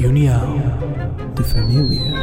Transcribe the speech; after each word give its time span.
Reunião 0.00 0.56
de 1.34 1.44
Família. 1.44 2.14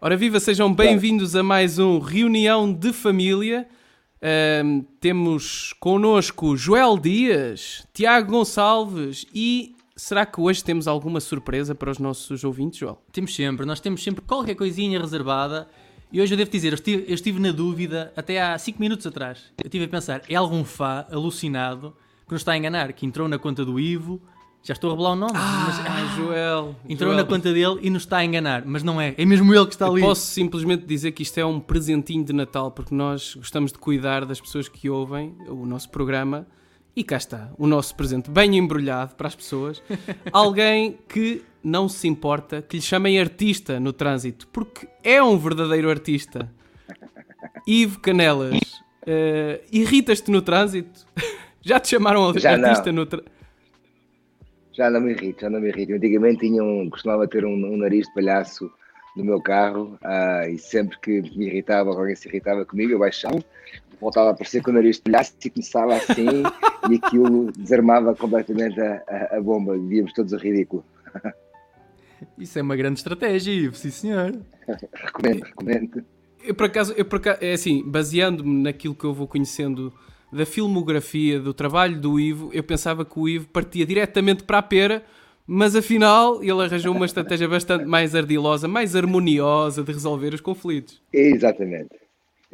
Ora 0.00 0.16
viva, 0.16 0.40
sejam 0.40 0.74
bem-vindos 0.74 1.36
a 1.36 1.44
mais 1.44 1.78
um 1.78 2.00
Reunião 2.00 2.72
de 2.72 2.92
Família. 2.92 3.68
Temos 4.98 5.72
connosco 5.74 6.56
Joel 6.56 6.98
Dias, 6.98 7.86
Tiago 7.94 8.32
Gonçalves 8.32 9.24
e 9.32 9.76
será 9.94 10.26
que 10.26 10.40
hoje 10.40 10.64
temos 10.64 10.88
alguma 10.88 11.20
surpresa 11.20 11.72
para 11.72 11.92
os 11.92 12.00
nossos 12.00 12.42
ouvintes, 12.42 12.80
Joel? 12.80 13.00
Temos 13.12 13.32
sempre, 13.32 13.64
nós 13.64 13.78
temos 13.78 14.02
sempre 14.02 14.24
qualquer 14.24 14.56
coisinha 14.56 15.00
reservada. 15.00 15.68
E 16.14 16.20
hoje 16.20 16.32
eu 16.32 16.38
devo 16.38 16.48
dizer, 16.48 16.68
eu 16.68 16.74
estive, 16.74 17.04
eu 17.08 17.14
estive 17.14 17.40
na 17.40 17.50
dúvida 17.50 18.12
até 18.16 18.40
há 18.40 18.56
5 18.56 18.80
minutos 18.80 19.04
atrás. 19.04 19.46
Eu 19.58 19.66
estive 19.66 19.86
a 19.86 19.88
pensar, 19.88 20.22
é 20.28 20.36
algum 20.36 20.62
fã 20.62 21.04
alucinado 21.10 21.92
que 22.24 22.32
nos 22.32 22.42
está 22.42 22.52
a 22.52 22.56
enganar, 22.56 22.92
que 22.92 23.04
entrou 23.04 23.26
na 23.26 23.36
conta 23.36 23.64
do 23.64 23.80
Ivo, 23.80 24.22
já 24.62 24.74
estou 24.74 24.90
a 24.90 24.92
revelar 24.92 25.10
o 25.10 25.16
nome, 25.16 25.32
mas 25.34 25.80
Ah, 25.80 26.14
Joel. 26.16 26.76
entrou 26.88 27.10
Joel. 27.12 27.24
na 27.24 27.28
conta 27.28 27.52
dele 27.52 27.80
e 27.82 27.90
nos 27.90 28.04
está 28.04 28.18
a 28.18 28.24
enganar, 28.24 28.62
mas 28.64 28.84
não 28.84 29.00
é, 29.00 29.12
é 29.18 29.24
mesmo 29.26 29.52
ele 29.52 29.66
que 29.66 29.72
está 29.74 29.86
Eu 29.86 29.94
ali. 29.94 30.02
posso 30.02 30.20
simplesmente 30.22 30.86
dizer 30.86 31.10
que 31.10 31.24
isto 31.24 31.36
é 31.36 31.44
um 31.44 31.58
presentinho 31.58 32.24
de 32.24 32.32
Natal, 32.32 32.70
porque 32.70 32.94
nós 32.94 33.34
gostamos 33.34 33.72
de 33.72 33.78
cuidar 33.78 34.24
das 34.24 34.40
pessoas 34.40 34.68
que 34.68 34.88
ouvem 34.88 35.34
o 35.48 35.66
nosso 35.66 35.90
programa. 35.90 36.46
E 36.96 37.02
cá 37.02 37.16
está, 37.16 37.50
o 37.58 37.66
nosso 37.66 37.94
presente 37.96 38.30
bem 38.30 38.56
embrulhado 38.56 39.16
para 39.16 39.26
as 39.26 39.34
pessoas. 39.34 39.82
Alguém 40.32 40.96
que 41.08 41.42
não 41.62 41.88
se 41.88 42.06
importa 42.06 42.62
que 42.62 42.76
lhe 42.76 42.82
chamem 42.82 43.18
artista 43.18 43.80
no 43.80 43.92
trânsito, 43.92 44.46
porque 44.48 44.86
é 45.02 45.22
um 45.22 45.36
verdadeiro 45.36 45.90
artista. 45.90 46.48
Ivo 47.66 47.98
Canelas, 47.98 48.60
eh, 49.06 49.60
irritas-te 49.72 50.30
no 50.30 50.40
trânsito? 50.40 51.04
Já 51.60 51.80
te 51.80 51.88
chamaram 51.88 52.32
Já 52.38 52.56
não. 52.56 52.68
artista 52.68 52.92
no 52.92 53.06
trânsito? 53.06 53.34
Já 54.72 54.90
não 54.90 55.00
me 55.00 55.12
irrito, 55.12 55.40
já 55.40 55.48
não 55.48 55.60
me 55.60 55.68
irrito. 55.68 55.92
Antigamente 55.94 56.40
tinha 56.40 56.62
um, 56.62 56.90
costumava 56.90 57.28
ter 57.28 57.44
um, 57.44 57.52
um 57.52 57.76
nariz 57.76 58.08
de 58.08 58.14
palhaço 58.14 58.68
no 59.16 59.24
meu 59.24 59.40
carro 59.40 59.96
ah, 60.02 60.48
e 60.48 60.58
sempre 60.58 60.98
que 60.98 61.22
me 61.36 61.46
irritava 61.46 61.90
ou 61.90 61.98
alguém 61.98 62.16
se 62.16 62.28
irritava 62.28 62.64
comigo, 62.64 62.92
eu 62.92 62.98
baixava, 62.98 63.38
voltava 64.00 64.28
a 64.28 64.32
aparecer 64.32 64.62
com 64.62 64.70
o 64.70 64.74
nariz 64.74 64.96
de 64.96 65.02
palhaço 65.02 65.34
e 65.44 65.50
começava 65.50 65.94
assim 65.94 66.26
e 66.90 66.96
aquilo 66.96 67.50
desarmava 67.52 68.14
completamente 68.14 68.80
a, 68.80 69.02
a, 69.08 69.36
a 69.36 69.42
bomba. 69.42 69.76
Víamos 69.78 70.12
todos 70.12 70.32
a 70.32 70.38
ridículo. 70.38 70.84
Isso 72.38 72.58
é 72.58 72.62
uma 72.62 72.76
grande 72.76 72.98
estratégia, 72.98 73.52
Ivo, 73.52 73.76
sim 73.76 73.90
senhor. 73.90 74.32
Recomendo, 74.94 75.42
recomendo. 75.44 76.04
Eu 76.42 76.54
por 76.54 76.66
acaso, 76.66 76.92
eu 76.96 77.04
por 77.04 77.16
acaso 77.16 77.38
é 77.40 77.52
assim, 77.52 77.82
baseando-me 77.86 78.62
naquilo 78.62 78.94
que 78.94 79.04
eu 79.04 79.14
vou 79.14 79.26
conhecendo 79.26 79.92
da 80.32 80.44
filmografia, 80.44 81.38
do 81.38 81.54
trabalho 81.54 81.98
do 81.98 82.18
Ivo, 82.18 82.50
eu 82.52 82.62
pensava 82.62 83.04
que 83.04 83.18
o 83.18 83.28
Ivo 83.28 83.46
partia 83.48 83.86
diretamente 83.86 84.42
para 84.42 84.58
a 84.58 84.62
pera, 84.62 85.02
mas 85.46 85.76
afinal 85.76 86.42
ele 86.42 86.62
arranjou 86.62 86.94
uma 86.94 87.06
estratégia 87.06 87.48
bastante 87.48 87.84
mais 87.84 88.14
ardilosa, 88.14 88.66
mais 88.66 88.96
harmoniosa 88.96 89.82
de 89.82 89.92
resolver 89.92 90.34
os 90.34 90.40
conflitos. 90.40 91.00
Exatamente. 91.12 92.03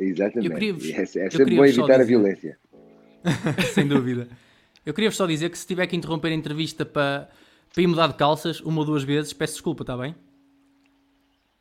Exatamente. 0.03 0.47
Eu 0.49 0.55
queria-vos- 0.55 0.84
E 0.84 0.93
é, 0.93 0.97
é 0.97 1.00
eu 1.00 1.05
sempre 1.05 1.28
queria-vos 1.31 1.56
bom 1.56 1.65
evitar 1.66 1.94
a 1.94 1.99
dizer- 1.99 2.06
violência. 2.06 2.59
Sem 3.75 3.87
dúvida. 3.87 4.28
Eu 4.84 4.94
queria 4.94 5.11
só 5.11 5.27
dizer 5.27 5.50
que 5.50 5.59
se 5.59 5.66
tiver 5.66 5.87
que 5.87 5.94
interromper 5.94 6.28
a 6.28 6.34
entrevista 6.34 6.87
para, 6.87 7.28
para 7.72 7.83
ir 7.83 7.87
mudar 7.87 8.06
de 8.09 8.15
calças 8.15 8.61
uma 8.61 8.78
ou 8.81 8.84
duas 8.87 9.03
vezes, 9.05 9.33
peço 9.33 9.53
desculpa, 9.55 9.83
está 9.83 9.97
bem? 9.97 10.15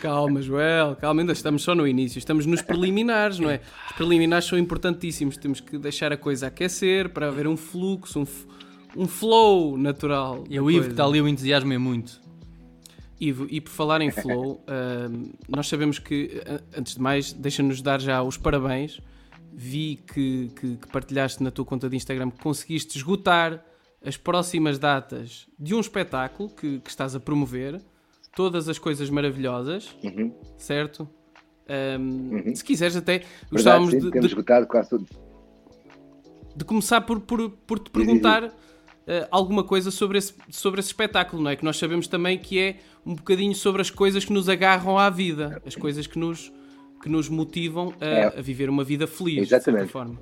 Calma, 0.00 0.40
Joel, 0.40 0.96
calma, 0.96 1.22
ainda 1.22 1.32
estamos 1.32 1.62
só 1.62 1.74
no 1.74 1.86
início, 1.86 2.18
estamos 2.18 2.46
nos 2.46 2.62
preliminares, 2.62 3.38
não 3.38 3.50
é? 3.50 3.60
Os 3.90 3.96
preliminares 3.96 4.46
são 4.46 4.56
importantíssimos, 4.58 5.36
temos 5.36 5.60
que 5.60 5.76
deixar 5.76 6.12
a 6.12 6.16
coisa 6.16 6.46
aquecer 6.46 7.08
para 7.08 7.28
haver 7.28 7.46
um 7.48 7.56
fluxo, 7.56 8.20
um, 8.20 8.26
um 9.02 9.08
flow 9.08 9.76
natural. 9.76 10.44
E 10.48 10.58
o 10.60 10.70
Ivo 10.70 10.84
que 10.86 10.90
está 10.92 11.04
ali, 11.04 11.20
o 11.20 11.26
entusiasmo 11.28 11.72
é 11.72 11.78
muito. 11.78 12.20
Ivo, 13.20 13.46
e 13.50 13.60
por 13.60 13.70
falar 13.70 14.00
em 14.00 14.10
flow, 14.10 14.62
ahm, 14.68 15.30
nós 15.48 15.66
sabemos 15.68 15.98
que, 15.98 16.40
antes 16.76 16.94
de 16.94 17.00
mais, 17.00 17.32
deixa-nos 17.32 17.82
dar 17.82 18.00
já 18.00 18.22
os 18.22 18.36
parabéns. 18.36 19.00
Vi 19.52 19.96
que, 20.12 20.50
que- 20.54 20.76
que 20.76 20.88
partilhaste 20.92 21.42
na 21.42 21.50
tua 21.50 21.64
conta 21.64 21.88
de 21.88 21.96
Instagram 21.96 22.30
que 22.30 22.38
conseguiste 22.40 22.96
esgotar 22.96 23.64
as 24.04 24.16
próximas 24.16 24.78
datas 24.78 25.48
de 25.58 25.74
um 25.74 25.80
espetáculo 25.80 26.48
que, 26.50 26.78
que 26.78 26.88
estás 26.88 27.16
a 27.16 27.20
promover, 27.20 27.80
todas 28.36 28.68
as 28.68 28.78
coisas 28.78 29.10
maravilhosas, 29.10 29.96
Uhum. 30.04 30.32
certo? 30.56 31.08
Ahm, 31.68 32.30
Uhum. 32.46 32.54
Se 32.54 32.62
quiseres, 32.62 32.94
até 32.94 33.18
Verdade, 33.18 33.28
gostávamos 33.50 33.90
sim, 33.90 33.98
de, 33.98 34.10
temos 34.10 34.20
de- 34.28 34.32
esgotado 34.32 34.66
quase 34.68 34.90
tudo. 34.90 35.06
de 36.54 36.64
começar 36.64 37.00
por, 37.00 37.20
por, 37.20 37.50
por 37.50 37.78
te 37.80 37.90
perguntar 37.90 38.52
alguma 39.30 39.64
coisa 39.64 39.90
sobre 39.90 40.18
esse, 40.18 40.34
sobre 40.50 40.80
esse 40.80 40.88
espetáculo, 40.90 41.42
não 41.42 41.50
é? 41.50 41.56
Que 41.56 41.64
nós 41.64 41.76
sabemos 41.78 42.06
também 42.06 42.38
que 42.38 42.58
é 42.58 42.76
um 43.06 43.14
bocadinho 43.14 43.54
sobre 43.54 43.80
as 43.80 43.90
coisas 43.90 44.24
que 44.24 44.32
nos 44.32 44.48
agarram 44.48 44.98
à 44.98 45.08
vida, 45.08 45.62
as 45.66 45.74
coisas 45.74 46.06
que 46.06 46.18
nos, 46.18 46.52
que 47.02 47.08
nos 47.08 47.28
motivam 47.28 47.94
a, 48.00 48.04
É. 48.04 48.38
a 48.38 48.42
viver 48.42 48.68
uma 48.68 48.84
vida 48.84 49.06
feliz, 49.06 49.34
de 49.48 49.54
Exatamente. 49.54 49.90
certa 49.90 49.92
forma. 49.92 50.18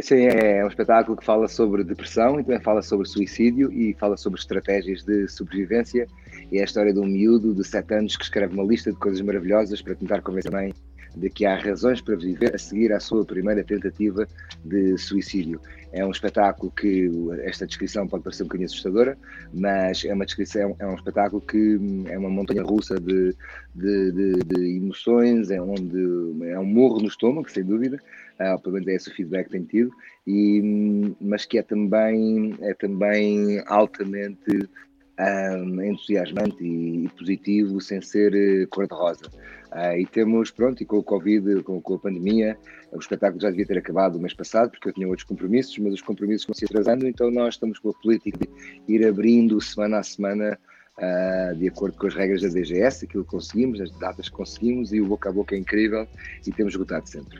Sim, 0.00 0.24
é 0.26 0.64
um 0.64 0.66
espetáculo 0.66 1.16
que 1.16 1.24
fala 1.24 1.46
sobre 1.46 1.84
depressão 1.84 2.40
e 2.40 2.42
também 2.42 2.60
fala 2.60 2.82
sobre 2.82 3.06
suicídio 3.06 3.72
e 3.72 3.94
fala 3.94 4.16
sobre 4.16 4.40
estratégias 4.40 5.04
de 5.04 5.28
sobrevivência. 5.28 6.08
E 6.50 6.58
é 6.58 6.62
a 6.62 6.64
história 6.64 6.92
de 6.92 6.98
um 6.98 7.06
miúdo 7.06 7.54
de 7.54 7.62
7 7.62 7.94
anos 7.94 8.16
que 8.16 8.24
escreve 8.24 8.54
uma 8.54 8.64
lista 8.64 8.90
de 8.90 8.98
coisas 8.98 9.20
maravilhosas 9.20 9.80
para 9.80 9.94
tentar 9.94 10.20
convencer 10.22 10.52
a 10.52 10.56
mãe 10.56 10.74
de 11.14 11.30
que 11.30 11.46
há 11.46 11.56
razões 11.56 12.00
para 12.00 12.16
viver 12.16 12.56
a 12.56 12.58
seguir 12.58 12.92
à 12.92 12.98
sua 12.98 13.24
primeira 13.24 13.62
tentativa 13.62 14.26
de 14.64 14.98
suicídio. 14.98 15.60
É 15.94 16.04
um 16.04 16.10
espetáculo 16.10 16.72
que 16.72 17.08
esta 17.44 17.64
descrição 17.64 18.08
pode 18.08 18.24
parecer 18.24 18.42
um 18.42 18.46
bocadinho 18.46 18.66
assustadora, 18.66 19.16
mas 19.52 20.04
é 20.04 20.12
uma 20.12 20.26
descrição, 20.26 20.74
é 20.80 20.86
um 20.86 20.96
espetáculo 20.96 21.40
que 21.40 21.76
hum, 21.76 22.04
é 22.08 22.18
uma 22.18 22.28
montanha 22.28 22.64
russa 22.64 22.98
de, 22.98 23.32
de, 23.72 24.10
de, 24.10 24.32
de 24.42 24.76
emoções, 24.76 25.52
é 25.52 25.60
onde 25.60 26.50
é 26.50 26.58
um 26.58 26.64
morro 26.64 26.98
no 26.98 27.06
estômago, 27.06 27.48
sem 27.48 27.62
dúvida, 27.62 28.00
ah, 28.40 28.58
pelo 28.58 28.74
menos 28.74 28.88
é 28.88 28.94
esse 28.96 29.08
o 29.08 29.14
feedback 29.14 29.46
que 29.46 29.52
tenho 29.52 29.66
tido, 29.66 29.90
e, 30.26 30.60
hum, 30.60 31.14
mas 31.20 31.44
que 31.44 31.58
é 31.58 31.62
também, 31.62 32.56
é 32.60 32.74
também 32.74 33.62
altamente 33.68 34.68
hum, 35.20 35.80
entusiasmante 35.80 36.60
e, 36.60 37.04
e 37.04 37.08
positivo, 37.10 37.80
sem 37.80 38.00
ser 38.00 38.34
eh, 38.34 38.66
cor-de-rosa. 38.66 39.30
Ah, 39.76 39.98
e 39.98 40.06
temos, 40.06 40.52
pronto, 40.52 40.80
e 40.80 40.86
com 40.86 40.98
o 40.98 41.02
Covid, 41.02 41.60
com, 41.64 41.80
com 41.80 41.94
a 41.94 41.98
pandemia, 41.98 42.56
o 42.92 42.98
espetáculo 42.98 43.40
já 43.42 43.50
devia 43.50 43.66
ter 43.66 43.76
acabado 43.76 44.14
o 44.14 44.20
mês 44.20 44.32
passado, 44.32 44.70
porque 44.70 44.88
eu 44.88 44.92
tinha 44.92 45.08
outros 45.08 45.26
compromissos, 45.26 45.76
mas 45.78 45.94
os 45.94 46.00
compromissos 46.00 46.46
vão 46.46 46.54
se 46.54 46.64
atrasando, 46.64 47.08
então 47.08 47.28
nós 47.28 47.54
estamos 47.54 47.80
com 47.80 47.90
a 47.90 47.92
política 47.94 48.38
de 48.86 48.94
ir 48.94 49.04
abrindo 49.04 49.60
semana 49.60 49.98
a 49.98 50.02
semana, 50.04 50.56
ah, 50.96 51.52
de 51.58 51.66
acordo 51.66 51.98
com 51.98 52.06
as 52.06 52.14
regras 52.14 52.42
da 52.42 52.48
DGS, 52.50 53.04
aquilo 53.04 53.24
que 53.24 53.30
conseguimos, 53.30 53.80
as 53.80 53.90
datas 53.98 54.28
que 54.28 54.36
conseguimos, 54.36 54.92
e 54.92 55.00
o 55.00 55.06
boca 55.06 55.28
a 55.28 55.32
boca 55.32 55.56
é 55.56 55.58
incrível, 55.58 56.06
e 56.46 56.52
temos 56.52 56.72
esgotado 56.74 57.08
sempre. 57.08 57.36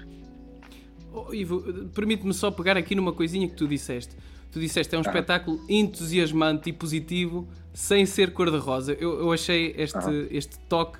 Oh, 1.13 1.33
Ivo, 1.33 1.63
permite-me 1.95 2.35
só 2.35 2.51
pegar 2.51 2.77
aqui 2.77 2.97
numa 2.97 3.13
coisinha 3.13 3.47
que 3.49 3.55
tu 3.55 3.69
disseste. 3.69 4.17
Tu 4.51 4.59
disseste 4.59 4.93
é 4.93 4.99
um 4.99 5.03
Ah. 5.05 5.09
espetáculo 5.09 5.61
entusiasmante 5.69 6.69
e 6.71 6.73
positivo, 6.73 7.47
sem 7.73 8.05
ser 8.05 8.33
cor-de-rosa. 8.33 8.95
Eu, 8.95 9.21
eu 9.21 9.31
achei 9.31 9.73
este, 9.79 9.97
Ah. 9.97 10.27
este 10.33 10.59
toque 10.69 10.99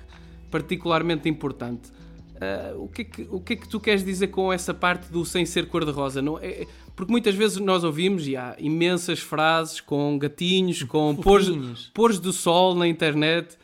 particularmente 0.59 1.27
importante. 1.27 1.91
Ah, 2.39 2.73
o, 2.77 2.87
que 2.87 3.01
é 3.01 3.05
que, 3.05 3.27
o 3.29 3.39
que 3.41 3.53
é 3.53 3.55
que 3.57 3.67
tu 3.67 3.77
queres 3.79 4.03
dizer 4.03 4.27
com 4.27 4.51
essa 4.53 4.73
parte 4.73 5.11
do 5.11 5.25
sem 5.25 5.45
ser 5.45 5.67
cor-de-rosa? 5.67 6.21
Não 6.21 6.39
é, 6.39 6.47
é- 6.63 6.67
porque 6.95 7.11
muitas 7.11 7.35
vezes 7.35 7.57
nós 7.57 7.83
ouvimos 7.83 8.25
e 8.25 8.37
há 8.37 8.55
imensas 8.57 9.19
frases 9.19 9.81
com 9.81 10.17
gatinhos, 10.17 10.81
com 10.87 11.13
pôres, 11.15 11.49
pôres 11.93 12.19
do 12.19 12.31
sol 12.31 12.73
na 12.73 12.87
internet. 12.87 13.57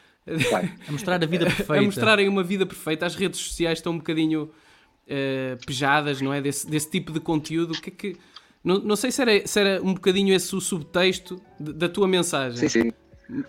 Claro. 0.49 0.69
A 0.87 0.91
mostrar 0.91 1.23
a 1.23 1.25
vida 1.25 1.45
perfeita. 1.55 1.77
a 1.77 1.81
mostrarem 1.81 2.27
uma 2.27 2.43
vida 2.43 2.65
perfeita. 2.65 3.05
As 3.05 3.15
redes 3.15 3.39
sociais 3.39 3.79
estão 3.79 3.93
um 3.93 3.97
bocadinho 3.97 4.49
eh, 5.07 5.57
pejadas, 5.65 6.21
não 6.21 6.33
é? 6.33 6.41
Desse, 6.41 6.69
desse 6.69 6.89
tipo 6.91 7.11
de 7.13 7.19
conteúdo. 7.21 7.73
O 7.73 7.81
que 7.81 7.89
é 7.89 7.93
que. 7.93 8.17
Não, 8.63 8.77
não 8.79 8.95
sei 8.95 9.11
se 9.11 9.21
era, 9.21 9.47
se 9.47 9.59
era 9.59 9.81
um 9.81 9.93
bocadinho 9.93 10.33
esse 10.33 10.53
o 10.55 10.61
subtexto 10.61 11.41
de- 11.59 11.73
da 11.73 11.89
tua 11.89 12.07
mensagem. 12.07 12.69
Sim, 12.69 12.91
sim. 13.31 13.43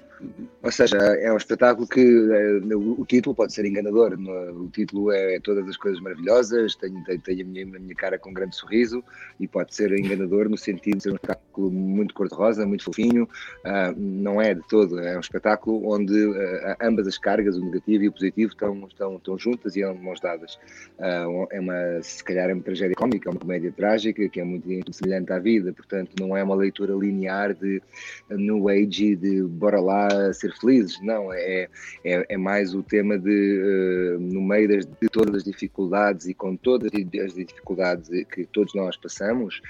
Ou 0.62 0.70
seja, 0.70 0.96
é 0.96 1.32
um 1.32 1.36
espetáculo 1.36 1.88
que 1.88 2.00
é, 2.00 2.76
o 2.76 3.04
título 3.04 3.34
pode 3.34 3.52
ser 3.52 3.64
enganador. 3.64 4.16
O 4.54 4.68
título 4.68 5.10
é 5.10 5.40
Todas 5.40 5.68
as 5.68 5.76
Coisas 5.76 6.00
Maravilhosas, 6.00 6.76
tenho, 6.76 7.02
tenho, 7.04 7.42
a, 7.42 7.44
minha, 7.44 7.64
a, 7.64 7.80
minha, 7.80 7.94
cara 7.96 8.16
com 8.16 8.30
um 8.30 8.32
grande 8.32 8.54
sorriso 8.54 9.02
e 9.40 9.48
pode 9.48 9.74
ser 9.74 9.92
enganador 9.92 10.48
no 10.48 10.56
sentido 10.56 10.98
de 10.98 11.02
ser 11.02 11.10
um 11.10 11.16
espetáculo 11.16 11.70
muito 11.70 12.14
cor-de-rosa, 12.14 12.64
muito 12.64 12.84
fofinho. 12.84 13.24
Uh, 13.64 13.92
não 13.96 14.40
é 14.40 14.54
de 14.54 14.62
todo, 14.68 15.00
é 15.00 15.16
um 15.16 15.20
espetáculo 15.20 15.92
onde 15.92 16.14
uh, 16.26 16.76
ambas 16.80 17.08
as 17.08 17.18
cargas, 17.18 17.56
o 17.56 17.64
negativo 17.64 18.04
e 18.04 18.08
o 18.08 18.12
positivo, 18.12 18.52
estão, 18.52 18.86
estão, 18.86 19.16
estão 19.16 19.38
juntas 19.38 19.74
e 19.74 19.82
andam 19.82 20.00
mãos 20.00 20.20
dadas. 20.20 20.54
Uh, 20.96 21.48
é 21.50 21.60
uma, 21.60 22.02
se 22.02 22.22
calhar, 22.22 22.48
é 22.48 22.54
uma 22.54 22.62
tragédia 22.62 22.94
cómica, 22.94 23.28
é 23.28 23.32
uma 23.32 23.40
comédia 23.40 23.72
trágica 23.72 24.28
que 24.28 24.38
é 24.38 24.44
muito, 24.44 24.68
muito 24.68 24.92
semelhante 24.92 25.32
à 25.32 25.40
vida, 25.40 25.72
portanto, 25.72 26.12
não 26.20 26.36
é 26.36 26.42
uma 26.44 26.54
leitura 26.54 26.94
linear 26.94 27.52
de 27.52 27.82
New 28.30 28.68
Age, 28.68 29.16
de 29.16 29.42
bora 29.42 29.80
lá 29.80 30.11
ser 30.32 30.52
felizes, 30.58 31.00
não, 31.02 31.32
é, 31.32 31.68
é, 32.04 32.26
é 32.28 32.36
mais 32.36 32.74
o 32.74 32.82
tema 32.82 33.18
de, 33.18 34.16
uh, 34.18 34.20
no 34.20 34.42
meio 34.42 34.68
das, 34.68 34.86
de 34.86 35.08
todas 35.08 35.36
as 35.36 35.44
dificuldades 35.44 36.26
e 36.26 36.34
com 36.34 36.56
todas 36.56 36.90
as 36.92 37.34
dificuldades 37.34 38.10
que 38.26 38.44
todos 38.46 38.74
nós 38.74 38.96
passamos, 38.96 39.60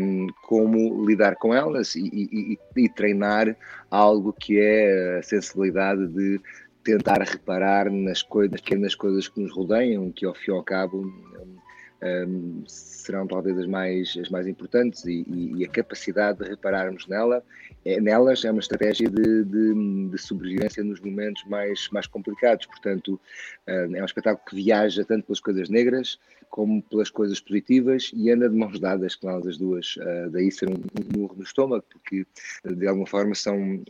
um, 0.00 0.26
como 0.42 1.04
lidar 1.06 1.36
com 1.36 1.54
elas 1.54 1.94
e, 1.94 2.08
e, 2.12 2.58
e 2.76 2.88
treinar 2.88 3.56
algo 3.90 4.32
que 4.32 4.58
é 4.58 5.18
a 5.18 5.22
sensibilidade 5.22 6.06
de 6.08 6.40
tentar 6.86 7.20
reparar 7.20 7.90
nas, 7.90 8.22
coisas, 8.22 8.52
nas 8.52 8.60
pequenas 8.60 8.94
coisas 8.94 9.28
que 9.28 9.40
nos 9.40 9.52
rodeiam, 9.52 10.12
que 10.12 10.24
ao 10.24 10.34
fim 10.34 10.52
e 10.52 10.54
ao 10.54 10.62
cabo 10.62 10.98
um, 10.98 11.56
um, 12.02 12.64
serão 12.66 13.26
talvez 13.26 13.58
as 13.58 13.66
mais, 13.66 14.16
as 14.20 14.28
mais 14.28 14.46
importantes 14.46 15.04
e, 15.04 15.24
e, 15.26 15.56
e 15.56 15.64
a 15.64 15.68
capacidade 15.68 16.38
de 16.38 16.48
repararmos 16.48 17.06
nela, 17.08 17.42
é, 17.86 18.00
nelas 18.00 18.44
é 18.44 18.50
uma 18.50 18.58
estratégia 18.58 19.08
de, 19.08 19.44
de, 19.44 20.08
de, 20.08 20.18
sobrevivência 20.18 20.82
nos 20.82 21.00
momentos 21.00 21.44
mais, 21.44 21.88
mais 21.92 22.08
complicados. 22.08 22.66
Portanto, 22.66 23.20
uh, 23.68 23.94
é 23.94 24.02
um 24.02 24.04
espetáculo 24.04 24.44
que 24.44 24.56
viaja 24.56 25.04
tanto 25.04 25.26
pelas 25.26 25.38
coisas 25.38 25.68
negras 25.68 26.18
como 26.50 26.82
pelas 26.82 27.10
coisas 27.10 27.38
positivas 27.38 28.10
e 28.12 28.28
anda 28.30 28.48
de 28.48 28.56
mãos 28.56 28.80
dadas 28.80 29.14
com 29.14 29.30
elas 29.30 29.46
as 29.46 29.56
duas. 29.56 29.94
Uh, 29.96 30.30
daí 30.32 30.50
ser 30.50 30.68
um, 30.68 30.74
murro 31.16 31.36
no 31.36 31.44
estômago, 31.44 31.84
porque 31.92 32.26
de 32.64 32.88
alguma 32.88 33.06
forma 33.06 33.36
são 33.36 33.80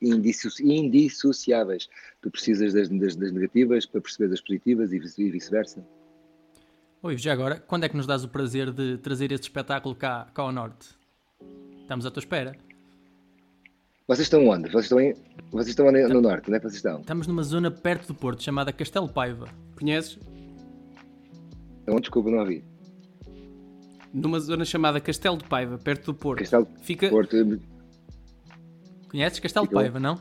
indissociáveis. 0.00 1.90
Tu 2.22 2.30
precisas 2.30 2.72
das, 2.72 2.88
das, 2.88 3.16
das 3.16 3.32
negativas 3.32 3.84
para 3.84 4.00
perceber 4.00 4.30
das 4.30 4.40
positivas 4.40 4.92
e 4.92 4.98
vice-versa. 4.98 5.86
Oi, 7.02 7.18
já 7.18 7.34
agora, 7.34 7.60
quando 7.60 7.84
é 7.84 7.88
que 7.90 7.96
nos 7.98 8.06
dás 8.06 8.24
o 8.24 8.28
prazer 8.28 8.72
de 8.72 8.96
trazer 8.96 9.30
este 9.30 9.44
espetáculo 9.44 9.94
cá, 9.94 10.26
cá 10.32 10.40
ao 10.40 10.50
Norte? 10.50 10.88
Estamos 11.82 12.06
à 12.06 12.10
tua 12.10 12.20
espera. 12.20 12.56
Vocês 14.06 14.26
estão 14.26 14.46
onde? 14.46 14.68
Vocês 14.68 14.84
estão, 14.84 15.00
em... 15.00 15.14
vocês 15.50 15.68
estão 15.68 15.90
no 15.90 16.20
Norte? 16.20 16.48
Onde 16.48 16.58
é 16.58 16.60
vocês 16.60 16.74
estão? 16.74 17.00
Estamos 17.00 17.26
numa 17.26 17.42
zona 17.42 17.70
perto 17.70 18.08
do 18.08 18.14
Porto, 18.14 18.42
chamada 18.42 18.70
Castelo 18.70 19.08
Paiva. 19.08 19.48
Conheces? 19.78 20.18
Então, 21.82 21.98
desculpa, 21.98 22.30
não 22.30 22.40
ouvi. 22.40 22.62
Numa 24.12 24.38
zona 24.40 24.66
chamada 24.66 25.00
Castelo 25.00 25.38
de 25.38 25.44
Paiva, 25.44 25.78
perto 25.78 26.12
do 26.12 26.14
Porto. 26.14 26.40
Castelo 26.40 26.68
Fica... 26.82 27.08
Porto. 27.08 27.34
Conheces 29.08 29.40
Castelo 29.40 29.66
de 29.66 29.72
Paiva, 29.72 29.98
não? 29.98 30.16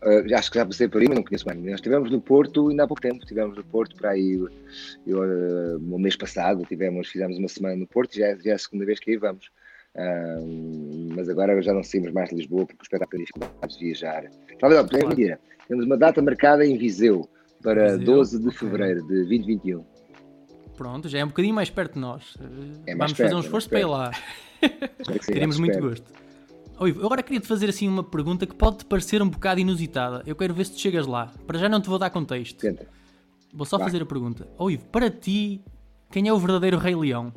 Uh, 0.00 0.32
acho 0.32 0.52
que 0.52 0.58
já 0.58 0.64
passei 0.64 0.86
por 0.86 1.00
aí, 1.00 1.08
mas 1.08 1.16
não 1.16 1.24
conheço 1.24 1.44
bem. 1.44 1.56
Nós 1.56 1.74
estivemos 1.74 2.12
no 2.12 2.20
Porto 2.20 2.68
ainda 2.68 2.84
há 2.84 2.86
pouco 2.86 3.02
tempo. 3.02 3.18
Estivemos 3.18 3.56
no 3.56 3.64
Porto 3.64 3.96
para 3.96 4.10
aí 4.10 4.38
eu, 5.04 5.18
uh, 5.18 5.76
o 5.76 5.98
mês 5.98 6.14
passado. 6.14 6.64
Tivemos, 6.66 7.08
fizemos 7.08 7.36
uma 7.36 7.48
semana 7.48 7.74
no 7.74 7.86
Porto 7.88 8.14
já, 8.16 8.36
já 8.36 8.52
é 8.52 8.54
a 8.54 8.58
segunda 8.58 8.86
vez 8.86 9.00
que 9.00 9.10
aí 9.10 9.16
vamos. 9.16 9.50
Uh, 9.96 10.97
mas 11.18 11.28
agora 11.28 11.60
já 11.60 11.74
não 11.74 11.82
saímos 11.82 12.12
mais 12.12 12.30
de 12.30 12.36
Lisboa 12.36 12.64
porque 12.64 12.80
o 12.80 12.84
espetáculo 12.84 13.10
tem 13.10 13.20
dificuldades 13.20 13.76
de 13.76 13.84
viajar. 13.84 14.30
Talvez, 14.60 14.80
não, 14.80 14.88
claro. 14.88 15.08
mentira. 15.08 15.40
Temos 15.66 15.84
uma 15.84 15.96
data 15.96 16.22
marcada 16.22 16.64
em 16.64 16.78
Viseu 16.78 17.28
para 17.60 17.96
Viseu? 17.96 18.14
12 18.14 18.38
de 18.44 18.50
fevereiro 18.52 19.02
de 19.02 19.14
2021. 19.14 19.84
Pronto, 20.76 21.08
já 21.08 21.18
é 21.18 21.24
um 21.24 21.28
bocadinho 21.28 21.56
mais 21.56 21.70
perto 21.70 21.94
de 21.94 21.98
nós. 21.98 22.36
É 22.86 22.94
Vamos 22.94 23.12
perto, 23.14 23.16
fazer 23.16 23.34
um 23.34 23.40
esforço 23.40 23.68
para 23.68 23.80
ir 23.80 23.84
lá. 23.84 24.12
Teremos 25.26 25.58
muito 25.58 25.80
gosto. 25.80 26.12
Oi, 26.78 26.92
eu 26.96 27.06
agora 27.06 27.20
queria 27.20 27.40
te 27.40 27.48
fazer 27.48 27.68
assim 27.68 27.88
uma 27.88 28.04
pergunta 28.04 28.46
que 28.46 28.54
pode 28.54 28.78
te 28.78 28.84
parecer 28.84 29.20
um 29.20 29.28
bocado 29.28 29.58
inusitada. 29.58 30.22
Eu 30.24 30.36
quero 30.36 30.54
ver 30.54 30.66
se 30.66 30.74
tu 30.74 30.78
chegas 30.78 31.04
lá. 31.04 31.32
Para 31.48 31.58
já 31.58 31.68
não 31.68 31.80
te 31.80 31.88
vou 31.88 31.98
dar 31.98 32.10
contexto. 32.10 32.60
Tenta. 32.60 32.86
Vou 33.52 33.66
só 33.66 33.76
Vai. 33.76 33.88
fazer 33.88 34.04
a 34.04 34.06
pergunta. 34.06 34.46
Oi, 34.56 34.78
para 34.78 35.10
ti, 35.10 35.60
quem 36.12 36.28
é 36.28 36.32
o 36.32 36.38
verdadeiro 36.38 36.78
Rei 36.78 36.94
Leão? 36.94 37.32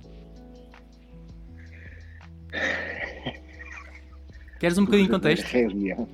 Queres 4.62 4.78
um 4.78 4.86
bocadinho 4.86 5.08
de 5.08 5.14
contexto? 5.14 5.44
Rei 5.46 5.68
Leão. 5.68 6.08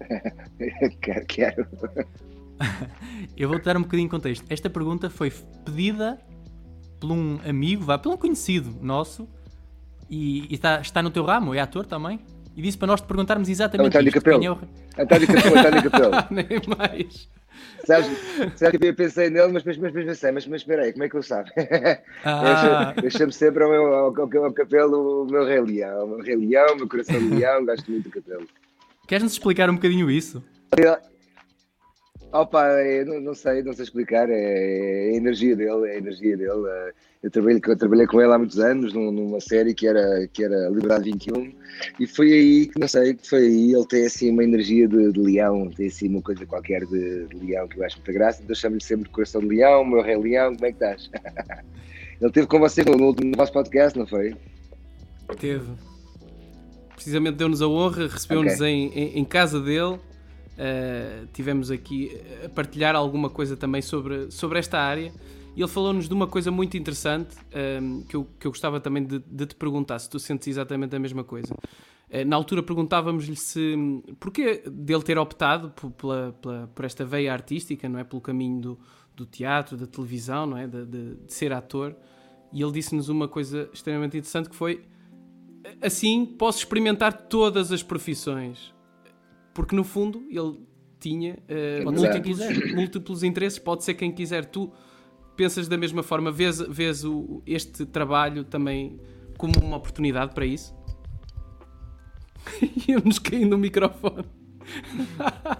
quero, 1.00 1.26
quero. 1.26 1.66
eu 3.36 3.48
vou-te 3.48 3.64
dar 3.64 3.76
um 3.76 3.82
bocadinho 3.82 4.08
de 4.08 4.10
contexto. 4.10 4.44
Esta 4.50 4.68
pergunta 4.68 5.08
foi 5.08 5.32
pedida 5.64 6.18
por 6.98 7.12
um 7.12 7.38
amigo, 7.48 7.84
vá, 7.84 7.96
por 7.96 8.12
um 8.12 8.16
conhecido 8.16 8.76
nosso, 8.82 9.28
e, 10.10 10.50
e 10.50 10.54
está, 10.56 10.80
está 10.80 11.00
no 11.04 11.10
teu 11.10 11.24
ramo, 11.24 11.54
é 11.54 11.60
ator 11.60 11.86
também? 11.86 12.18
e 12.58 12.62
disse 12.62 12.76
para 12.76 12.88
nós 12.88 13.00
te 13.00 13.06
perguntarmos 13.06 13.48
exatamente 13.48 13.86
António 13.86 14.08
isto. 14.08 14.20
Capelo. 14.20 14.44
É 14.44 14.50
o... 14.50 14.58
António 14.98 15.26
Capelo, 15.28 15.58
António 15.58 15.82
Capelo. 15.88 16.12
Nem 16.28 16.46
mais. 16.76 17.28
Sabes, 17.84 18.06
sabes 18.56 18.80
que 18.80 18.86
eu 18.86 18.94
pensei 18.94 19.30
nele, 19.30 19.52
mas 19.52 19.62
depois 19.62 19.92
pensei, 19.92 20.30
mas, 20.30 20.46
mas 20.46 20.60
espera 20.60 20.82
aí, 20.82 20.92
como 20.92 21.04
é 21.04 21.08
que 21.08 21.16
eu 21.16 21.22
sabe? 21.22 21.50
Ah. 22.24 22.94
Eu 23.02 23.10
chamo 23.10 23.32
sempre 23.32 23.62
ao, 23.62 23.70
meu, 23.70 23.94
ao, 23.94 24.20
ao, 24.20 24.44
ao 24.44 24.52
Capelo 24.52 25.22
o 25.22 25.26
meu 25.26 25.44
rei 25.44 25.60
leão, 25.60 26.04
o 26.04 26.08
meu 26.08 26.18
rei 26.18 26.36
leão, 26.36 26.74
o 26.74 26.76
meu 26.76 26.88
coração 26.88 27.18
de 27.18 27.34
leão, 27.34 27.64
gosto 27.64 27.90
muito 27.90 28.04
do 28.04 28.10
Capelo. 28.10 28.46
Queres-nos 29.06 29.32
explicar 29.32 29.70
um 29.70 29.74
bocadinho 29.74 30.10
isso? 30.10 30.42
Opa, 32.32 32.66
não, 33.06 33.20
não, 33.20 33.34
sei, 33.34 33.62
não 33.62 33.72
sei 33.72 33.84
explicar, 33.84 34.28
é, 34.28 34.34
é, 34.34 35.10
a 35.10 35.16
energia 35.16 35.56
dele, 35.56 35.88
é 35.88 35.94
a 35.94 35.96
energia 35.96 36.36
dele. 36.36 36.68
É, 36.68 36.92
eu 37.22 37.30
trabalhei, 37.30 37.60
eu 37.66 37.76
trabalhei 37.76 38.06
com 38.06 38.20
ele 38.20 38.32
há 38.32 38.38
muitos 38.38 38.58
anos 38.58 38.92
numa 38.92 39.40
série 39.40 39.74
que 39.74 39.88
era, 39.88 40.28
que 40.28 40.44
era 40.44 40.68
Liberdade 40.68 41.10
21 41.10 41.52
e 41.98 42.06
foi 42.06 42.32
aí 42.32 42.66
que, 42.66 42.78
não 42.78 42.86
sei, 42.86 43.14
que 43.14 43.28
foi 43.28 43.40
aí, 43.40 43.72
ele 43.72 43.86
tem 43.86 44.06
assim 44.06 44.30
uma 44.30 44.44
energia 44.44 44.86
de, 44.86 45.10
de 45.10 45.20
leão, 45.20 45.68
tem 45.70 45.88
assim 45.88 46.08
uma 46.08 46.22
coisa 46.22 46.46
qualquer 46.46 46.84
de, 46.86 47.26
de, 47.26 47.36
leão 47.46 47.66
que 47.66 47.80
eu 47.80 47.84
acho 47.84 47.96
muita 47.96 48.12
graça, 48.12 48.42
então 48.42 48.54
chamo-lhe 48.54 48.82
sempre 48.82 49.04
de 49.04 49.10
coração 49.10 49.40
de 49.40 49.48
leão, 49.48 49.84
meu 49.84 50.02
rei 50.02 50.16
leão, 50.16 50.54
como 50.54 50.66
é 50.66 50.72
que 50.72 50.84
estás? 50.84 51.10
ele 52.20 52.28
esteve 52.28 52.46
com 52.46 52.60
vocês 52.60 52.86
no, 52.86 52.96
no 52.96 53.36
vosso 53.36 53.52
podcast, 53.52 53.98
não 53.98 54.06
foi? 54.06 54.36
Teve. 55.40 55.72
Precisamente 56.94 57.36
deu-nos 57.36 57.62
a 57.62 57.66
honra, 57.66 58.06
recebeu-nos 58.06 58.54
okay. 58.54 58.68
em, 58.68 58.88
em, 58.92 59.18
em 59.18 59.24
casa 59.24 59.60
dele 59.60 59.98
Uh, 60.58 61.28
tivemos 61.32 61.70
aqui 61.70 62.20
a 62.44 62.48
partilhar 62.48 62.96
alguma 62.96 63.30
coisa 63.30 63.56
também 63.56 63.80
sobre, 63.80 64.28
sobre 64.32 64.58
esta 64.58 64.76
área 64.76 65.12
e 65.54 65.60
ele 65.60 65.68
falou-nos 65.68 66.08
de 66.08 66.14
uma 66.14 66.26
coisa 66.26 66.50
muito 66.50 66.76
interessante 66.76 67.36
um, 67.36 67.58
ehm, 67.58 68.02
que, 68.02 68.16
eu, 68.16 68.28
que 68.38 68.46
eu 68.46 68.50
gostava 68.50 68.80
também 68.80 69.04
de, 69.04 69.20
de, 69.20 69.46
te 69.46 69.54
perguntar 69.54 69.98
se 70.00 70.10
tu 70.10 70.18
sentes 70.18 70.48
exatamente 70.48 70.94
a 70.96 70.98
mesma 70.98 71.22
coisa. 71.22 71.54
Uh, 71.54 72.24
na 72.26 72.34
altura 72.34 72.60
perguntávamos-lhe 72.60 73.36
se 73.36 73.76
porquê 74.18 74.62
dele 74.68 75.02
ter 75.02 75.16
optado 75.16 75.70
por, 75.70 75.90
pela, 75.92 76.36
pela, 76.42 76.66
por 76.74 76.84
esta 76.84 77.04
veia 77.04 77.32
artística, 77.32 77.88
não 77.88 77.98
é? 77.98 78.04
Pelo 78.04 78.20
caminho 78.20 78.60
do, 78.60 78.78
do 79.16 79.26
teatro, 79.26 79.76
da 79.76 79.86
televisão, 79.86 80.46
não 80.46 80.56
é? 80.56 80.66
De, 80.66 80.84
de, 80.84 81.14
de 81.14 81.32
ser 81.32 81.52
ator. 81.52 81.94
E 82.52 82.60
ele 82.60 82.72
disse-nos 82.72 83.08
uma 83.08 83.28
coisa 83.28 83.68
extremamente 83.72 84.16
interessante 84.16 84.48
que 84.48 84.56
foi 84.56 84.84
assim 85.82 86.24
posso 86.24 86.58
experimentar 86.58 87.12
todas 87.12 87.70
as 87.70 87.82
profissões 87.82 88.72
porque 89.58 89.74
no 89.74 89.82
fundo 89.82 90.24
ele 90.30 90.60
tinha 91.00 91.36
uh, 91.48 91.90
múltiplos, 91.90 92.38
múltiplos, 92.76 93.22
interesses, 93.24 93.58
pode 93.58 93.82
ser 93.82 93.94
quem 93.94 94.12
quiser. 94.12 94.44
Tu 94.44 94.70
pensas 95.34 95.66
da 95.66 95.76
mesma 95.76 96.00
forma, 96.00 96.30
vês, 96.30 96.60
vês 96.60 97.04
o, 97.04 97.42
este 97.44 97.84
trabalho 97.84 98.44
também 98.44 99.00
como 99.36 99.54
uma 99.60 99.76
oportunidade 99.76 100.32
para 100.32 100.46
isso? 100.46 100.72
Íamos 102.88 103.18
caindo 103.18 103.50
no 103.50 103.58
microfone. 103.58 104.26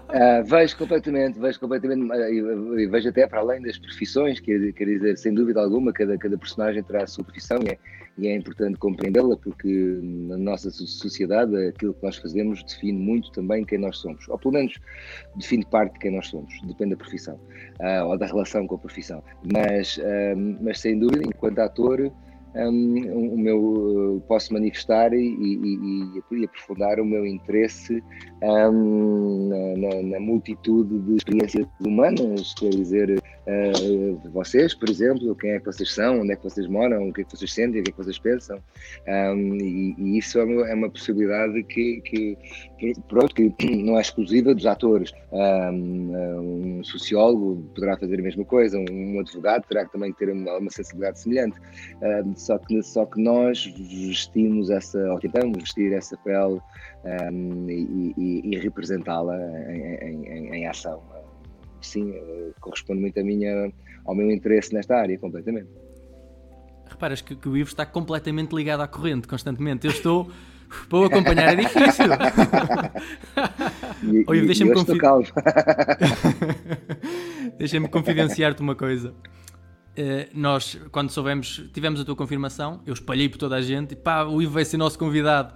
Uh, 0.09 0.45
vejo 0.49 0.77
completamente, 0.77 1.38
vejo 1.38 1.61
completamente, 1.61 2.03
e 2.31 2.87
vejo 2.87 3.09
até 3.09 3.27
para 3.27 3.41
além 3.41 3.62
das 3.62 3.79
profissões, 3.79 4.41
quer, 4.41 4.73
quer 4.73 4.85
dizer, 4.85 5.17
sem 5.17 5.35
dúvida 5.35 5.61
alguma, 5.61 5.93
cada, 5.93 6.17
cada 6.19 6.37
personagem 6.37 6.83
terá 6.83 7.05
a 7.05 7.07
sua 7.07 7.25
profissão 7.25 7.59
e 7.62 7.71
é, 7.71 7.79
e 8.19 8.27
é 8.27 8.35
importante 8.35 8.77
compreendê-la 8.79 9.37
porque 9.37 10.00
na 10.03 10.37
nossa 10.37 10.71
sociedade 10.71 11.57
aquilo 11.69 11.95
que 11.95 12.03
nós 12.03 12.17
fazemos 12.17 12.62
define 12.65 12.99
muito 12.99 13.31
também 13.31 13.65
quem 13.65 13.79
nós 13.79 13.99
somos, 13.99 14.29
ou 14.29 14.38
pelo 14.38 14.55
menos 14.55 14.75
define 15.37 15.65
parte 15.65 15.93
de 15.95 16.00
quem 16.00 16.11
nós 16.11 16.27
somos, 16.27 16.53
depende 16.67 16.91
da 16.91 16.97
profissão, 16.97 17.37
uh, 17.81 18.07
ou 18.07 18.19
da 18.19 18.27
relação 18.27 18.67
com 18.67 18.75
a 18.75 18.79
profissão. 18.79 19.23
Mas, 19.53 19.99
uh, 19.99 20.59
mas 20.61 20.81
sem 20.81 20.99
dúvida, 20.99 21.23
enquanto 21.25 21.61
ator, 21.61 22.12
um, 22.59 23.35
o 23.35 23.38
meu 23.38 24.23
posso 24.27 24.53
manifestar 24.53 25.12
e, 25.12 25.19
e, 25.19 26.19
e, 26.33 26.45
aprofundar 26.45 26.99
o 26.99 27.05
meu 27.05 27.25
interesse 27.25 28.03
um, 28.43 29.49
na, 29.77 30.03
na, 30.03 30.21
multitude 30.21 30.99
de 30.99 31.17
experiências 31.17 31.67
humanas, 31.81 32.55
quer 32.55 32.71
dizer, 32.71 33.23
uh, 33.49 34.31
vocês, 34.31 34.75
por 34.75 34.88
exemplo, 34.88 35.35
quem 35.35 35.52
é 35.52 35.59
que 35.59 35.67
vocês 35.67 35.93
são, 35.93 36.21
onde 36.21 36.33
é 36.33 36.37
que 36.37 36.45
vocês 36.45 36.67
moram, 36.67 37.09
o 37.09 37.12
que 37.12 37.23
é 37.23 37.25
que 37.25 37.37
vocês 37.37 37.52
sentem, 37.52 37.81
o 37.81 37.85
que 37.85 37.90
é 37.90 37.93
que 37.93 37.99
vocês 37.99 38.19
pensam. 38.19 38.59
Um, 39.07 39.55
e, 39.57 39.95
e, 39.99 40.19
isso 40.19 40.38
é 40.38 40.45
uma, 40.45 40.69
é 40.69 40.75
uma 40.75 40.90
possibilidade 40.90 41.62
que, 41.64 42.00
que, 42.02 42.37
pronto, 43.09 43.35
que 43.35 43.52
não 43.83 43.99
é 43.99 44.00
exclusiva 44.00 44.55
dos 44.55 44.67
atores. 44.67 45.12
Um, 45.33 46.78
um, 46.81 46.85
sociólogo 46.85 47.62
poderá 47.75 47.97
fazer 47.97 48.19
a 48.19 48.23
mesma 48.23 48.45
coisa, 48.45 48.78
um 48.78 49.21
advogado 49.21 49.67
terá 49.67 49.85
que 49.85 49.93
também 49.93 50.12
ter 50.12 50.31
uma, 50.31 50.59
uma 50.59 50.71
sensibilidade 50.71 51.21
semelhante. 51.21 51.59
só, 52.37 52.59
que, 52.59 52.83
só 52.83 53.07
que 53.07 53.21
nós 53.21 53.67
vestimos 53.67 54.71
essa, 54.71 54.99
ou 55.12 55.19
tentamos 55.19 55.59
vestir 55.59 55.93
essa 55.93 56.17
pele 56.19 56.61
e, 57.69 58.14
e, 58.17 58.40
e 58.45 58.59
representá-la 58.59 59.37
em, 59.71 60.26
em, 60.26 60.55
em 60.55 60.67
ação 60.67 61.02
sim, 61.87 62.14
corresponde 62.61 63.00
muito 63.00 63.18
a 63.18 63.23
minha, 63.23 63.73
ao 64.04 64.14
meu 64.14 64.30
interesse 64.30 64.75
nesta 64.75 64.97
área, 64.97 65.18
completamente. 65.18 65.68
Reparas 66.88 67.20
que, 67.20 67.37
que 67.37 67.49
o 67.49 67.56
Ivo 67.56 67.68
está 67.68 67.85
completamente 67.85 68.54
ligado 68.54 68.80
à 68.80 68.88
corrente, 68.88 69.28
constantemente. 69.28 69.87
Eu 69.87 69.92
estou. 69.92 70.30
Vou 70.90 71.04
acompanhar, 71.04 71.52
é 71.52 71.56
difícil. 71.56 72.06
E, 74.00 74.20
Ivo, 74.20 74.47
deixa-me 74.47 74.73
confi... 74.73 74.92
deixa 77.58 77.80
confidenciar-te 77.88 78.62
uma 78.62 78.76
coisa. 78.76 79.11
Uh, 79.11 80.28
nós, 80.32 80.80
quando 80.92 81.11
soubemos, 81.11 81.68
tivemos 81.75 82.00
a 82.00 82.04
tua 82.04 82.14
confirmação, 82.14 82.80
eu 82.87 82.94
espalhei 82.94 83.28
por 83.28 83.38
toda 83.38 83.56
a 83.56 83.61
gente, 83.61 83.92
e 83.92 83.97
pá, 83.97 84.23
o 84.23 84.40
Ivo 84.40 84.52
vai 84.52 84.64
ser 84.64 84.76
nosso 84.76 84.97
convidado. 84.97 85.52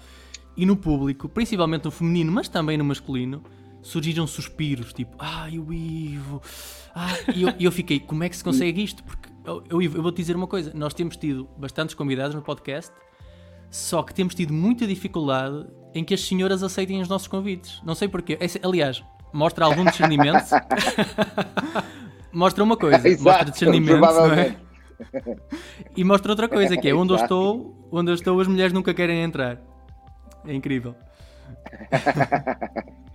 E 0.57 0.67
no 0.67 0.77
público, 0.77 1.29
principalmente 1.29 1.85
no 1.85 1.93
feminino, 1.93 2.33
mas 2.33 2.49
também 2.49 2.77
no 2.77 2.85
masculino, 2.85 3.45
surgiram 3.83 4.27
suspiros, 4.27 4.93
tipo, 4.93 5.17
ai, 5.19 5.59
o 5.59 5.73
Ivo. 5.73 6.41
Ah, 6.95 7.15
e 7.35 7.43
eu, 7.43 7.53
eu, 7.59 7.73
fiquei, 7.73 7.99
como 7.99 8.23
é 8.23 8.29
que 8.29 8.37
se 8.37 8.45
consegue 8.45 8.83
isto? 8.83 9.03
Porque, 9.03 9.29
eu, 9.45 9.65
eu, 9.69 9.83
eu 9.83 10.03
vou-te 10.03 10.17
dizer 10.17 10.37
uma 10.37 10.47
coisa: 10.47 10.73
nós 10.75 10.95
temos 10.95 11.17
tido 11.17 11.49
bastantes 11.59 11.95
convidados 11.95 12.35
no 12.35 12.43
podcast, 12.43 12.93
só 13.71 14.03
que 14.03 14.15
temos 14.15 14.35
tido 14.35 14.53
muita 14.53 14.87
dificuldade 14.87 15.67
em 15.95 16.05
que 16.05 16.15
as 16.15 16.21
senhoras 16.21 16.63
aceitem 16.63 17.01
os 17.01 17.09
nossos 17.09 17.29
convites. 17.29 17.83
Não 17.85 17.95
sei 17.95 18.09
porquê. 18.09 18.39
aliás, 18.63 19.03
mostra 19.33 19.65
algum 19.65 19.85
discernimento. 19.85 20.51
mostra 22.33 22.63
uma 22.63 22.77
coisa, 22.77 23.07
Exato, 23.07 23.25
mostra 23.25 23.51
discernimento, 23.51 24.01
não 24.01 24.33
é? 24.33 24.57
E 25.97 26.05
mostra 26.05 26.31
outra 26.33 26.49
coisa, 26.49 26.77
que 26.77 26.89
é 26.89 26.95
onde 26.95 27.13
eu 27.13 27.17
estou, 27.17 27.89
onde 27.91 28.11
eu 28.11 28.15
estou, 28.15 28.41
as 28.41 28.47
mulheres 28.47 28.73
nunca 28.73 28.95
querem 28.95 29.23
entrar. 29.23 29.59
É 30.47 30.55
incrível. 30.55 30.95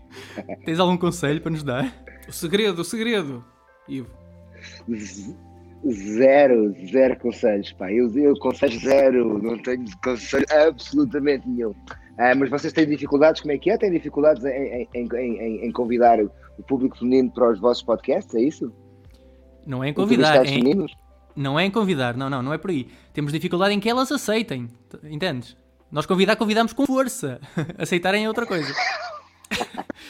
Tens 0.65 0.79
algum 0.79 0.97
conselho 0.97 1.41
para 1.41 1.51
nos 1.51 1.63
dar? 1.63 1.93
O 2.27 2.31
segredo, 2.31 2.81
o 2.81 2.86
segredo, 2.86 3.43
Ivo. 3.88 4.09
Zero, 5.86 6.75
zero 6.91 7.19
conselhos, 7.19 7.71
pá. 7.74 7.91
Eu, 7.91 8.12
eu 8.17 8.36
conselho 8.39 8.79
zero, 8.79 9.41
não 9.41 9.62
tenho 9.62 9.86
conselho 10.03 10.45
absolutamente 10.51 11.47
nenhum. 11.47 11.74
Ah, 12.17 12.33
mas 12.33 12.50
vocês 12.50 12.74
têm 12.74 12.88
dificuldades, 12.88 13.41
como 13.41 13.53
é 13.53 13.57
que 13.59 13.69
é? 13.69 13.77
Têm 13.77 13.91
dificuldades 13.91 14.43
em, 14.43 14.88
em, 14.93 15.07
em, 15.15 15.65
em, 15.65 15.71
convidar 15.71 16.19
o 16.19 16.63
público 16.67 16.97
feminino 16.97 17.29
para 17.31 17.51
os 17.51 17.59
vossos 17.59 17.83
podcasts, 17.83 18.33
é 18.33 18.41
isso? 18.41 18.74
Não 19.65 19.83
é 19.83 19.89
em 19.89 19.93
convidar, 19.93 20.43
é 20.45 20.50
em... 20.50 20.88
não 21.36 21.59
é 21.59 21.65
em 21.65 21.71
convidar, 21.71 22.17
não, 22.17 22.29
não, 22.29 22.41
não 22.41 22.53
é 22.53 22.57
por 22.57 22.71
aí. 22.71 22.88
Temos 23.13 23.31
dificuldade 23.31 23.75
em 23.75 23.79
que 23.79 23.88
elas 23.88 24.12
aceitem, 24.12 24.67
entendes? 25.03 25.55
Nós 25.91 26.05
convidar, 26.07 26.36
convidamos 26.36 26.74
com 26.74 26.86
força. 26.86 27.39
Aceitarem 27.77 28.25
é 28.25 28.27
outra 28.27 28.47
coisa. 28.47 28.74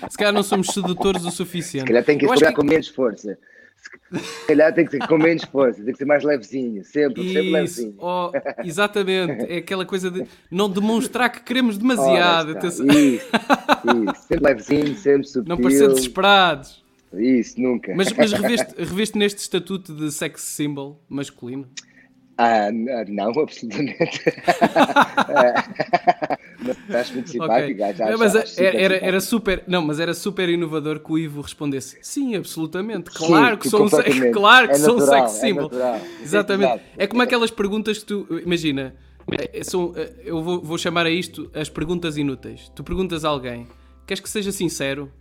Se 0.10 0.18
calhar 0.18 0.34
não 0.34 0.44
somos 0.44 0.68
sedutores 0.68 1.24
o 1.24 1.32
suficiente. 1.32 1.82
Se 1.82 1.88
calhar 1.88 2.04
tem 2.04 2.18
que 2.18 2.26
explorar 2.26 2.50
que... 2.50 2.56
com 2.56 2.66
menos 2.66 2.88
força. 2.88 3.38
Se 4.12 4.48
calhar 4.48 4.74
tem 4.74 4.86
que 4.86 4.92
ser 4.92 5.08
com 5.08 5.18
menos 5.18 5.44
força, 5.46 5.84
tem 5.84 5.92
que 5.92 5.98
ser 5.98 6.06
mais 6.06 6.24
levezinho, 6.24 6.84
sempre, 6.84 7.24
Isso, 7.24 7.34
sempre 7.34 7.52
levezinho. 7.52 7.96
Oh, 8.00 8.32
exatamente, 8.64 9.52
é 9.52 9.58
aquela 9.58 9.86
coisa 9.86 10.10
de 10.10 10.26
não 10.50 10.70
demonstrar 10.70 11.30
que 11.30 11.42
queremos 11.42 11.78
demasiado. 11.78 12.58
Oh, 12.62 12.68
isso, 12.68 12.86
isso, 12.86 14.28
sempre 14.28 14.46
levezinho, 14.46 14.96
sempre 14.96 15.28
subtil. 15.28 15.56
Não 15.56 15.62
parecer 15.62 15.88
desesperados. 15.90 16.84
Isso, 17.14 17.62
nunca. 17.62 17.94
Mas, 17.96 18.12
mas 18.14 18.34
reveste, 18.34 18.74
reveste 18.78 19.18
neste 19.18 19.40
estatuto 19.40 19.94
de 19.94 20.12
sex 20.12 20.42
symbol 20.42 21.02
masculino? 21.08 21.68
Ah, 22.38 22.70
não, 22.72 23.30
absolutamente. 23.40 23.98
Estás 26.60 27.12
muito 27.12 27.30
simpático, 27.30 27.84
okay. 27.84 27.94
já, 27.94 28.18
mas 28.18 28.34
já, 28.34 28.64
era, 28.64 28.82
era, 28.82 28.96
era, 28.98 29.22
super, 29.22 29.64
não, 29.68 29.82
mas 29.82 30.00
era 30.00 30.14
super 30.14 30.50
inovador 30.50 31.00
que 31.00 31.12
o 31.12 31.18
Ivo 31.18 31.42
respondesse 31.42 31.98
sim, 32.02 32.36
absolutamente, 32.36 33.12
claro 33.12 33.56
sim, 33.56 33.58
que 33.58 33.70
sou 33.70 33.86
um 33.86 33.90
claro 34.34 34.68
que 34.68 34.74
é 34.74 34.78
sou 34.78 34.98
natural, 34.98 35.24
um 35.24 35.28
sex 35.28 35.40
symbol. 35.40 35.72
É 35.74 36.02
Exatamente. 36.22 36.84
É, 36.98 37.04
é 37.04 37.08
como 37.08 37.22
aquelas 37.22 37.52
perguntas 37.52 38.00
que 38.00 38.06
tu, 38.06 38.28
imagina, 38.44 38.96
é, 39.32 39.64
são, 39.64 39.94
eu 40.24 40.42
vou, 40.42 40.62
vou 40.62 40.78
chamar 40.78 41.06
a 41.06 41.10
isto 41.10 41.50
as 41.54 41.70
perguntas 41.70 42.18
inúteis. 42.18 42.72
Tu 42.76 42.84
perguntas 42.84 43.24
a 43.24 43.30
alguém, 43.30 43.68
queres 44.06 44.22
que 44.22 44.30
seja 44.30 44.52
sincero? 44.52 45.12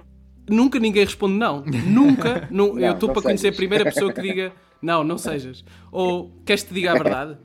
Nunca 0.48 0.78
ninguém 0.78 1.04
responde 1.04 1.34
não. 1.34 1.64
Nunca. 1.64 2.48
não, 2.50 2.74
não 2.74 2.80
eu 2.80 2.92
estou 2.92 3.12
para 3.12 3.22
conhecer 3.22 3.48
a 3.48 3.52
primeira 3.52 3.84
pessoa 3.84 4.12
que 4.12 4.22
diga 4.22 4.52
não, 4.80 5.02
não 5.02 5.18
sejas. 5.18 5.64
Ou 5.90 6.30
queres 6.44 6.62
que 6.62 6.68
te 6.68 6.74
diga 6.74 6.92
a 6.92 6.94
verdade? 7.02 7.36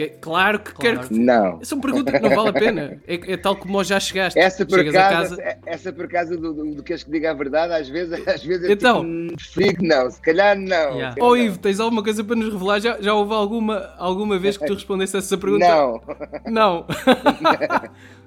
Que, 0.00 0.08
claro 0.18 0.58
que 0.60 0.72
claro. 0.72 0.96
quero 0.96 1.08
que. 1.08 1.18
Não. 1.18 1.62
São 1.62 1.78
perguntas 1.78 2.14
que 2.14 2.20
não 2.20 2.34
vale 2.34 2.48
a 2.48 2.52
pena. 2.52 3.02
É, 3.06 3.32
é 3.32 3.36
tal 3.36 3.54
como 3.54 3.84
já 3.84 4.00
chegaste. 4.00 4.38
Essa 4.38 4.64
por 4.64 4.78
Chegas 4.78 4.94
casa, 4.94 5.36
casa... 5.36 5.58
essa 5.66 5.92
por 5.92 6.08
causa 6.08 6.36
do, 6.38 6.54
do, 6.54 6.74
do 6.76 6.82
queres 6.82 7.02
que 7.02 7.10
diga 7.10 7.30
a 7.32 7.34
verdade, 7.34 7.74
às 7.74 7.88
vezes, 7.88 8.12
às 8.26 8.42
vezes 8.42 8.68
é 8.68 8.72
então, 8.72 9.04
tipo, 9.36 9.84
não, 9.84 10.10
se 10.10 10.20
calhar 10.22 10.56
não. 10.58 10.94
Yeah. 10.94 11.16
Ou 11.20 11.32
oh, 11.32 11.36
Ivo, 11.36 11.58
tens 11.58 11.78
alguma 11.80 12.02
coisa 12.02 12.24
para 12.24 12.34
nos 12.34 12.50
revelar? 12.50 12.80
Já, 12.80 12.98
já 13.00 13.12
houve 13.12 13.34
alguma, 13.34 13.94
alguma 13.98 14.38
vez 14.38 14.56
que 14.56 14.66
tu 14.66 14.72
respondeste 14.72 15.18
essa 15.18 15.36
pergunta? 15.36 15.66
Não. 15.66 16.00
Não. 16.46 16.86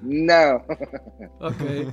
não. 0.00 0.62
ok. 1.40 1.88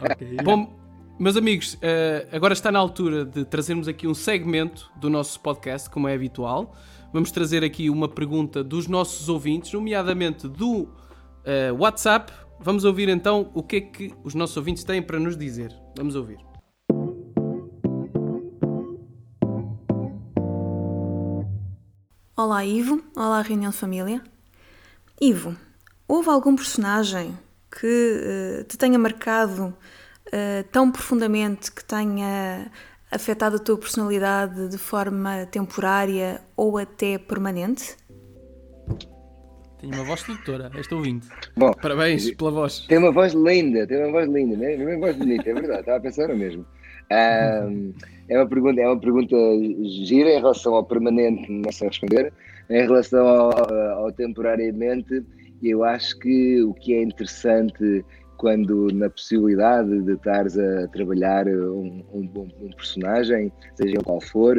okay. 0.10 0.36
Bom, 0.42 0.74
meus 1.18 1.36
amigos, 1.36 1.74
uh, 1.74 2.28
agora 2.32 2.54
está 2.54 2.72
na 2.72 2.78
altura 2.78 3.26
de 3.26 3.44
trazermos 3.44 3.88
aqui 3.88 4.06
um 4.06 4.14
segmento 4.14 4.90
do 4.96 5.10
nosso 5.10 5.38
podcast, 5.40 5.90
como 5.90 6.08
é 6.08 6.14
habitual. 6.14 6.74
Vamos 7.10 7.32
trazer 7.32 7.64
aqui 7.64 7.88
uma 7.88 8.06
pergunta 8.06 8.62
dos 8.62 8.86
nossos 8.86 9.30
ouvintes, 9.30 9.72
nomeadamente 9.72 10.46
do 10.46 10.82
uh, 10.82 10.88
WhatsApp. 11.78 12.30
Vamos 12.60 12.84
ouvir 12.84 13.08
então 13.08 13.50
o 13.54 13.62
que 13.62 13.76
é 13.76 13.80
que 13.80 14.14
os 14.22 14.34
nossos 14.34 14.58
ouvintes 14.58 14.84
têm 14.84 15.00
para 15.00 15.18
nos 15.18 15.34
dizer. 15.34 15.74
Vamos 15.96 16.14
ouvir. 16.14 16.36
Olá 22.36 22.62
Ivo, 22.62 23.02
olá 23.16 23.40
Reunião 23.40 23.70
de 23.70 23.76
Família. 23.78 24.22
Ivo, 25.18 25.56
houve 26.06 26.28
algum 26.28 26.54
personagem 26.54 27.36
que 27.70 28.60
uh, 28.60 28.64
te 28.64 28.76
tenha 28.76 28.98
marcado 28.98 29.74
uh, 30.26 30.68
tão 30.70 30.92
profundamente 30.92 31.72
que 31.72 31.82
tenha 31.82 32.70
afetado 33.10 33.56
a 33.56 33.58
tua 33.58 33.78
personalidade 33.78 34.68
de 34.68 34.78
forma 34.78 35.46
temporária 35.46 36.40
ou 36.56 36.78
até 36.78 37.18
permanente? 37.18 37.96
Tenho 39.80 39.94
uma 39.94 40.04
voz 40.04 40.20
sedutora, 40.22 40.70
este 40.76 40.92
ouvinte. 40.92 41.28
Bom, 41.56 41.72
parabéns 41.72 42.34
pela 42.34 42.50
voz. 42.50 42.80
Tem 42.88 42.98
uma 42.98 43.12
voz 43.12 43.32
linda, 43.32 43.86
tem 43.86 43.98
uma 43.98 44.10
voz 44.10 44.28
linda, 44.28 44.56
né? 44.56 44.74
uma 44.74 44.98
voz 44.98 45.16
bonita, 45.16 45.48
é 45.48 45.54
verdade, 45.54 45.80
estava 45.80 45.98
a 45.98 46.00
pensar 46.00 46.30
o 46.30 46.36
mesmo. 46.36 46.66
Um, 47.10 47.94
é, 48.28 48.36
uma 48.36 48.46
pergunta, 48.46 48.80
é 48.80 48.86
uma 48.86 49.00
pergunta 49.00 49.36
gira 50.04 50.30
em 50.30 50.40
relação 50.40 50.74
ao 50.74 50.84
permanente, 50.84 51.50
não 51.50 51.70
sei 51.70 51.88
responder. 51.88 52.32
Em 52.68 52.82
relação 52.82 53.26
ao, 53.26 53.74
ao 54.04 54.12
temporariamente, 54.12 55.24
eu 55.62 55.84
acho 55.84 56.18
que 56.18 56.62
o 56.62 56.74
que 56.74 56.94
é 56.94 57.02
interessante 57.02 58.04
quando 58.38 58.88
na 58.94 59.10
possibilidade 59.10 60.00
de 60.02 60.12
estares 60.12 60.56
a 60.58 60.88
trabalhar 60.88 61.46
um, 61.48 62.02
um, 62.14 62.48
um 62.62 62.70
personagem, 62.70 63.52
seja 63.74 63.98
qual 64.02 64.20
for, 64.20 64.56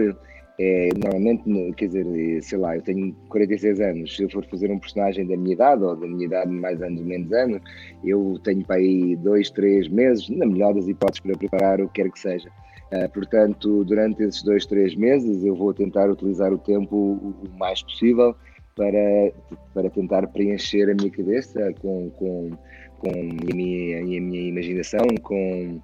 é, 0.60 0.90
normalmente, 0.98 1.74
quer 1.78 1.88
dizer, 1.88 2.44
sei 2.44 2.58
lá, 2.58 2.76
eu 2.76 2.82
tenho 2.82 3.16
46 3.30 3.80
anos, 3.80 4.16
se 4.16 4.24
eu 4.24 4.30
for 4.30 4.46
fazer 4.46 4.70
um 4.70 4.78
personagem 4.78 5.26
da 5.26 5.38
minha 5.38 5.54
idade, 5.54 5.82
ou 5.82 5.96
da 5.96 6.06
minha 6.06 6.26
idade 6.26 6.52
mais 6.52 6.82
anos, 6.82 7.02
menos 7.02 7.32
anos, 7.32 7.62
eu 8.04 8.38
tenho 8.44 8.66
para 8.66 8.76
aí 8.76 9.16
dois, 9.16 9.50
três 9.50 9.88
meses, 9.88 10.30
na 10.30 10.46
melhor 10.46 10.74
das 10.74 10.90
hipóteses, 10.90 11.22
para 11.22 11.38
preparar 11.38 11.80
o 11.80 11.88
que 11.88 12.04
quer 12.04 12.12
que 12.12 12.20
seja. 12.20 12.50
Uh, 12.92 13.08
portanto, 13.14 13.86
durante 13.86 14.24
esses 14.24 14.44
dois, 14.44 14.66
três 14.66 14.96
meses, 14.96 15.46
eu 15.46 15.56
vou 15.56 15.74
tentar 15.74 16.10
utilizar 16.10 16.52
o 16.52 16.58
tempo 16.58 16.96
o 16.96 17.58
mais 17.58 17.82
possível 17.82 18.36
para, 18.76 19.32
para 19.74 19.90
tentar 19.90 20.28
preencher 20.28 20.90
a 20.90 20.96
minha 20.96 21.12
cabeça 21.12 21.74
com, 21.82 22.10
com 22.12 22.52
com 23.00 23.10
a 23.10 23.56
minha, 23.56 24.00
a 24.00 24.04
minha 24.04 24.50
imaginação, 24.50 25.08
com, 25.24 25.80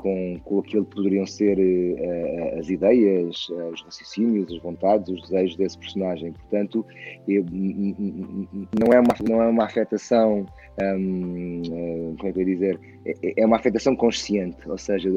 com, 0.00 0.40
com 0.44 0.60
aquilo 0.60 0.86
que 0.86 0.94
poderiam 0.96 1.26
ser 1.26 1.58
uh, 1.58 2.58
as 2.58 2.70
ideias, 2.70 3.48
uh, 3.50 3.68
os 3.68 3.82
raciocínios, 3.82 4.50
as 4.50 4.62
vontades, 4.62 5.10
os 5.10 5.28
desejos 5.28 5.56
desse 5.56 5.78
personagem. 5.78 6.32
Portanto, 6.32 6.86
eu, 7.28 7.44
não, 7.50 8.92
é 8.94 9.00
uma, 9.00 9.14
não 9.28 9.42
é 9.42 9.46
uma 9.46 9.64
afetação, 9.64 10.46
um, 10.80 11.62
uh, 11.66 12.16
como 12.16 12.28
é 12.28 12.32
que 12.32 12.38
eu 12.38 12.48
ia 12.48 12.54
dizer, 12.54 12.80
é, 13.04 13.42
é, 13.42 13.44
uma 13.46 13.56
afetação 13.56 13.94
consciente, 13.94 14.56
ou 14.66 14.78
seja, 14.78 15.10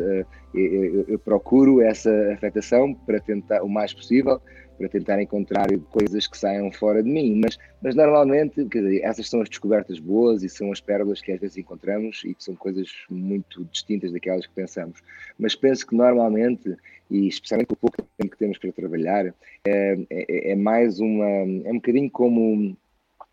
eu, 0.54 1.06
eu 1.08 1.20
procuro 1.20 1.82
essa 1.82 2.12
afetação 2.34 2.94
para 2.94 3.22
tentar, 3.22 3.64
o 3.64 3.70
mais 3.70 3.94
possível, 3.94 4.42
para 4.78 4.90
tentar 4.90 5.22
encontrar 5.22 5.68
coisas 5.92 6.28
que 6.28 6.38
saiam 6.38 6.72
fora 6.72 7.02
de 7.04 7.10
mim. 7.10 7.40
Mas, 7.44 7.58
mas 7.82 7.96
normalmente, 7.96 8.64
dizer, 8.64 9.02
essas 9.04 9.30
são 9.30 9.42
as 9.42 9.50
descobertas 9.50 10.00
boas 10.00 10.44
e 10.44 10.50
são 10.50 10.72
as 10.72 10.82
pérolas 10.82 11.22
que 11.22 11.32
às 11.32 11.40
vezes 11.40 11.58
encontramos 11.58 12.22
e 12.26 12.34
que 12.34 12.44
são 12.44 12.56
coisas 12.56 12.90
muito 13.10 13.64
distintas 13.66 14.12
daquelas 14.12 14.46
que 14.46 14.54
pensamos. 14.54 15.02
Mas 15.38 15.56
penso 15.56 15.86
que 15.88 15.96
normalmente, 15.96 16.76
e 17.10 17.28
especialmente 17.28 17.74
o 17.74 17.78
pouco 17.78 17.98
tempo 18.18 18.32
que 18.32 18.38
temos 18.38 18.58
para 18.58 18.72
trabalhar, 18.72 19.34
é, 19.66 19.98
é, 20.10 20.52
é 20.52 20.56
mais 20.56 21.00
uma. 21.00 21.26
é 21.26 21.72
um 21.72 21.76
bocadinho 21.76 22.10
como 22.10 22.76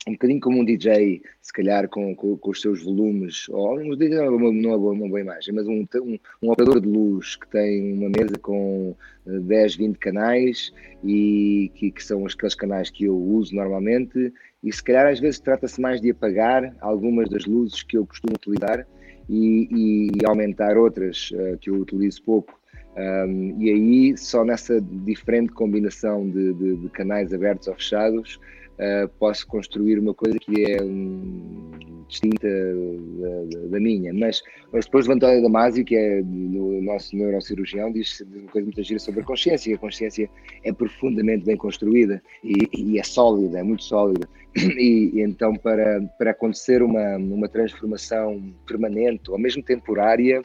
um 0.09 0.13
bocadinho 0.13 0.41
como 0.41 0.61
um 0.61 0.65
DJ, 0.65 1.21
se 1.43 1.53
calhar 1.53 1.89
com, 1.89 2.15
com, 2.17 2.37
com 2.37 2.51
os 2.51 2.61
seus 2.61 2.83
volumes, 2.83 3.49
ou 3.51 3.79
um 3.79 3.95
DJ 3.95 4.17
não 4.17 4.25
é 4.25 4.31
uma, 4.31 4.53
não 4.53 4.71
é 4.71 4.77
uma, 4.77 5.09
boa 5.09 5.21
imagem, 5.21 5.55
mas 5.55 5.67
um, 5.67 5.87
um, 5.97 6.19
um, 6.43 6.51
operador 6.51 6.81
de 6.81 6.89
luz 6.89 7.37
que 7.37 7.47
tem 7.49 7.93
uma 7.99 8.09
mesa 8.09 8.39
com 8.41 8.97
10, 9.27 9.75
eh, 9.75 9.77
20 9.77 9.99
canais 9.99 10.73
e 11.05 11.71
que, 11.75 11.91
que 11.91 12.03
são 12.03 12.25
aqueles 12.25 12.55
canais 12.55 12.89
que 12.89 13.05
eu 13.05 13.17
uso 13.17 13.55
normalmente, 13.55 14.33
e 14.63 14.73
se 14.73 14.83
calhar 14.83 15.07
às 15.07 15.21
vezes 15.21 15.39
trata-se 15.39 15.81
mais 15.81 16.01
de 16.01 16.11
apagar 16.11 16.75
algumas 16.81 17.29
das 17.29 17.45
luzes 17.45 17.83
que 17.83 17.99
eu 17.99 18.07
costumo 18.07 18.35
utilizar 18.37 18.87
e, 19.29 20.11
e 20.19 20.27
aumentar 20.27 20.77
outras 20.79 21.31
uh, 21.33 21.59
que 21.59 21.71
eu 21.71 21.75
utilizo 21.75 22.23
pouco. 22.23 22.59
Um, 22.97 23.57
e 23.61 23.71
aí, 23.71 24.17
só 24.17 24.45
nessa 24.45 24.81
diferente 24.81 25.53
combinação 25.53 26.29
de, 26.29 26.53
de, 26.55 26.77
de 26.77 26.89
canais 26.89 27.33
abertos 27.33 27.69
ou 27.69 27.75
fechados, 27.75 28.41
uh, 28.81 29.09
posso 29.19 29.47
construir 29.47 29.99
uma 29.99 30.15
coisa 30.15 30.39
que 30.39 30.65
é 30.65 30.83
um, 30.83 31.71
distinta 32.11 32.49
da, 32.49 33.69
da, 33.69 33.81
minha. 33.81 34.13
Mas, 34.13 34.43
mas 34.73 34.85
depois 34.85 35.07
o 35.07 35.13
António 35.13 35.43
Damasio, 35.43 35.85
que 35.85 35.97
é 35.97 36.21
o 36.21 36.83
nosso 36.83 37.17
neurocirurgião, 37.17 37.93
diz 37.93 38.21
uma 38.21 38.51
coisa 38.51 38.67
muito 38.67 38.83
gira 38.83 38.99
sobre 38.99 39.21
a 39.21 39.25
consciência. 39.25 39.75
A 39.75 39.79
consciência 39.79 40.29
é 40.65 40.73
profundamente 40.73 41.45
bem 41.45 41.57
construída 41.57 42.21
e, 42.45 42.69
e 42.77 42.99
é 42.99 43.03
sólida, 43.03 43.61
é 43.61 43.63
muito 43.63 43.85
sólida. 43.85 44.29
E, 44.57 45.13
e, 45.15 45.21
então, 45.23 45.55
para, 45.55 46.03
para 46.19 46.33
acontecer 46.33 46.83
uma, 46.83 47.17
uma 47.17 47.49
transformação 47.49 48.53
permanente 48.67 49.31
ou 49.31 49.39
mesmo 49.39 49.63
temporária, 49.63 50.43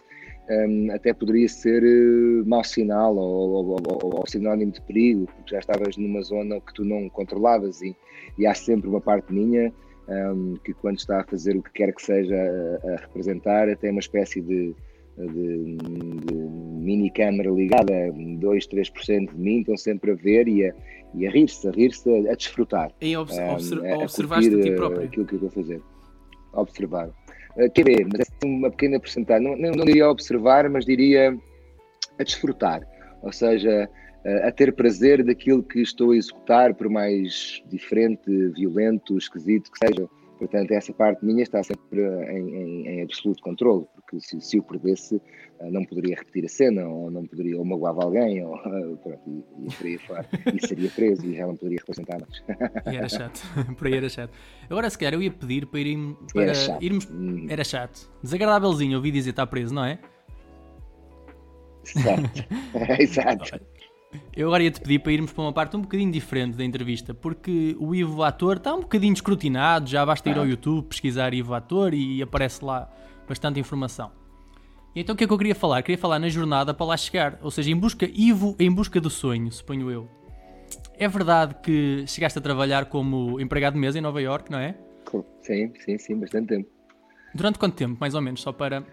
um, 0.50 0.92
até 0.92 1.14
poderia 1.14 1.48
ser 1.48 1.84
uh, 1.84 2.48
mau 2.48 2.64
sinal 2.64 3.16
ou, 3.16 3.52
ou, 3.52 3.70
ou, 3.72 4.16
ou, 4.18 4.28
sinónimo 4.28 4.72
de 4.72 4.82
perigo, 4.82 5.26
porque 5.26 5.52
já 5.52 5.60
estavas 5.60 5.98
numa 5.98 6.22
zona 6.22 6.60
que 6.62 6.74
tu 6.74 6.84
não 6.84 7.10
controlavas 7.10 7.82
e, 7.82 7.96
e 8.38 8.46
há 8.46 8.54
sempre 8.54 8.88
uma 8.88 9.02
parte 9.02 9.34
minha 9.34 9.74
um, 10.08 10.56
que 10.64 10.74
quando 10.74 11.00
está 11.00 11.22
a 11.22 11.24
fazer 11.24 11.56
o 11.56 11.64
que 11.64 11.72
quer 11.72 11.94
que 11.94 12.02
seja 12.02 12.36
a, 12.36 12.94
a 12.94 12.96
representar, 12.98 13.76
tem 13.78 13.92
uma 13.92 14.00
espécie 14.00 14.42
de, 14.42 14.76
de, 15.18 15.78
de 15.78 16.36
mini 16.36 17.10
câmara 17.10 17.50
ligada, 17.50 17.94
2, 18.14 18.68
3% 18.68 19.32
de 19.32 19.38
mim, 19.38 19.60
estão 19.60 19.78
sempre 19.78 20.12
a 20.12 20.16
ver 20.16 20.48
e 20.48 20.68
a, 20.68 20.74
e 21.16 21.26
a 21.26 21.32
rir-se, 21.32 21.68
a 21.68 21.72
rir-se, 21.72 22.10
a, 22.10 22.32
a 22.32 22.36
desfrutar. 22.36 22.92
Em 23.02 23.18
obs 23.18 23.38
um, 23.38 23.86
a, 23.86 23.98
observar-te 23.98 24.56
a 24.56 24.62
ti 24.62 24.72
próprio. 24.72 25.04
Aquilo 25.04 25.26
que 25.26 25.34
eu 25.34 25.48
estou 25.48 25.50
a 25.50 25.52
fazer. 25.52 25.82
Observar. 26.54 27.10
Uh, 27.58 27.72
quer 27.72 27.84
ver, 27.86 28.08
mas 28.12 28.22
é 28.22 28.46
uma 28.46 28.70
pequena 28.70 29.00
porcentagem, 29.00 29.48
não, 29.48 29.58
não, 29.58 29.72
não 29.72 29.86
diria 29.86 30.10
observar, 30.10 30.70
mas 30.70 30.86
diria 30.86 31.38
a 32.20 32.24
desfrutar. 32.24 32.82
Ou 33.22 33.32
seja, 33.32 33.90
a 34.44 34.52
ter 34.52 34.74
prazer 34.74 35.24
daquilo 35.24 35.62
que 35.62 35.82
estou 35.82 36.12
a 36.12 36.18
executar, 36.18 36.74
por 36.74 36.90
mais 36.90 37.64
diferente, 37.68 38.50
violento, 38.50 39.18
esquisito 39.18 39.72
que 39.72 39.88
seja. 39.88 40.10
Portanto, 40.40 40.72
essa 40.72 40.92
parte 40.94 41.24
minha 41.24 41.44
está 41.44 41.64
sempre 41.64 42.02
em, 42.02 42.56
em, 42.56 42.88
em 42.88 43.02
absoluto 43.04 43.42
controle, 43.42 43.86
porque 44.06 44.26
se, 44.26 44.40
se 44.40 44.58
eu 44.58 44.64
perdesse, 44.64 45.22
eh, 45.60 45.72
não 45.72 45.84
poderia 45.84 46.16
repetir 46.16 46.46
a 46.46 46.50
cena, 46.50 46.88
ou 46.88 47.10
não 47.10 47.26
poderia, 47.26 47.58
ou 47.58 47.66
magoava 47.66 48.04
alguém, 48.04 48.44
ou 48.44 48.58
pronto, 48.98 49.22
e, 49.28 49.68
e 49.68 49.72
seria 49.72 50.00
fora, 50.00 50.30
e 50.54 50.68
seria 50.68 50.90
preso 50.90 51.26
e 51.26 51.36
já 51.36 51.48
não 51.48 51.56
poderia 51.56 51.80
representar 51.80 52.20
mais. 52.20 52.44
E 52.94 52.98
era 52.98 53.10
chato, 53.10 53.42
por 53.78 53.88
aí 53.88 53.96
era 53.96 54.10
chato. 54.10 54.32
Agora, 54.70 54.90
se 54.90 54.98
calhar, 54.98 55.14
eu 55.14 55.22
ia 55.22 55.32
pedir 55.32 55.66
para, 55.68 55.80
ir, 55.80 56.16
para 56.32 56.44
era 56.44 56.54
irmos. 56.82 57.08
Hum. 57.12 57.48
Era 57.50 57.64
chato. 57.64 58.10
Desagradávelzinho, 58.22 58.98
ouvi 58.98 59.12
dizer 59.12 59.32
está 59.32 59.46
preso, 59.46 59.74
não 59.74 59.86
é? 59.86 60.00
Exato. 61.96 62.46
Exato. 63.00 63.60
Eu 64.36 64.48
agora 64.48 64.64
ia-te 64.64 64.80
pedir 64.82 65.00
para 65.00 65.12
irmos 65.12 65.32
para 65.32 65.44
uma 65.44 65.54
parte 65.54 65.76
um 65.76 65.82
bocadinho 65.82 66.12
diferente 66.12 66.58
da 66.58 66.64
entrevista, 66.64 67.14
porque 67.14 67.76
o 67.80 67.94
Ivo 67.94 68.24
Ator 68.24 68.58
está 68.58 68.74
um 68.74 68.82
bocadinho 68.82 69.14
escrutinado, 69.14 69.90
já 69.90 70.06
basta 70.06 70.30
ir 70.30 70.38
ao 70.38 70.48
YouTube 70.48 70.88
pesquisar 70.88 71.34
Ivo 71.34 71.54
Ator 71.54 71.94
e 71.94 72.22
aparece 72.22 72.64
lá 72.64 72.90
bastante 73.28 73.60
informação. 73.60 74.12
E 74.96 75.02
então 75.02 75.14
o 75.14 75.18
que 75.18 75.26
é 75.26 75.28
que 75.28 75.34
eu 75.34 75.38
queria 75.38 75.56
falar? 75.56 75.82
Queria 75.84 75.98
falar 75.98 76.20
na 76.20 76.30
jornada 76.30 76.74
para 76.74 76.86
lá 76.86 76.98
chegar, 76.98 77.38
ou 77.42 77.52
seja, 77.52 77.70
em 77.70 77.76
busca, 77.76 78.10
Ivo 78.14 78.56
em 78.58 78.72
busca 78.72 79.02
do 79.02 79.10
sonho, 79.10 79.52
suponho 79.52 79.92
eu. 79.92 80.08
É 80.98 81.08
verdade 81.08 81.56
que 81.62 82.06
chegaste 82.08 82.40
a 82.40 82.42
trabalhar 82.42 82.86
como 82.86 83.40
empregado 83.40 83.74
de 83.74 83.80
mesa 83.80 83.98
em 83.98 84.02
Nova 84.02 84.22
York, 84.22 84.50
não 84.50 84.60
é? 84.60 84.76
Sim, 85.42 85.72
sim, 85.84 85.98
sim, 85.98 86.20
bastante 86.20 86.48
tempo. 86.48 86.70
Durante 87.34 87.60
quanto 87.60 87.76
tempo, 87.76 87.98
mais 88.00 88.16
ou 88.16 88.22
menos, 88.22 88.42
só 88.42 88.54
para... 88.54 88.84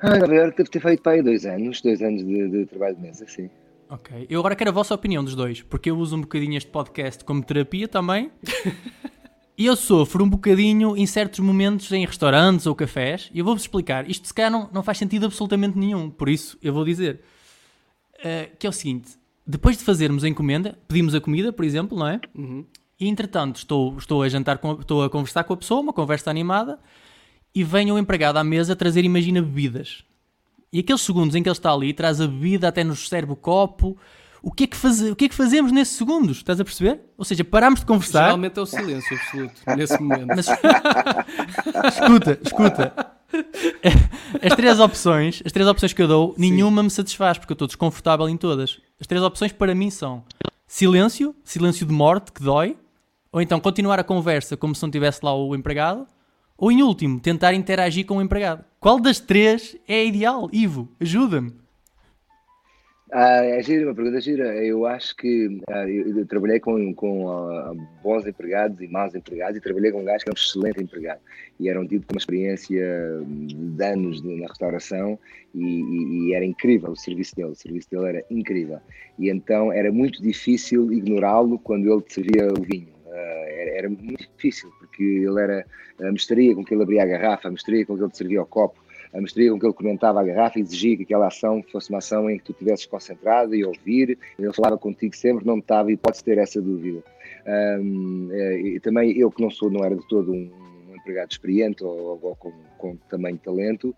Ah, 0.00 0.18
Nova 0.18 0.34
York 0.34 0.56
deve 0.56 0.70
ter 0.70 0.80
feito 0.80 1.02
para 1.02 1.12
aí 1.12 1.22
dois 1.22 1.44
anos, 1.44 1.80
dois 1.80 2.02
anos 2.02 2.24
de, 2.24 2.48
de 2.48 2.66
trabalho 2.66 2.96
de 2.96 3.02
mesa, 3.02 3.26
sim. 3.28 3.50
Ok. 3.88 4.26
Eu 4.28 4.40
agora 4.40 4.56
quero 4.56 4.70
a 4.70 4.72
vossa 4.72 4.94
opinião 4.94 5.22
dos 5.22 5.36
dois, 5.36 5.62
porque 5.62 5.90
eu 5.90 5.96
uso 5.96 6.16
um 6.16 6.22
bocadinho 6.22 6.56
este 6.56 6.70
podcast 6.70 7.24
como 7.24 7.42
terapia 7.44 7.86
também. 7.86 8.30
e 9.58 9.66
eu 9.66 9.74
sofro 9.74 10.22
um 10.22 10.28
bocadinho 10.28 10.96
em 10.96 11.06
certos 11.06 11.40
momentos 11.40 11.90
em 11.90 12.04
restaurantes 12.04 12.66
ou 12.66 12.74
cafés. 12.74 13.30
E 13.32 13.38
eu 13.38 13.44
vou-vos 13.44 13.62
explicar. 13.62 14.08
Isto 14.08 14.28
se 14.28 14.34
calhar 14.34 14.50
não, 14.50 14.68
não 14.72 14.82
faz 14.82 14.98
sentido 14.98 15.26
absolutamente 15.26 15.78
nenhum. 15.78 16.10
Por 16.10 16.28
isso 16.28 16.58
eu 16.62 16.72
vou 16.72 16.84
dizer. 16.84 17.20
Uh, 18.18 18.54
que 18.58 18.66
é 18.66 18.70
o 18.70 18.72
seguinte: 18.72 19.12
depois 19.46 19.78
de 19.78 19.84
fazermos 19.84 20.24
a 20.24 20.28
encomenda, 20.28 20.78
pedimos 20.86 21.14
a 21.14 21.20
comida, 21.20 21.52
por 21.52 21.64
exemplo, 21.64 21.96
não 21.96 22.06
é? 22.06 22.20
Uhum. 22.34 22.64
E 22.98 23.08
entretanto 23.08 23.56
estou, 23.56 23.96
estou 23.96 24.22
a 24.22 24.28
jantar, 24.28 24.58
com, 24.58 24.72
estou 24.72 25.04
a 25.04 25.10
conversar 25.10 25.44
com 25.44 25.52
a 25.52 25.56
pessoa, 25.56 25.80
uma 25.80 25.92
conversa 25.92 26.30
animada, 26.30 26.78
e 27.54 27.62
vem 27.62 27.92
o 27.92 27.98
empregado 27.98 28.38
à 28.38 28.44
mesa 28.44 28.74
trazer, 28.74 29.04
imagina, 29.04 29.40
bebidas. 29.40 30.02
E 30.72 30.80
aqueles 30.80 31.02
segundos 31.02 31.34
em 31.34 31.42
que 31.42 31.48
ele 31.48 31.56
está 31.56 31.72
ali, 31.72 31.92
traz 31.92 32.20
a 32.20 32.26
bebida, 32.26 32.68
até 32.68 32.82
nos 32.82 33.08
serve 33.08 33.32
o 33.32 33.36
copo. 33.36 33.96
O 34.46 34.52
que, 34.52 34.62
é 34.62 34.66
que 34.68 34.76
faz... 34.76 35.02
o 35.02 35.16
que 35.16 35.24
é 35.24 35.28
que 35.28 35.34
fazemos 35.34 35.72
nesses 35.72 35.96
segundos? 35.96 36.36
Estás 36.36 36.60
a 36.60 36.64
perceber? 36.64 37.00
Ou 37.18 37.24
seja, 37.24 37.42
paramos 37.42 37.80
de 37.80 37.86
conversar. 37.86 38.26
Geralmente 38.26 38.56
é 38.56 38.62
o 38.62 38.66
silêncio 38.66 39.16
absoluto, 39.16 39.60
nesse 39.76 40.00
momento. 40.00 40.28
Mas... 40.28 40.46
escuta, 41.92 42.38
escuta. 42.40 43.16
As 44.40 44.54
três 44.54 44.78
opções, 44.78 45.42
as 45.44 45.50
três 45.50 45.68
opções 45.68 45.92
que 45.92 46.00
eu 46.00 46.06
dou, 46.06 46.32
Sim. 46.34 46.52
nenhuma 46.52 46.80
me 46.80 46.90
satisfaz, 46.90 47.38
porque 47.38 47.52
eu 47.52 47.56
estou 47.56 47.66
desconfortável 47.66 48.28
em 48.28 48.36
todas. 48.36 48.78
As 49.00 49.06
três 49.08 49.20
opções 49.20 49.50
para 49.50 49.74
mim 49.74 49.90
são 49.90 50.22
silêncio, 50.64 51.34
silêncio 51.42 51.84
de 51.84 51.92
morte, 51.92 52.30
que 52.30 52.40
dói, 52.40 52.76
ou 53.32 53.42
então 53.42 53.58
continuar 53.58 53.98
a 53.98 54.04
conversa 54.04 54.56
como 54.56 54.76
se 54.76 54.82
não 54.84 54.92
tivesse 54.92 55.24
lá 55.24 55.34
o 55.34 55.56
empregado, 55.56 56.06
ou 56.56 56.70
em 56.70 56.84
último, 56.84 57.18
tentar 57.18 57.52
interagir 57.52 58.06
com 58.06 58.18
o 58.18 58.22
empregado. 58.22 58.64
Qual 58.78 59.00
das 59.00 59.18
três 59.18 59.76
é 59.88 60.06
ideal? 60.06 60.48
Ivo, 60.52 60.88
ajuda-me. 61.00 61.65
Ah, 63.12 63.44
é 63.44 63.62
gira, 63.62 63.86
uma 63.86 63.94
pergunta 63.94 64.20
gira. 64.20 64.52
Eu 64.64 64.84
acho 64.84 65.14
que 65.14 65.60
ah, 65.68 65.88
eu, 65.88 66.18
eu, 66.18 66.26
trabalhei 66.26 66.58
com, 66.58 66.92
com 66.92 67.30
ah, 67.30 67.72
bons 68.02 68.26
empregados 68.26 68.80
e 68.80 68.88
maus 68.88 69.14
empregados 69.14 69.56
e 69.56 69.60
trabalhei 69.60 69.92
com 69.92 70.00
um 70.00 70.04
gajo 70.04 70.24
que 70.24 70.30
era 70.30 70.34
um 70.36 70.42
excelente 70.42 70.82
empregado 70.82 71.20
e 71.60 71.68
era 71.68 71.80
um 71.80 71.86
tipo 71.86 72.04
com 72.04 72.14
uma 72.14 72.18
experiência 72.18 72.84
de 73.24 73.84
anos 73.84 74.20
de, 74.20 74.40
na 74.40 74.48
restauração 74.48 75.16
e, 75.54 75.64
e, 75.64 76.30
e, 76.30 76.34
era 76.34 76.44
incrível 76.44 76.90
o 76.90 76.96
serviço 76.96 77.34
dele, 77.36 77.50
o 77.50 77.54
serviço 77.54 77.88
dele 77.90 78.08
era 78.08 78.24
incrível 78.28 78.80
e 79.18 79.30
então 79.30 79.72
era 79.72 79.92
muito 79.92 80.20
difícil 80.20 80.92
ignorá-lo 80.92 81.60
quando 81.60 81.90
ele 81.90 82.02
te 82.02 82.14
servia 82.14 82.48
o 82.48 82.60
vinho. 82.60 82.88
Uh, 83.06 83.46
era, 83.48 83.70
era, 83.78 83.88
muito 83.88 84.28
difícil, 84.34 84.68
porque 84.80 85.02
ele 85.02 85.40
era 85.40 85.64
a 86.00 86.12
mestria 86.12 86.54
com 86.54 86.64
que 86.64 86.74
ele 86.74 86.82
abria 86.82 87.04
a 87.04 87.06
garrafa, 87.06 87.46
a 87.46 87.50
mestria 87.52 87.86
com 87.86 87.96
que 87.96 88.02
ele 88.02 88.10
te 88.10 88.18
servia 88.18 88.42
o 88.42 88.46
copo, 88.46 88.78
a 89.16 89.20
mestria 89.20 89.50
com 89.50 89.58
que 89.58 89.64
ele 89.64 89.72
comentava 89.72 90.20
a 90.20 90.24
garrafa 90.24 90.58
e 90.58 90.62
exigia 90.62 90.96
que 90.98 91.04
aquela 91.04 91.28
ação 91.28 91.62
fosse 91.72 91.88
uma 91.88 91.98
ação 91.98 92.28
em 92.28 92.38
que 92.38 92.44
tu 92.44 92.52
estivesses 92.52 92.84
concentrado 92.84 93.54
e 93.54 93.64
ouvir. 93.64 94.18
Ele 94.38 94.52
falava 94.52 94.76
contigo 94.76 95.16
sempre, 95.16 95.46
não 95.46 95.58
estava 95.58 95.90
e 95.90 95.96
pode 95.96 96.22
ter 96.22 96.36
essa 96.36 96.60
dúvida. 96.60 97.02
Um, 97.46 98.28
eh, 98.30 98.60
e 98.60 98.80
também 98.80 99.16
eu 99.16 99.30
que 99.30 99.40
não 99.40 99.50
sou, 99.50 99.70
não 99.70 99.82
era 99.84 99.96
de 99.96 100.06
todo 100.08 100.32
um 100.32 100.50
empregado 100.94 101.30
experiente 101.30 101.82
ou, 101.84 102.18
ou 102.20 102.36
com, 102.36 102.52
com 102.76 102.96
tamanho 103.08 103.38
talento, 103.38 103.94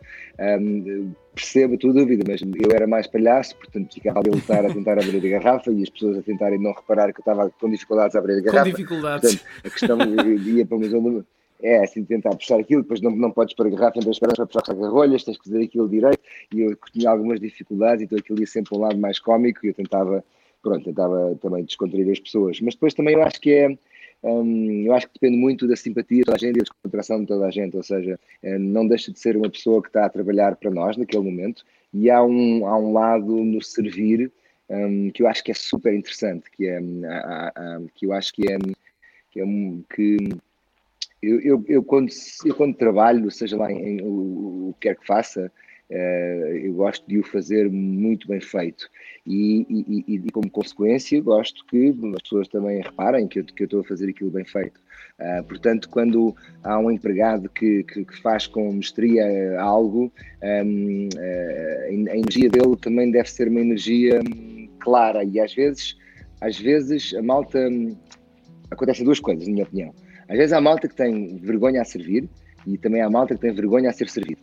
um, 0.61 1.13
percebo 1.35 1.75
a 1.75 1.79
tua 1.79 1.93
dúvida, 1.95 2.25
mas 2.29 2.43
eu 2.43 2.71
era 2.75 2.87
mais 2.87 3.07
palhaço, 3.07 3.57
portanto 3.57 3.95
ficava 3.95 4.21
a 4.21 4.23
lutar 4.23 4.65
a 4.67 4.73
tentar 4.73 4.93
abrir 4.93 5.25
a 5.27 5.41
garrafa 5.41 5.71
e 5.71 5.83
as 5.83 5.89
pessoas 5.89 6.19
a 6.19 6.23
tentarem 6.23 6.61
não 6.61 6.73
reparar 6.73 7.13
que 7.13 7.21
eu 7.21 7.23
estava 7.23 7.51
com 7.51 7.71
dificuldades 7.71 8.15
a 8.15 8.19
abrir 8.19 8.39
a 8.39 8.41
garrafa. 8.41 8.71
Com 8.71 8.77
dificuldades. 8.77 9.35
Portanto, 9.37 9.65
a 9.65 9.71
questão 9.71 9.99
ia 10.47 10.67
para 10.67 10.77
uma 10.77 10.89
zona 10.89 11.25
é 11.61 11.83
assim, 11.83 12.05
tentar 12.05 12.31
puxar 12.31 12.61
aquilo, 12.61 12.83
depois 12.83 13.01
não, 13.01 13.11
não 13.11 13.31
podes 13.31 13.55
para 13.55 13.67
a 13.67 13.71
garrafa, 13.71 13.99
então 13.99 14.13
esperas 14.13 14.37
para 14.37 14.47
puxar 14.47 14.63
as 14.71 14.93
rolhas, 14.93 15.25
tens 15.25 15.39
que 15.39 15.45
fazer 15.45 15.65
aquilo 15.65 15.89
direito, 15.89 16.21
e 16.55 16.61
eu 16.61 16.79
tinha 16.93 17.11
algumas 17.11 17.41
dificuldades, 17.41 18.03
então 18.03 18.19
aquilo 18.19 18.41
ia 18.41 18.47
sempre 18.47 18.77
um 18.77 18.81
lado 18.81 18.99
mais 18.99 19.19
cómico, 19.19 19.65
e 19.65 19.71
eu 19.71 19.75
tentava, 19.75 20.25
pronto, 20.63 20.85
tentava 20.85 21.37
também 21.41 21.65
descontrair 21.65 22.11
as 22.11 22.21
pessoas, 22.21 22.61
mas 22.61 22.75
depois 22.75 22.95
também 22.95 23.15
eu 23.15 23.23
acho 23.23 23.41
que 23.41 23.53
é, 23.53 23.77
hum, 24.23 24.85
eu 24.87 24.95
acho 24.95 25.09
que 25.09 25.15
depende 25.15 25.37
muito 25.37 25.67
da 25.67 25.75
simpatia 25.75 26.19
de 26.19 26.25
toda 26.25 26.37
a 26.37 26.39
gente 26.39 26.57
e 26.57 26.59
da 26.59 26.65
descontração 26.65 27.21
de 27.21 27.27
toda 27.27 27.47
a 27.47 27.51
gente, 27.51 27.77
ou 27.77 27.83
seja, 27.83 28.19
eh, 28.43 28.59
não 28.59 28.87
deixa 28.87 29.13
de 29.13 29.19
ser 29.19 29.37
uma 29.37 29.51
pessoa 29.51 29.83
que 29.83 29.89
está 29.89 30.07
a 30.07 30.11
trabalhar 30.11 30.57
para 30.57 30.71
nós 30.71 30.97
naquele 30.97 31.25
momento, 31.25 31.65
e 31.93 32.09
há 32.09 32.23
um, 32.23 32.67
há 32.67 32.79
um 32.79 32.93
lado 32.93 33.45
no 33.45 33.61
servir 33.63 34.31
um, 34.69 35.11
que 35.11 35.23
eu 35.23 35.27
acho 35.27 35.43
que 35.43 35.51
é 35.51 35.55
super 35.55 35.95
interessante, 35.95 36.51
que 36.51 36.69
é, 36.69 36.81
hum, 36.81 37.03
que 37.95 38.07
eu 38.07 38.13
acho 38.13 38.33
que 38.33 38.53
é, 38.53 38.59
que, 39.31 39.41
é, 39.41 39.45
que 39.95 40.29
eu, 41.23 41.41
eu, 41.41 41.65
eu, 41.67 41.83
quando, 41.83 42.11
eu 42.45 42.55
quando 42.55 42.77
trabalho, 42.77 43.31
seja 43.31 43.57
lá 43.57 43.71
em, 43.73 43.99
em 43.99 44.03
o, 44.03 44.69
o 44.69 44.75
que 44.75 44.89
quer 44.89 44.97
que 44.97 45.07
faça, 45.07 45.51
uh, 45.91 46.57
eu 46.57 46.75
gosto 46.75 47.07
de 47.09 47.19
o 47.19 47.25
fazer 47.25 47.69
muito 47.69 48.29
bem 48.29 48.41
feito. 48.41 48.89
E, 49.27 49.67
e, 49.69 50.15
e, 50.15 50.31
como 50.31 50.49
consequência, 50.49 51.21
gosto 51.21 51.67
que 51.67 51.89
as 52.15 52.23
pessoas 52.23 52.49
também 52.49 52.81
reparem 52.81 53.27
que 53.27 53.41
eu, 53.41 53.45
que 53.45 53.63
eu 53.63 53.65
estou 53.65 53.81
a 53.81 53.85
fazer 53.85 54.09
aquilo 54.09 54.31
bem 54.31 54.45
feito. 54.45 54.81
Uh, 55.19 55.43
portanto, 55.45 55.89
quando 55.89 56.35
há 56.63 56.79
um 56.79 56.91
empregado 56.91 57.49
que, 57.49 57.83
que, 57.83 58.05
que 58.05 58.23
faz 58.23 58.47
com 58.47 58.73
mestria 58.73 59.61
algo, 59.61 60.13
um, 60.65 61.09
uh, 61.09 61.19
eh, 61.19 61.89
a 61.91 62.17
energia 62.17 62.49
dele 62.49 62.77
também 62.77 63.11
deve 63.11 63.29
ser 63.29 63.49
uma 63.49 63.61
energia 63.61 64.21
hum, 64.21 64.69
clara. 64.79 65.25
E 65.25 65.41
às 65.41 65.53
vezes, 65.53 65.97
às 66.41 66.59
vezes 66.59 67.13
a 67.15 67.23
malta. 67.23 67.59
Hum, 67.69 67.97
acontecem 68.71 69.05
duas 69.05 69.19
coisas, 69.19 69.47
na 69.47 69.53
minha 69.53 69.65
opinião 69.65 69.95
às 70.29 70.37
vezes 70.37 70.53
há 70.53 70.61
malta 70.61 70.87
que 70.87 70.95
tem 70.95 71.39
vergonha 71.39 71.83
a 71.83 71.85
servir 71.85 72.29
e 72.67 72.77
também 72.77 73.01
há 73.01 73.09
malta 73.09 73.35
que 73.35 73.41
tem 73.41 73.53
vergonha 73.53 73.89
a 73.89 73.93
ser 73.93 74.09
servido. 74.09 74.41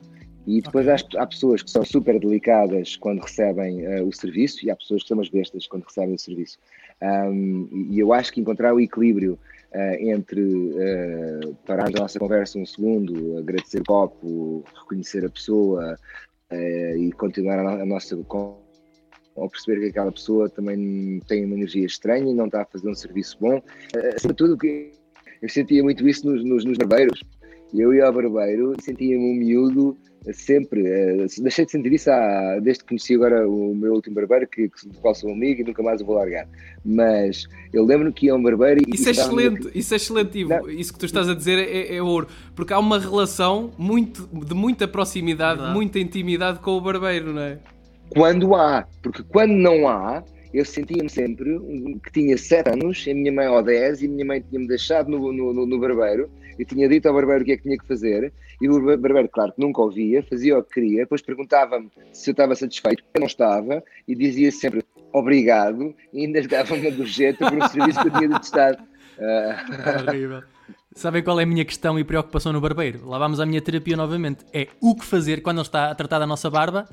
E 0.47 0.61
depois 0.61 0.87
okay. 0.87 1.17
há, 1.17 1.23
há, 1.23 1.27
pessoas 1.27 1.63
que 1.63 1.71
são 1.71 1.83
super 1.83 2.19
delicadas 2.19 2.95
quando 2.95 3.21
recebem 3.21 3.85
uh, 3.87 4.07
o 4.07 4.13
serviço 4.13 4.65
e 4.65 4.69
há 4.69 4.75
pessoas 4.75 5.01
que 5.01 5.07
são 5.07 5.17
umas 5.17 5.29
bestas 5.29 5.65
quando 5.67 5.83
recebem 5.83 6.15
o 6.15 6.19
serviço. 6.19 6.59
Um, 7.01 7.87
e 7.91 7.99
eu 7.99 8.13
acho 8.13 8.31
que 8.31 8.41
encontrar 8.41 8.73
o 8.73 8.79
equilíbrio 8.79 9.39
uh, 9.73 9.95
entre 9.99 10.41
uh, 10.41 11.55
parar 11.65 11.87
a 11.87 11.99
nossa 11.99 12.19
conversa 12.19 12.59
um 12.59 12.65
segundo, 12.65 13.37
agradecer 13.39 13.81
o 13.81 13.85
copo, 13.85 14.63
reconhecer 14.81 15.25
a 15.25 15.29
pessoa 15.29 15.97
e 16.97 17.11
continuar 17.13 17.59
a, 17.59 17.81
a 17.81 17.85
nossa 17.85 18.15
ou 18.15 19.49
perceber 19.49 19.81
que 19.81 19.87
aquela 19.87 20.11
pessoa 20.11 20.47
também 20.47 21.19
tem 21.27 21.43
uma 21.43 21.55
energia 21.55 21.85
estranha 21.85 22.31
e 22.31 22.33
não 22.33 22.45
está 22.45 22.61
a 22.61 22.65
fazer 22.65 22.87
um 22.87 22.93
serviço 22.93 23.37
bom. 23.41 23.61
acima 24.15 24.31
de 24.31 24.37
tudo, 24.37 24.57
que 24.57 24.93
eu 25.41 25.49
sentia 25.49 25.83
muito 25.83 26.07
isso 26.07 26.29
nos, 26.29 26.43
nos, 26.43 26.65
nos 26.65 26.77
barbeiros. 26.77 27.21
Eu 27.73 27.93
ia 27.93 28.05
ao 28.05 28.13
barbeiro 28.13 28.73
e 28.77 28.81
sentia-me 28.81 29.31
um 29.31 29.35
miúdo 29.35 29.97
sempre. 30.33 30.81
Uh, 30.81 31.25
deixei 31.41 31.65
de 31.65 31.71
sentir 31.71 31.93
isso 31.93 32.09
há, 32.09 32.59
desde 32.59 32.83
que 32.83 32.89
conheci 32.89 33.15
agora 33.15 33.47
o 33.47 33.75
meu 33.75 33.93
último 33.93 34.15
barbeiro, 34.15 34.47
que, 34.47 34.69
que, 34.69 34.87
do 34.87 34.97
qual 34.99 35.13
sou 35.13 35.31
amigo 35.31 35.61
e 35.61 35.63
nunca 35.63 35.83
mais 35.83 36.01
o 36.01 36.05
vou 36.05 36.15
largar. 36.15 36.47
Mas 36.83 37.47
eu 37.73 37.83
lembro-me 37.85 38.13
que 38.13 38.27
ia 38.27 38.33
a 38.33 38.35
um 38.35 38.43
barbeiro 38.43 38.81
e. 38.81 38.95
Isso 38.95 39.09
é 39.09 39.11
excelente, 39.11 39.71
isso 39.73 39.93
é 39.93 39.97
excelente, 39.97 40.39
Ivo. 40.39 40.49
Não. 40.49 40.69
Isso 40.69 40.93
que 40.93 40.99
tu 40.99 41.05
estás 41.05 41.29
a 41.29 41.35
dizer 41.35 41.57
é, 41.59 41.95
é, 41.95 42.01
ouro. 42.01 42.27
Porque 42.55 42.73
há 42.73 42.79
uma 42.79 42.99
relação 42.99 43.71
muito, 43.77 44.27
de 44.31 44.53
muita 44.53 44.87
proximidade, 44.87 45.65
de 45.65 45.73
muita 45.73 45.99
intimidade 45.99 46.59
com 46.59 46.71
o 46.71 46.81
barbeiro, 46.81 47.33
não 47.33 47.41
é? 47.41 47.59
Quando 48.09 48.55
há, 48.55 48.87
porque 49.01 49.23
quando 49.23 49.53
não 49.53 49.87
há, 49.87 50.23
eu 50.55 50.63
sentia-me 50.63 51.09
sempre 51.09 51.59
que 52.01 52.11
tinha 52.11 52.37
7 52.37 52.69
anos, 52.69 53.05
a 53.09 53.13
minha 53.13 53.31
mãe 53.31 53.45
ao 53.45 53.61
10, 53.61 54.01
e 54.01 54.05
a 54.05 54.09
minha 54.09 54.25
mãe 54.25 54.41
tinha-me 54.41 54.67
deixado 54.67 55.09
no, 55.09 55.33
no, 55.33 55.65
no, 55.65 55.79
barbeiro, 55.79 56.29
e 56.57 56.63
tinha 56.63 56.87
dito 56.87 57.07
ao 57.07 57.13
barbeiro 57.13 57.41
o 57.41 57.45
que 57.45 57.51
é 57.51 57.57
que 57.57 57.63
tinha 57.63 57.77
que 57.77 57.85
fazer, 57.85 58.31
e 58.61 58.69
o 58.69 58.97
barbeiro, 58.97 59.27
claro, 59.27 59.51
que 59.51 59.59
nunca 59.59 59.81
ouvia, 59.81 60.23
fazia 60.23 60.57
o 60.57 60.63
que 60.63 60.75
queria, 60.75 61.03
depois 61.03 61.21
perguntava-me 61.21 61.91
se 62.13 62.29
eu 62.29 62.31
estava 62.31 62.55
satisfeito, 62.55 63.03
eu 63.13 63.19
não 63.19 63.27
estava, 63.27 63.83
e 64.07 64.15
dizia 64.15 64.49
sempre 64.49 64.81
obrigado, 65.11 65.93
e 66.13 66.25
ainda 66.25 66.41
dava-me 66.47 66.89
do 66.89 67.05
jeito 67.05 67.39
por 67.39 67.53
um 67.53 67.67
serviço 67.67 68.01
que 68.01 68.07
eu 68.07 68.13
tinha 68.13 68.29
detestado. 68.29 68.81
Uh... 69.17 70.09
Horrível. 70.09 70.43
Sabem 70.93 71.21
qual 71.21 71.37
é 71.41 71.43
a 71.43 71.45
minha 71.45 71.65
questão 71.65 71.99
e 71.99 72.05
preocupação 72.05 72.53
no 72.53 72.61
barbeiro? 72.61 73.05
Lá 73.05 73.17
vamos 73.17 73.41
à 73.41 73.45
minha 73.45 73.61
terapia 73.61 73.97
novamente. 73.97 74.45
É 74.53 74.69
o 74.79 74.95
que 74.95 75.03
fazer 75.03 75.41
quando 75.41 75.57
ele 75.57 75.67
está 75.67 75.91
a 75.91 75.95
tratar 75.95 76.19
da 76.19 76.25
nossa 76.25 76.49
barba 76.49 76.87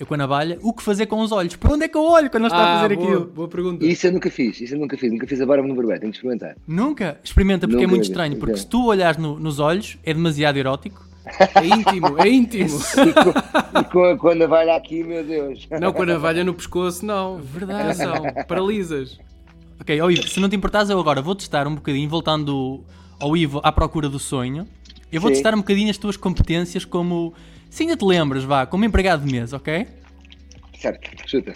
eu 0.00 0.06
com 0.06 0.14
a 0.14 0.16
navalha, 0.16 0.58
o 0.62 0.72
que 0.72 0.82
fazer 0.82 1.04
com 1.04 1.20
os 1.20 1.30
olhos? 1.30 1.56
Para 1.56 1.74
onde 1.74 1.84
é 1.84 1.88
que 1.88 1.96
eu 1.96 2.02
olho 2.02 2.30
quando 2.30 2.44
ele 2.44 2.52
está 2.52 2.58
ah, 2.58 2.78
a 2.78 2.80
fazer 2.80 2.96
boa, 2.96 3.06
aquilo? 3.06 3.26
Boa 3.26 3.48
pergunta. 3.48 3.84
Isso 3.84 4.06
eu 4.06 4.12
nunca 4.12 4.30
fiz, 4.30 4.58
isso 4.58 4.74
eu 4.74 4.80
nunca 4.80 4.96
fiz, 4.96 5.12
nunca 5.12 5.26
fiz 5.26 5.38
a 5.42 5.44
barba 5.44 5.68
no 5.68 5.74
barbeiro, 5.74 6.00
tenho 6.00 6.10
que 6.10 6.16
experimentar. 6.16 6.56
Nunca? 6.66 7.20
Experimenta 7.22 7.68
porque 7.68 7.84
é 7.84 7.86
nunca 7.86 7.92
é 7.92 7.96
muito 7.96 8.04
estranho, 8.04 8.36
porque 8.38 8.56
se 8.56 8.66
tu 8.66 8.86
olhares 8.86 9.18
no, 9.18 9.38
nos 9.38 9.60
olhos 9.60 9.98
é 10.02 10.14
demasiado 10.14 10.56
erótico. 10.56 11.06
É 11.54 11.66
íntimo, 11.66 12.18
é 12.18 12.28
íntimo. 12.28 12.78
e, 13.06 13.12
com, 13.12 13.78
e 13.78 13.84
com, 13.84 14.04
a, 14.04 14.16
com, 14.16 14.28
a, 14.28 14.34
navalha 14.34 14.74
aqui, 14.74 15.04
meu 15.04 15.22
Deus. 15.22 15.68
Não, 15.78 15.92
com 15.92 16.02
a 16.02 16.06
navalha 16.06 16.42
no 16.42 16.54
pescoço, 16.54 17.04
não. 17.04 17.36
Verdade. 17.36 18.02
Atenção, 18.02 18.14
paralisas. 18.48 19.18
Ok, 19.78 20.00
ó 20.00 20.10
Ivo, 20.10 20.26
se 20.26 20.40
não 20.40 20.48
te 20.48 20.56
importares, 20.56 20.88
eu 20.88 20.98
agora 20.98 21.20
vou 21.20 21.34
testar 21.34 21.68
um 21.68 21.74
bocadinho, 21.74 22.08
voltando 22.08 22.82
ao 23.20 23.36
Ivo 23.36 23.60
à 23.62 23.70
procura 23.70 24.08
do 24.08 24.18
sonho. 24.18 24.66
Eu 25.12 25.20
vou 25.20 25.28
Sim. 25.28 25.34
testar 25.34 25.54
um 25.54 25.58
bocadinho 25.58 25.90
as 25.90 25.98
tuas 25.98 26.16
competências 26.16 26.86
como. 26.86 27.34
Se 27.70 27.84
ainda 27.84 27.96
te 27.96 28.04
lembras, 28.04 28.44
vá, 28.44 28.66
como 28.66 28.84
empregado 28.84 29.24
de 29.24 29.32
mesa, 29.32 29.56
ok? 29.56 29.86
Certo, 30.78 31.28
chuta. 31.28 31.52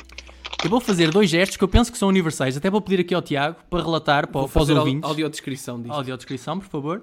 Eu 0.63 0.71
vou 0.71 0.81
fazer 0.81 1.11
dois 1.11 1.29
gestos 1.29 1.57
que 1.59 1.65
eu 1.65 1.69
penso 1.69 1.93
que 1.93 1.99
são 1.99 2.09
universais. 2.09 2.57
Até 2.57 2.71
vou 2.71 2.81
pedir 2.81 3.01
aqui 3.01 3.15
ao 3.15 3.21
Tiago 3.21 3.57
para 3.69 3.83
relatar 3.83 4.29
para, 4.29 4.41
vou 4.41 4.49
para 4.49 4.63
os 4.63 4.71
ouvintes. 4.71 5.09
Audiodescrição 5.09 5.83
disto. 5.83 5.93
Audiodescrição, 5.95 6.59
por 6.59 6.69
favor. 6.69 7.03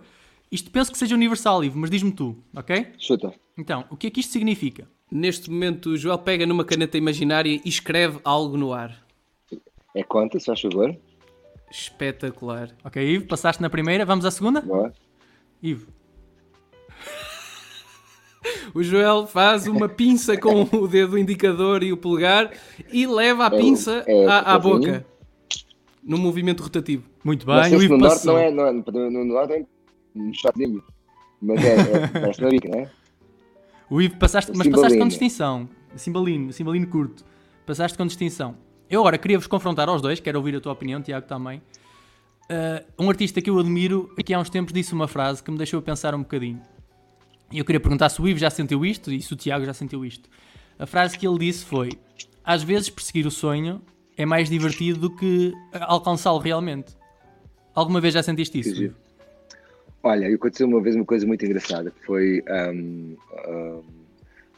Isto 0.52 0.72
penso 0.72 0.92
que 0.92 0.98
seja 0.98 1.14
universal, 1.14 1.64
Ivo, 1.64 1.78
mas 1.78 1.90
diz-me 1.90 2.12
tu, 2.12 2.38
ok? 2.56 2.88
Chuta. 2.98 3.34
Então, 3.58 3.86
o 3.90 3.96
que 3.96 4.08
é 4.08 4.10
que 4.10 4.20
isto 4.20 4.32
significa? 4.34 4.88
Neste 5.12 5.52
momento, 5.52 5.92
o 5.92 5.98
Joel 5.98 6.18
pega 6.18 6.46
numa 6.46 6.64
caneta 6.66 6.98
imaginária 6.98 7.50
e 7.50 7.70
escreve 7.70 8.20
algo 8.24 8.58
no 8.58 8.74
ar. 8.74 9.06
É 9.94 10.04
conta, 10.04 10.40
se 10.40 10.46
faz 10.46 10.62
favor. 10.62 10.98
Espetacular. 11.70 12.70
Ok, 12.84 13.02
Ivo, 13.02 13.28
passaste 13.28 13.62
na 13.62 13.70
primeira. 13.70 14.06
Vamos 14.06 14.26
à 14.26 14.32
segunda? 14.32 14.62
Boa. 14.62 14.92
Ivo. 15.62 15.88
O 18.74 18.82
Joel 18.82 19.28
faz 19.28 19.68
uma 19.68 19.88
pinça 19.88 20.38
com 20.38 20.64
o 20.72 20.88
dedo 20.88 21.18
indicador 21.18 21.84
e 21.84 21.92
o 21.92 21.98
polegar 21.98 22.52
e 22.92 23.06
leva 23.06 23.44
a 23.44 23.48
é 23.48 23.58
pinça 23.58 24.04
é, 24.08 24.24
é, 24.24 24.28
à, 24.28 24.40
à 24.40 24.60
boca. 24.60 25.06
Num 26.04 26.18
movimento 26.18 26.64
rotativo. 26.64 27.04
Muito 27.24 27.46
bem, 27.46 27.76
o 27.76 27.84
Ivo 27.84 27.98
no. 27.98 28.06
Norte 28.06 28.26
não 28.26 28.38
é, 28.38 28.50
não 28.50 28.66
é, 28.66 28.72
no, 28.74 29.12
no 29.12 29.26
norte 29.26 29.54
é 29.54 29.66
um 30.16 30.34
chatinho. 30.34 30.84
Mas 31.40 31.64
é, 31.64 31.76
é, 31.76 32.70
não 32.70 32.80
é? 32.80 32.90
O 33.90 34.02
Ivo 34.02 34.18
passaste, 34.18 34.52
mas 34.56 34.68
passaste 34.68 34.98
com 34.98 35.08
distinção. 35.08 35.70
Cimbalino, 35.96 36.52
cimbalino 36.52 36.88
curto. 36.88 37.24
Passaste 37.66 37.98
com 37.98 38.06
distinção. 38.06 38.56
Eu 38.90 39.02
agora 39.02 39.18
queria 39.18 39.38
vos 39.38 39.48
confrontar 39.48 39.88
aos 39.88 40.02
dois, 40.02 40.20
quero 40.20 40.40
ouvir 40.40 40.56
a 40.56 40.62
tua 40.62 40.74
opinião, 40.74 41.02
Tiago 41.02 41.28
também. 41.28 41.62
Uh, 42.50 43.04
um 43.04 43.10
artista 43.10 43.42
que 43.42 43.50
eu 43.50 43.58
admiro, 43.60 44.14
aqui 44.18 44.34
há 44.34 44.40
uns 44.40 44.50
tempos 44.50 44.74
disse 44.74 44.94
uma 44.94 45.08
frase 45.08 45.42
que 45.42 45.50
me 45.50 45.58
deixou 45.58 45.82
pensar 45.82 46.14
um 46.16 46.20
bocadinho. 46.20 46.62
E 47.52 47.60
eu 47.60 47.66
queria 47.66 47.80
perguntar 47.80 48.10
se 48.10 48.22
o 48.22 48.28
Ivo 48.28 48.40
já 48.40 48.50
sentiu 48.50 48.86
isto 48.86 49.12
e 49.12 49.22
se 49.22 49.34
o 49.34 49.36
Tiago 49.36 49.66
já 49.66 49.74
sentiu 49.74 50.06
isto. 50.06 50.30
A 50.80 50.86
frase 50.86 51.18
que 51.18 51.28
ele 51.28 51.38
disse 51.38 51.66
foi: 51.66 51.92
Às 52.44 52.64
vezes 52.64 52.90
perseguir 52.90 53.28
o 53.28 53.32
sonho 53.32 53.82
é 54.18 54.26
mais 54.26 54.50
divertido 54.50 55.00
do 55.00 55.16
que 55.16 55.54
alcançá-lo 55.74 56.40
realmente. 56.40 56.96
Alguma 57.76 58.00
vez 58.00 58.14
já 58.14 58.24
sentiste 58.24 58.60
isso? 58.60 58.96
Olha, 60.04 60.34
aconteceu 60.34 60.68
uma 60.68 60.82
vez 60.82 60.96
uma 60.96 61.06
coisa 61.06 61.28
muito 61.28 61.46
engraçada. 61.46 61.94
Foi 62.06 62.44
um, 62.50 63.16
um, 63.48 63.84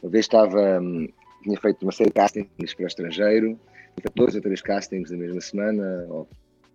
uma 0.02 0.10
vez 0.10 0.24
estava. 0.24 0.80
Um, 0.80 1.08
tinha 1.42 1.60
feito 1.60 1.82
uma 1.82 1.92
série 1.92 2.08
de 2.08 2.14
castings 2.14 2.74
para 2.74 2.84
o 2.84 2.86
estrangeiro, 2.86 3.60
dois 4.14 4.34
ou 4.34 4.40
três 4.40 4.62
castings 4.62 5.10
na 5.10 5.18
mesma 5.18 5.42
semana, 5.42 6.06
ou 6.08 6.26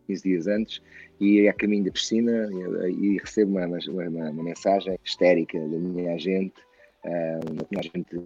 15 0.10 0.24
dias 0.24 0.48
antes, 0.48 0.82
e 1.20 1.48
a 1.48 1.54
caminho 1.54 1.86
da 1.86 1.92
piscina 1.92 2.50
e, 2.88 2.92
e 2.92 3.18
recebo 3.20 3.52
uma, 3.52 3.66
uma, 3.68 4.30
uma, 4.32 4.44
mensagem 4.44 4.98
histérica 5.06 5.60
da 5.60 5.78
minha 5.78 6.14
agente, 6.14 6.60
uh, 7.06 7.52
uma 7.52 7.80
agente 7.80 8.18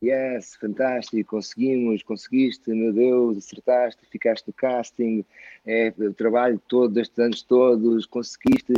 Yes, 0.00 0.54
fantástico, 0.54 1.28
conseguimos, 1.28 2.04
conseguiste, 2.04 2.70
meu 2.70 2.92
Deus, 2.92 3.36
acertaste, 3.36 4.06
ficaste 4.06 4.46
no 4.46 4.52
casting, 4.52 5.24
é, 5.66 5.92
o 5.98 6.14
trabalho 6.14 6.62
todo, 6.68 6.94
destes 6.94 7.18
anos 7.18 7.42
todos, 7.42 8.06
conseguiste, 8.06 8.72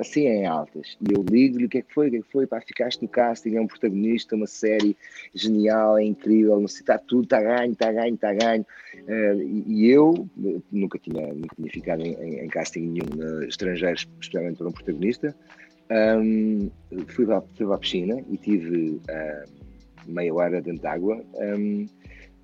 assim 0.00 0.26
em 0.26 0.46
altas. 0.46 0.96
E 1.00 1.12
eu 1.12 1.24
ligo-lhe 1.28 1.66
o 1.66 1.68
que 1.68 1.78
é 1.78 1.82
que 1.82 1.92
foi, 1.92 2.08
o 2.08 2.10
que 2.10 2.16
é 2.16 2.20
que 2.20 2.32
foi, 2.32 2.46
pá, 2.46 2.60
ficaste 2.60 3.02
no 3.02 3.08
casting, 3.08 3.56
é 3.56 3.60
um 3.60 3.66
protagonista, 3.66 4.36
uma 4.36 4.46
série 4.46 4.96
genial, 5.34 5.98
é 5.98 6.04
incrível, 6.04 6.56
não 6.56 6.66
está 6.66 6.98
tudo, 6.98 7.24
está 7.24 7.40
ganho, 7.40 7.72
está 7.72 7.92
ganho, 7.92 8.14
está 8.14 8.32
ganho. 8.32 8.64
Uh, 9.08 9.40
e 9.66 9.90
eu 9.90 10.28
nunca 10.70 10.98
tinha, 10.98 11.34
nunca 11.34 11.54
tinha 11.56 11.70
ficado 11.70 12.02
em, 12.02 12.14
em, 12.14 12.44
em 12.44 12.48
casting 12.48 12.80
nenhum 12.80 13.06
uh, 13.18 13.44
especialmente 13.44 14.58
para 14.58 14.68
um 14.68 14.72
protagonista. 14.72 15.34
Um, 15.90 16.70
fui, 17.08 17.26
para, 17.26 17.42
fui 17.42 17.66
para 17.66 17.74
a 17.74 17.78
piscina 17.78 18.22
e 18.30 18.36
tive 18.38 19.00
uh, 19.08 19.50
meia 20.06 20.34
hora 20.34 20.60
dentro 20.60 20.80
de 20.80 20.86
água. 20.86 21.22
Um, 21.34 21.86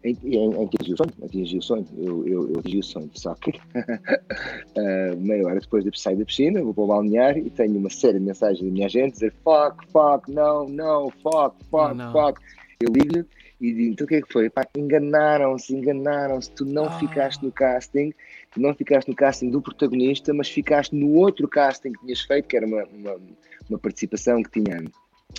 em, 0.02 0.16
em, 0.24 0.34
em 0.34 0.64
atingir 0.64 0.94
o 0.94 0.96
sonho, 0.96 1.12
atingi 1.22 1.58
o 1.58 1.62
sonho, 1.62 1.86
eu, 1.98 2.26
eu, 2.26 2.52
eu 2.52 2.60
atingi 2.60 2.78
o 2.78 2.82
sonho, 2.82 3.10
só 3.14 3.34
que 3.34 3.50
uh, 3.50 3.54
meia 5.16 5.46
hora 5.46 5.60
depois 5.60 5.84
de 5.84 6.00
sair 6.00 6.16
da 6.16 6.24
piscina, 6.24 6.62
vou 6.62 6.74
para 6.74 6.84
o 6.84 6.86
balneário 6.86 7.46
e 7.46 7.50
tenho 7.50 7.78
uma 7.78 7.90
série 7.90 8.18
de 8.18 8.24
mensagens 8.24 8.62
da 8.62 8.70
minha 8.70 8.88
gente 8.88 9.12
dizer 9.12 9.32
fuck, 9.44 9.86
fuck, 9.90 10.30
não, 10.30 10.68
não, 10.68 11.10
fuck, 11.22 11.56
fuck, 11.70 11.94
não. 11.94 12.12
fuck. 12.12 12.40
Eu 12.80 12.90
ligo-lhe 12.92 13.26
e 13.60 13.74
digo, 13.74 13.92
então 13.92 14.04
o 14.06 14.08
que 14.08 14.14
é 14.14 14.22
que 14.22 14.32
foi? 14.32 14.50
enganaram-se, 14.74 15.76
enganaram-se, 15.76 16.50
tu 16.52 16.64
não 16.64 16.86
ah. 16.86 16.98
ficaste 16.98 17.44
no 17.44 17.52
casting, 17.52 18.14
tu 18.52 18.60
não 18.60 18.74
ficaste 18.74 19.08
no 19.08 19.14
casting 19.14 19.50
do 19.50 19.60
protagonista, 19.60 20.32
mas 20.32 20.48
ficaste 20.48 20.96
no 20.96 21.12
outro 21.12 21.46
casting 21.46 21.92
que 21.92 22.00
tinhas 22.00 22.22
feito, 22.22 22.48
que 22.48 22.56
era 22.56 22.66
uma, 22.66 22.84
uma, 22.84 23.20
uma 23.68 23.78
participação 23.78 24.42
que 24.42 24.62
tinha, 24.62 24.82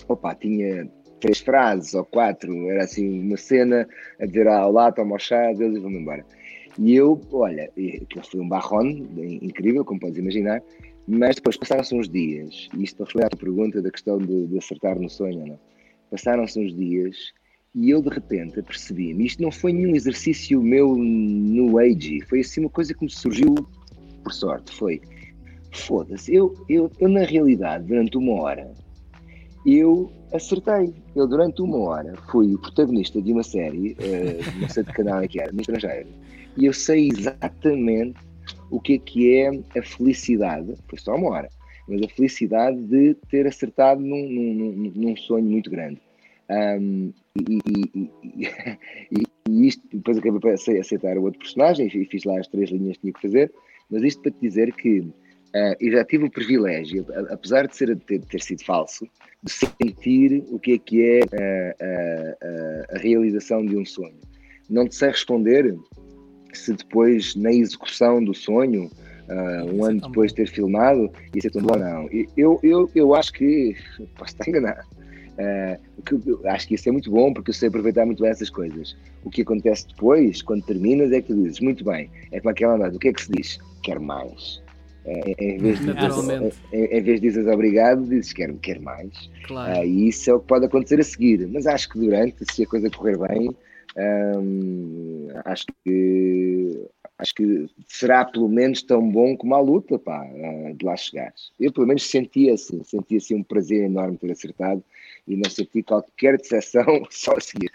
opa, 0.06 0.36
tinha 0.36 0.88
três 1.18 1.40
frases 1.40 1.94
ou 1.94 2.04
quatro, 2.04 2.70
era 2.70 2.84
assim 2.84 3.22
uma 3.22 3.36
cena 3.36 3.88
a 4.20 4.26
dizer 4.26 4.46
ah, 4.46 4.68
olá, 4.68 4.92
toma 4.92 5.16
o 5.16 5.18
chá, 5.18 5.52
Deus 5.52 5.76
e 5.76 5.80
vamos 5.80 6.00
embora. 6.00 6.24
E 6.78 6.94
eu, 6.94 7.20
olha, 7.32 7.64
aquilo 7.64 8.24
foi 8.24 8.40
um 8.40 8.48
barrone 8.48 9.08
incrível, 9.42 9.84
como 9.84 10.00
podes 10.00 10.18
imaginar, 10.18 10.62
mas 11.06 11.36
depois 11.36 11.56
passaram-se 11.56 11.94
uns 11.94 12.08
dias, 12.08 12.68
e 12.76 12.84
isto 12.84 12.96
para 12.96 13.06
responder 13.06 13.26
à 13.26 13.30
tua 13.30 13.38
pergunta 13.38 13.82
da 13.82 13.90
questão 13.90 14.18
de, 14.18 14.46
de 14.46 14.58
acertar 14.58 14.98
no 14.98 15.08
sonho, 15.08 15.46
não? 15.46 15.58
passaram-se 16.10 16.60
uns 16.60 16.74
dias 16.74 17.16
e 17.74 17.90
eu 17.90 18.02
de 18.02 18.10
repente 18.10 18.62
percebi-me, 18.62 19.26
isto 19.26 19.42
não 19.42 19.50
foi 19.50 19.72
nenhum 19.72 19.94
exercício 19.94 20.62
meu 20.62 20.96
no 20.96 21.78
age, 21.78 22.20
foi 22.28 22.40
assim 22.40 22.60
uma 22.60 22.70
coisa 22.70 22.94
que 22.94 23.02
me 23.04 23.10
surgiu 23.10 23.54
por 24.22 24.32
sorte, 24.32 24.74
foi 24.74 25.00
foda-se, 25.72 26.34
eu, 26.34 26.54
eu, 26.68 26.90
eu 27.00 27.08
na 27.08 27.24
realidade, 27.24 27.86
durante 27.86 28.16
uma 28.16 28.42
hora, 28.42 28.70
eu 29.64 30.12
acertei. 30.32 30.92
Eu, 31.14 31.26
durante 31.26 31.62
uma 31.62 31.78
hora, 31.78 32.14
fui 32.30 32.54
o 32.54 32.58
protagonista 32.58 33.20
de 33.20 33.32
uma 33.32 33.42
série, 33.42 33.92
uh, 33.92 34.60
não 34.60 34.68
sei 34.68 34.82
de 34.82 34.92
canal 34.92 35.22
é 35.22 35.28
que 35.28 35.40
era, 35.40 35.52
no 35.52 35.60
estrangeiro, 35.60 36.08
e 36.56 36.66
eu 36.66 36.72
sei 36.72 37.08
exatamente 37.08 38.18
o 38.70 38.80
que 38.80 38.94
é 38.94 38.98
que 38.98 39.34
é 39.34 39.48
a 39.78 39.82
felicidade, 39.82 40.74
foi 40.88 40.98
só 40.98 41.14
uma 41.14 41.30
hora, 41.30 41.48
mas 41.88 42.02
a 42.02 42.08
felicidade 42.08 42.80
de 42.86 43.14
ter 43.28 43.46
acertado 43.46 44.00
num, 44.00 44.26
num, 44.26 44.92
num 44.94 45.16
sonho 45.16 45.44
muito 45.44 45.70
grande. 45.70 46.00
Um, 46.50 47.12
e, 47.36 47.58
e, 47.94 48.10
e, 48.24 49.22
e, 49.48 49.68
isto, 49.68 49.82
depois 49.92 50.18
acabei 50.18 50.40
por 50.40 50.50
aceitar 50.50 51.16
o 51.16 51.22
outro 51.22 51.38
personagem 51.38 51.86
e 51.86 52.04
fiz 52.06 52.24
lá 52.24 52.38
as 52.38 52.48
três 52.48 52.70
linhas 52.70 52.96
que 52.96 53.02
tinha 53.02 53.12
que 53.12 53.22
fazer, 53.22 53.52
mas 53.90 54.02
isto 54.02 54.22
para 54.22 54.32
te 54.32 54.40
dizer 54.40 54.72
que 54.72 55.06
Uh, 55.54 55.76
eu 55.80 55.92
já 55.92 56.02
tive 56.02 56.24
o 56.24 56.30
privilégio, 56.30 57.04
apesar 57.28 57.68
de 57.68 57.76
ser, 57.76 57.94
ter, 58.06 58.20
ter, 58.20 58.40
sido 58.40 58.64
falso, 58.64 59.06
de 59.42 59.52
sentir 59.52 60.42
o 60.48 60.58
que 60.58 60.72
é 60.72 60.78
que 60.78 61.04
é 61.04 61.20
a, 61.20 62.94
a, 62.94 62.96
a, 62.96 62.98
realização 62.98 63.62
de 63.66 63.76
um 63.76 63.84
sonho. 63.84 64.18
Não 64.70 64.88
te 64.88 64.94
sei 64.94 65.10
responder 65.10 65.76
se 66.58 66.72
depois, 66.72 67.34
na 67.34 67.52
execução 67.52 68.22
do 68.22 68.34
sonho, 68.34 68.90
uh, 69.28 69.74
um 69.74 69.84
ano 69.84 70.00
depois 70.00 70.32
de 70.32 70.36
ter 70.36 70.48
filmado, 70.48 71.10
isso 71.34 71.46
é 71.46 71.50
tão 71.50 71.62
bom 71.62 71.74
ou 71.74 71.80
não. 71.80 72.08
Eu, 72.36 72.58
eu, 72.62 72.90
eu 72.94 73.14
acho 73.14 73.32
que 73.32 73.76
posso 74.16 74.32
estar 74.32 74.48
enganado. 74.48 74.86
Uh, 75.32 76.02
que, 76.02 76.48
acho 76.48 76.68
que 76.68 76.74
isso 76.74 76.88
é 76.88 76.92
muito 76.92 77.10
bom 77.10 77.32
porque 77.32 77.50
eu 77.50 77.54
sei 77.54 77.68
aproveitar 77.68 78.04
muito 78.04 78.22
bem 78.22 78.30
essas 78.30 78.50
coisas. 78.50 78.96
O 79.24 79.30
que 79.30 79.42
acontece 79.42 79.88
depois, 79.88 80.42
quando 80.42 80.64
terminas, 80.64 81.10
é 81.12 81.20
que 81.20 81.28
tu 81.28 81.34
dizes, 81.34 81.60
muito 81.60 81.84
bem, 81.84 82.10
é 82.30 82.38
como 82.38 82.50
aquela 82.50 82.74
andada, 82.74 82.96
o 82.96 82.98
que 82.98 83.08
é 83.08 83.12
que 83.12 83.22
se 83.22 83.32
diz? 83.32 83.58
Quer 83.82 83.98
mais 83.98 84.62
é, 85.04 85.34
em, 85.38 85.58
vez 85.58 85.80
de. 85.80 85.90
Em, 86.72 86.84
em, 86.84 87.02
vez 87.02 87.20
de 87.20 87.28
dizer 87.28 87.48
obrigado, 87.48 88.04
dizes 88.04 88.32
quero, 88.32 88.56
quero 88.58 88.82
mais. 88.82 89.30
Claro. 89.44 89.80
Uh, 89.80 89.84
e 89.84 90.08
isso 90.08 90.30
é 90.30 90.34
o 90.34 90.40
que 90.40 90.46
pode 90.46 90.66
acontecer 90.66 91.00
a 91.00 91.04
seguir. 91.04 91.46
Mas 91.48 91.66
acho 91.66 91.88
que 91.88 91.98
durante, 91.98 92.44
se 92.52 92.62
a 92.62 92.66
coisa 92.66 92.88
correr 92.90 93.18
bem, 93.18 93.54
um, 93.96 95.28
acho 95.44 95.66
que 95.84 96.88
acho 97.18 97.34
que 97.34 97.66
será 97.86 98.24
pelo 98.24 98.48
menos 98.48 98.82
tão 98.82 99.08
bom 99.08 99.36
como 99.36 99.54
a 99.54 99.60
luta 99.60 99.98
pá, 99.98 100.24
de 100.76 100.84
lá 100.84 100.96
chegar. 100.96 101.32
Eu 101.58 101.72
pelo 101.72 101.86
menos 101.86 102.02
sentia 102.04 102.54
assim, 102.54 102.82
sentia 102.82 103.18
assim 103.18 103.36
um 103.36 103.42
prazer 103.42 103.84
enorme 103.84 104.18
ter 104.18 104.32
acertado 104.32 104.82
e 105.26 105.36
não 105.36 105.48
senti 105.48 105.82
qualquer 105.82 106.36
decepção 106.36 106.84
só 107.10 107.36
a 107.36 107.40
seguir. 107.40 107.70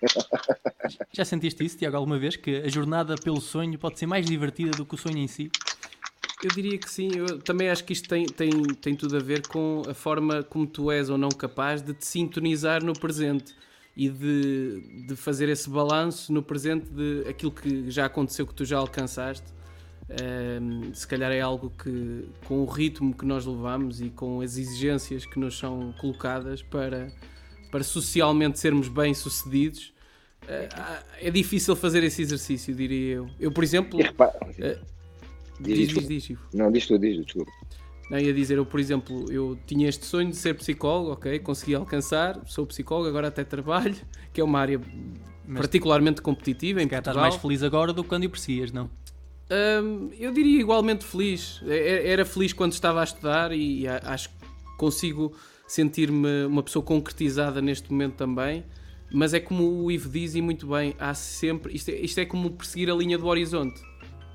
Já 1.13 1.23
sentiste 1.23 1.63
isso, 1.63 1.77
Tiago, 1.77 1.95
alguma 1.95 2.19
vez? 2.19 2.35
Que 2.35 2.57
a 2.57 2.67
jornada 2.67 3.15
pelo 3.15 3.39
sonho 3.39 3.77
pode 3.79 3.97
ser 3.97 4.05
mais 4.05 4.25
divertida 4.25 4.71
do 4.71 4.85
que 4.85 4.95
o 4.95 4.97
sonho 4.97 5.17
em 5.17 5.27
si? 5.27 5.49
Eu 6.43 6.49
diria 6.49 6.77
que 6.77 6.89
sim, 6.89 7.09
eu 7.15 7.39
também 7.39 7.69
acho 7.69 7.83
que 7.83 7.93
isto 7.93 8.07
tem, 8.07 8.25
tem, 8.25 8.51
tem 8.75 8.95
tudo 8.95 9.17
a 9.17 9.19
ver 9.19 9.47
com 9.47 9.81
a 9.89 9.93
forma 9.93 10.43
como 10.43 10.67
tu 10.67 10.91
és 10.91 11.09
ou 11.09 11.17
não 11.17 11.29
capaz 11.29 11.81
de 11.81 11.93
te 11.93 12.05
sintonizar 12.05 12.83
no 12.83 12.93
presente 12.93 13.55
e 13.97 14.09
de, 14.09 15.05
de 15.07 15.15
fazer 15.15 15.49
esse 15.49 15.67
balanço 15.67 16.31
no 16.31 16.43
presente 16.43 16.87
de 16.91 17.27
aquilo 17.27 17.51
que 17.51 17.89
já 17.89 18.05
aconteceu, 18.05 18.45
que 18.45 18.53
tu 18.53 18.63
já 18.63 18.77
alcançaste. 18.77 19.47
Um, 20.61 20.93
se 20.93 21.05
calhar 21.05 21.31
é 21.31 21.41
algo 21.41 21.71
que, 21.71 22.29
com 22.45 22.61
o 22.61 22.65
ritmo 22.65 23.13
que 23.13 23.25
nós 23.25 23.45
levamos 23.45 23.99
e 23.99 24.11
com 24.11 24.39
as 24.39 24.55
exigências 24.55 25.25
que 25.25 25.39
nos 25.39 25.57
são 25.57 25.93
colocadas 25.99 26.61
para, 26.61 27.11
para 27.71 27.83
socialmente 27.83 28.59
sermos 28.59 28.87
bem-sucedidos, 28.87 29.93
uh, 30.43 31.03
é 31.19 31.31
difícil 31.31 31.75
fazer 31.75 32.03
esse 32.03 32.21
exercício, 32.21 32.75
diria 32.75 33.15
eu. 33.15 33.29
Eu, 33.39 33.51
por 33.51 33.63
exemplo. 33.63 33.99
Uh, 33.99 34.97
Diz, 35.59 35.89
diz, 35.89 36.07
diz, 36.07 36.23
diz, 36.23 36.37
Não, 36.53 36.71
diz 36.71 36.85
tu, 36.85 36.99
diz, 36.99 37.17
desculpa. 37.25 37.51
Não, 38.09 38.17
ia 38.17 38.33
dizer, 38.33 38.57
eu, 38.57 38.65
por 38.65 38.79
exemplo, 38.79 39.29
eu 39.31 39.57
tinha 39.65 39.89
este 39.89 40.05
sonho 40.05 40.29
de 40.29 40.37
ser 40.37 40.53
psicólogo, 40.55 41.11
ok, 41.11 41.39
consegui 41.39 41.75
alcançar, 41.75 42.41
sou 42.45 42.65
psicólogo, 42.65 43.09
agora 43.09 43.27
até 43.27 43.43
trabalho, 43.43 43.95
que 44.33 44.39
é 44.39 44.43
uma 44.43 44.59
área 44.59 44.79
Mas 45.45 45.59
particularmente 45.59 46.21
competitiva 46.21 46.81
em 46.81 46.87
Portugal. 46.87 47.13
estás 47.13 47.17
mais 47.17 47.35
feliz 47.35 47.63
agora 47.63 47.91
do 47.91 48.03
que 48.03 48.09
quando 48.09 48.25
aprecias, 48.25 48.71
não? 48.71 48.89
Um, 49.49 50.09
eu 50.17 50.31
diria 50.33 50.59
igualmente 50.59 51.05
feliz. 51.05 51.61
É, 51.65 51.77
é, 51.77 52.09
era 52.09 52.25
feliz 52.25 52.53
quando 52.53 52.73
estava 52.73 53.01
a 53.01 53.03
estudar 53.03 53.51
e 53.51 53.87
acho 53.87 54.29
que 54.29 54.35
consigo 54.77 55.33
sentir-me 55.67 56.45
uma 56.45 56.63
pessoa 56.63 56.83
concretizada 56.83 57.61
neste 57.61 57.91
momento 57.91 58.15
também. 58.15 58.65
Mas 59.11 59.33
é 59.33 59.39
como 59.39 59.83
o 59.83 59.89
Ivo 59.89 60.09
diz 60.09 60.35
e 60.35 60.41
muito 60.41 60.67
bem, 60.67 60.93
há 60.99 61.13
sempre. 61.13 61.73
Isto 61.73 61.91
é, 61.91 61.95
isto 61.95 62.19
é 62.19 62.25
como 62.25 62.51
perseguir 62.51 62.89
a 62.89 62.93
linha 62.93 63.17
do 63.17 63.25
horizonte 63.27 63.81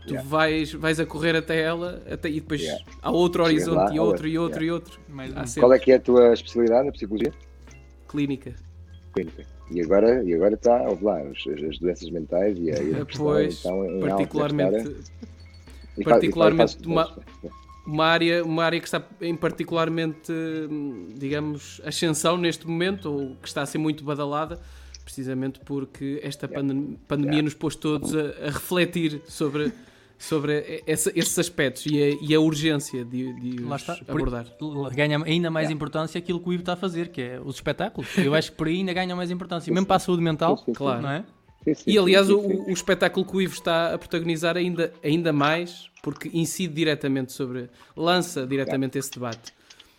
tu 0.06 0.14
yeah. 0.14 0.28
vais, 0.28 0.72
vais 0.72 1.00
a 1.00 1.06
correr 1.06 1.36
até 1.36 1.60
ela 1.60 2.02
até, 2.10 2.28
e 2.28 2.40
depois 2.40 2.60
yeah. 2.60 2.84
há 3.00 3.10
outro 3.10 3.44
horizonte 3.44 3.76
lá, 3.76 3.94
e 3.94 4.00
outro 4.00 4.26
e 4.26 4.38
outro 4.38 4.62
yeah. 4.62 4.66
e 4.66 4.70
outro. 4.70 5.00
Mas, 5.08 5.54
Qual 5.54 5.72
é 5.72 5.78
que 5.78 5.92
é 5.92 5.96
a 5.96 6.00
tua 6.00 6.32
especialidade 6.32 6.86
na 6.86 6.92
psicologia? 6.92 7.32
Clínica. 8.08 8.54
Clínica. 9.12 9.46
E 9.70 9.80
agora, 9.80 10.22
e 10.22 10.34
agora 10.34 10.54
está, 10.54 10.82
ouve 10.82 11.04
lá, 11.04 11.18
as, 11.20 11.62
as 11.64 11.78
doenças 11.78 12.10
mentais 12.10 12.58
e 12.58 12.70
a, 12.70 12.82
e 12.82 13.00
a 13.00 13.06
pois, 13.16 13.60
então, 13.60 13.86
em 13.86 14.00
particularmente, 14.00 14.96
particularmente 16.04 16.78
e 16.82 16.86
uma, 16.86 17.18
uma, 17.86 18.04
área, 18.04 18.44
uma 18.44 18.64
área 18.64 18.80
que 18.80 18.86
está 18.86 19.02
em 19.20 19.34
particularmente, 19.34 20.32
digamos, 21.16 21.80
ascensão 21.84 22.36
neste 22.36 22.66
momento, 22.66 23.10
ou 23.10 23.36
que 23.36 23.48
está 23.48 23.62
a 23.62 23.66
ser 23.66 23.78
muito 23.78 24.04
badalada, 24.04 24.60
precisamente 25.04 25.60
porque 25.60 26.20
esta 26.22 26.46
pandemia, 26.46 26.98
pandemia 27.08 27.42
nos 27.42 27.54
pôs 27.54 27.74
todos 27.74 28.14
a, 28.14 28.46
a 28.46 28.50
refletir 28.50 29.22
sobre 29.26 29.72
sobre 30.22 30.82
esse, 30.86 31.12
esses 31.16 31.36
aspectos 31.36 31.84
e 31.84 32.00
a, 32.00 32.16
e 32.22 32.32
a 32.32 32.38
urgência 32.38 33.04
de, 33.04 33.32
de 33.40 33.64
os 33.64 33.90
abordar. 34.08 34.46
Ganha 34.94 35.20
ainda 35.24 35.50
mais 35.50 35.64
yeah. 35.64 35.74
importância 35.74 36.16
aquilo 36.16 36.38
que 36.38 36.48
o 36.48 36.52
Ivo 36.52 36.62
está 36.62 36.74
a 36.74 36.76
fazer, 36.76 37.08
que 37.08 37.20
é 37.20 37.40
os 37.44 37.56
espetáculos. 37.56 38.08
Eu 38.16 38.32
acho 38.32 38.52
que 38.52 38.56
por 38.56 38.68
aí 38.68 38.76
ainda 38.76 38.92
ganha 38.92 39.16
mais 39.16 39.32
importância, 39.32 39.72
mesmo 39.72 39.84
para 39.84 39.96
a 39.96 39.98
saúde 39.98 40.22
mental, 40.22 40.56
sim, 40.58 40.66
sim, 40.66 40.72
claro. 40.74 41.02
não 41.02 41.10
é? 41.10 41.24
Sim, 41.74 41.74
e 41.84 41.98
aliás, 41.98 42.30
o, 42.30 42.38
o, 42.38 42.70
espetáculo 42.70 43.26
que 43.26 43.36
o 43.36 43.40
Ivo 43.40 43.54
está 43.54 43.94
a 43.94 43.98
protagonizar 43.98 44.56
ainda, 44.56 44.92
ainda 45.02 45.32
mais, 45.32 45.90
porque 46.04 46.30
incide 46.32 46.72
diretamente 46.72 47.32
sobre, 47.32 47.68
lança 47.96 48.46
diretamente 48.46 48.98
yeah. 48.98 49.00
esse 49.00 49.10
debate. 49.10 49.52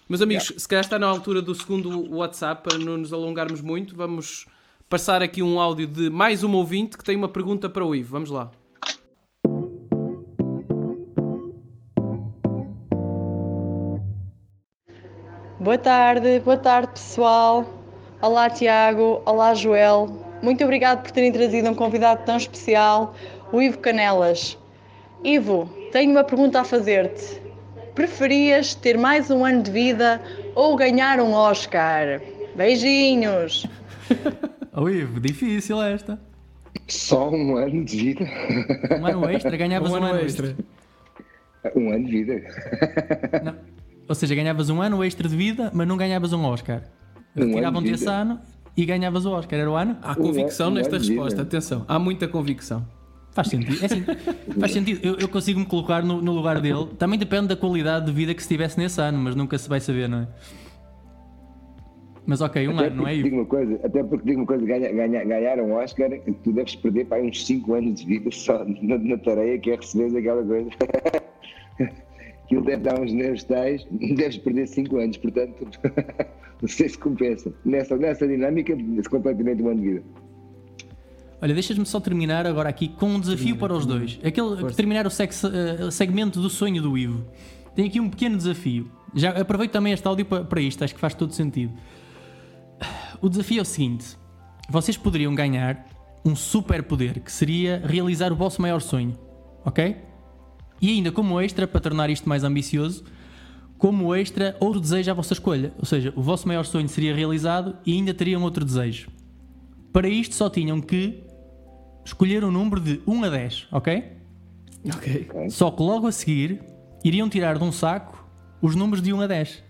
Meus 0.07 0.21
amigos, 0.21 0.45
yeah. 0.45 0.59
se 0.61 0.67
calhar 0.69 0.85
está 0.85 0.97
na 0.97 1.07
altura 1.07 1.41
do 1.41 1.53
segundo 1.53 2.15
WhatsApp, 2.15 2.63
para 2.63 2.77
não 2.77 2.97
nos 2.97 3.11
alongarmos 3.11 3.59
muito, 3.59 3.93
vamos 3.93 4.45
passar 4.89 5.21
aqui 5.21 5.43
um 5.43 5.59
áudio 5.59 5.85
de 5.85 6.09
mais 6.09 6.43
uma 6.43 6.57
ouvinte 6.57 6.97
que 6.97 7.03
tem 7.03 7.17
uma 7.17 7.27
pergunta 7.27 7.69
para 7.69 7.85
o 7.85 7.93
Ivo. 7.93 8.11
Vamos 8.11 8.29
lá. 8.29 8.49
Boa 15.63 15.77
tarde, 15.77 16.41
boa 16.41 16.57
tarde 16.57 16.89
pessoal. 16.89 17.65
Olá 18.21 18.49
Tiago, 18.49 19.21
olá 19.25 19.53
Joel. 19.53 20.09
Muito 20.41 20.61
obrigado 20.61 21.03
por 21.03 21.11
terem 21.11 21.31
trazido 21.31 21.69
um 21.69 21.73
convidado 21.73 22.25
tão 22.25 22.35
especial, 22.35 23.15
o 23.49 23.61
Ivo 23.61 23.77
Canelas. 23.77 24.57
Ivo, 25.23 25.69
tenho 25.93 26.11
uma 26.11 26.23
pergunta 26.25 26.59
a 26.59 26.65
fazer-te. 26.65 27.41
Preferias 27.95 28.75
ter 28.75 28.97
mais 28.97 29.31
um 29.31 29.45
ano 29.45 29.63
de 29.63 29.71
vida 29.71 30.21
ou 30.53 30.75
ganhar 30.75 31.21
um 31.21 31.31
Oscar? 31.31 32.19
Beijinhos! 32.57 33.65
oh 34.75 34.89
Ivo, 34.89 35.17
difícil 35.21 35.81
esta. 35.81 36.19
Só 36.89 37.29
um 37.29 37.55
ano 37.55 37.85
de 37.85 37.97
vida. 37.97 38.25
Um 38.99 39.05
ano 39.05 39.29
extra, 39.29 39.55
ganhavas 39.55 39.89
um, 39.89 39.93
um 39.93 40.03
ano, 40.03 40.19
extra. 40.19 40.47
extra. 40.47 41.79
Um 41.79 41.89
ano 41.89 42.05
de 42.05 42.11
vida. 42.11 42.41
Não. 43.41 43.55
Ou 44.07 44.15
seja, 44.15 44.35
ganhavas 44.35 44.69
um 44.69 44.81
ano 44.81 45.03
extra 45.03 45.27
de 45.27 45.35
vida, 45.35 45.71
mas 45.73 45.87
não 45.87 45.97
ganhavas 45.97 46.33
um 46.33 46.43
Oscar. 46.45 46.83
Retiravam-te 47.35 47.89
um 47.89 47.93
esse 47.93 48.07
ano 48.07 48.39
e 48.75 48.85
ganhavas 48.85 49.25
o 49.25 49.31
Oscar. 49.31 49.59
Era 49.59 49.71
o 49.71 49.75
ano? 49.75 49.97
Há 50.01 50.15
convicção 50.15 50.69
Um 50.69 50.73
nesta 50.73 50.95
um 50.95 50.99
resposta, 50.99 51.29
vida. 51.29 51.41
atenção, 51.41 51.85
há 51.87 51.97
muita 51.97 52.27
convicção. 52.27 52.85
Faz 53.31 53.47
sentido. 53.47 53.81
É 53.81 53.85
assim, 53.85 54.03
faz 54.59 54.71
sentido. 54.71 54.99
Eu, 55.03 55.15
eu 55.15 55.27
consigo 55.27 55.59
me 55.59 55.65
colocar 55.65 56.03
no, 56.03 56.21
no 56.21 56.31
lugar 56.33 56.61
dele. 56.61 56.87
Também 56.99 57.17
depende 57.17 57.47
da 57.47 57.55
qualidade 57.55 58.05
de 58.05 58.11
vida 58.11 58.33
que 58.33 58.43
se 58.43 58.47
tivesse 58.47 58.77
nesse 58.77 59.01
ano, 59.01 59.17
mas 59.17 59.35
nunca 59.35 59.57
se 59.57 59.67
vai 59.67 59.79
saber, 59.79 60.07
não 60.07 60.19
é? 60.19 60.27
Mas 62.25 62.39
ok, 62.41 62.67
um 62.67 62.77
Até 62.77 62.87
ano, 62.87 62.95
não 62.97 63.07
é? 63.07 63.15
digo 63.15 63.35
uma 63.35 63.45
coisa, 63.45 63.79
até 63.83 64.01
porque 64.01 64.25
digo 64.25 64.41
uma 64.41 64.47
coisa, 64.47 64.65
ganha, 64.65 64.89
ganha, 64.93 65.25
ganhar 65.25 65.59
um 65.59 65.73
Oscar, 65.73 66.09
tu 66.43 66.53
deves 66.53 66.75
perder 66.75 67.05
para 67.05 67.21
uns 67.21 67.45
5 67.45 67.73
anos 67.73 67.99
de 67.99 68.05
vida 68.05 68.31
só 68.31 68.63
na, 68.63 68.97
na 68.97 69.17
tareia 69.17 69.59
que 69.59 69.71
é 69.71 69.75
receber 69.75 70.17
aquela 70.17 70.41
coisa. 70.43 70.69
Aquilo 72.45 72.63
deve 72.63 72.83
dar 72.83 72.99
uns 72.99 73.11
nervos 73.13 73.43
tais, 73.43 73.85
deves 73.91 74.37
perder 74.37 74.67
5 74.67 74.97
anos, 74.97 75.17
portanto, 75.17 75.67
não 76.61 76.67
sei 76.69 76.89
se 76.89 76.97
compensa. 76.97 77.53
Nessa, 77.65 77.95
nessa 77.97 78.27
dinâmica, 78.27 78.75
completamente 79.09 79.61
um 79.63 79.69
ano 79.69 79.81
de 79.81 79.89
vida. 79.89 80.03
Olha, 81.41 81.53
deixas-me 81.53 81.85
só 81.85 81.99
terminar 81.99 82.47
agora 82.47 82.69
aqui 82.69 82.87
com 82.87 83.07
um 83.07 83.19
desafio 83.19 83.57
para 83.57 83.73
os 83.73 83.85
dois. 83.85 84.17
Aquele, 84.23 84.73
terminar 84.73 85.05
o 85.05 85.09
sex- 85.09 85.43
eh, 85.43 85.91
segmento 85.91 86.39
do 86.41 86.49
sonho 86.49 86.81
do 86.81 86.97
Ivo. 86.97 87.25
Tenho 87.75 87.87
aqui 87.89 87.99
um 87.99 88.09
pequeno 88.09 88.37
desafio. 88.37 88.89
Já 89.13 89.31
aproveito 89.31 89.71
também 89.71 89.91
este 89.91 90.07
áudio 90.07 90.25
para, 90.25 90.45
para 90.45 90.61
isto, 90.61 90.83
acho 90.85 90.93
que 90.93 91.01
faz 91.01 91.13
todo 91.13 91.33
sentido. 91.33 91.73
O 93.21 93.27
desafio 93.29 93.59
é 93.59 93.61
o 93.61 93.65
seguinte: 93.65 94.17
vocês 94.69 94.95
poderiam 94.95 95.35
ganhar 95.35 95.85
um 96.25 96.33
superpoder 96.35 97.19
que 97.21 97.31
seria 97.31 97.81
realizar 97.85 98.31
o 98.31 98.35
vosso 98.37 98.61
maior 98.61 98.79
sonho, 98.79 99.13
ok? 99.65 99.97
E 100.83 100.89
ainda 100.89 101.13
como 101.13 101.39
extra, 101.39 101.65
para 101.65 101.79
tornar 101.79 102.09
isto 102.09 102.27
mais 102.27 102.43
ambicioso, 102.43 103.05
como 103.77 104.13
extra, 104.13 104.57
outro 104.59 104.81
desejo 104.81 105.09
à 105.11 105.13
vossa 105.13 105.31
escolha. 105.31 105.73
Ou 105.79 105.85
seja, 105.85 106.11
o 106.13 106.21
vosso 106.21 106.45
maior 106.45 106.65
sonho 106.65 106.89
seria 106.89 107.15
realizado 107.15 107.77
e 107.85 107.93
ainda 107.93 108.13
teriam 108.13 108.43
outro 108.43 108.65
desejo. 108.65 109.07
Para 109.93 110.09
isto 110.09 110.35
só 110.35 110.49
tinham 110.49 110.81
que 110.81 111.23
escolher 112.03 112.43
um 112.43 112.51
número 112.51 112.81
de 112.81 112.99
1 113.07 113.23
a 113.23 113.29
10, 113.29 113.67
ok? 113.71 114.03
Ok. 114.93 115.29
Só 115.49 115.71
que 115.71 115.81
logo 115.81 116.05
a 116.05 116.11
seguir 116.11 116.61
iriam 117.01 117.29
tirar 117.29 117.57
de 117.57 117.63
um 117.63 117.71
saco 117.71 118.27
os 118.61 118.75
números 118.75 119.01
de 119.01 119.13
1 119.13 119.21
a 119.21 119.27
10. 119.27 119.63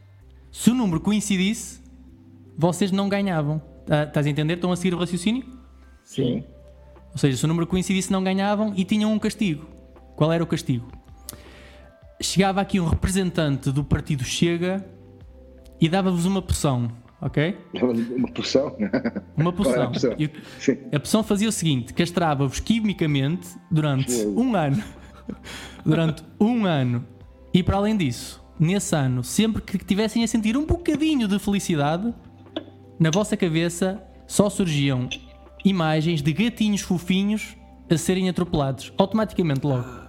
Se 0.52 0.72
o 0.72 0.74
número 0.74 1.00
coincidisse, 1.00 1.80
vocês 2.58 2.92
não 2.92 3.08
ganhavam. 3.08 3.62
Tá- 3.86 4.06
Estás 4.06 4.26
a 4.26 4.30
entender? 4.32 4.56
Estão 4.56 4.72
a 4.72 4.76
seguir 4.76 4.96
o 4.96 4.98
raciocínio? 4.98 5.46
Sim. 6.04 6.44
Ou 7.12 7.18
seja, 7.20 7.38
se 7.38 7.46
o 7.46 7.48
número 7.48 7.68
coincidisse, 7.68 8.12
não 8.12 8.24
ganhavam 8.24 8.74
e 8.76 8.84
tinham 8.84 9.14
um 9.14 9.20
castigo. 9.20 9.68
Qual 10.16 10.32
era 10.32 10.44
o 10.44 10.48
castigo? 10.48 10.88
Chegava 12.24 12.62
aqui 12.62 12.80
um 12.80 12.88
representante 12.88 13.70
do 13.70 13.84
partido 13.84 14.24
Chega 14.24 14.84
e 15.80 15.90
dava-vos 15.90 16.26
uma 16.26 16.42
poção, 16.42 16.90
ok? 17.22 17.58
Uma 18.16 18.28
porção? 18.32 18.78
Uma 19.36 19.52
poção. 19.52 19.92
poção? 19.92 20.16
Sim. 20.58 20.78
a 20.94 21.00
poção 21.00 21.22
fazia 21.22 21.50
o 21.50 21.52
seguinte: 21.52 21.94
castrava-vos 21.94 22.62
quimicamente 22.62 23.50
durante 23.70 24.14
um 24.26 24.56
ano. 24.56 24.82
durante 25.86 26.24
um 26.40 26.66
ano. 26.66 27.06
E 27.54 27.62
para 27.62 27.76
além 27.76 27.98
disso, 27.98 28.42
nesse 28.58 28.96
ano, 28.96 29.22
sempre 29.22 29.62
que 29.62 29.78
tivessem 29.78 30.24
a 30.24 30.28
sentir 30.28 30.56
um 30.56 30.66
bocadinho 30.66 31.28
de 31.28 31.38
felicidade, 31.38 32.14
na 32.98 33.12
vossa 33.12 33.36
cabeça 33.36 34.02
só 34.26 34.50
surgiam 34.50 35.10
imagens 35.66 36.22
de 36.22 36.32
gatinhos 36.32 36.82
fofinhos 36.82 37.58
a 37.90 37.98
serem 37.98 38.30
atropelados. 38.30 38.94
Automaticamente 38.98 39.68
logo. 39.68 40.03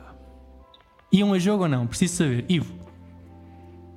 Iam 1.15 1.33
a 1.33 1.39
jogo 1.39 1.63
ou 1.65 1.69
não? 1.69 1.87
Preciso 1.87 2.17
saber. 2.17 2.45
Ivo. 2.49 2.75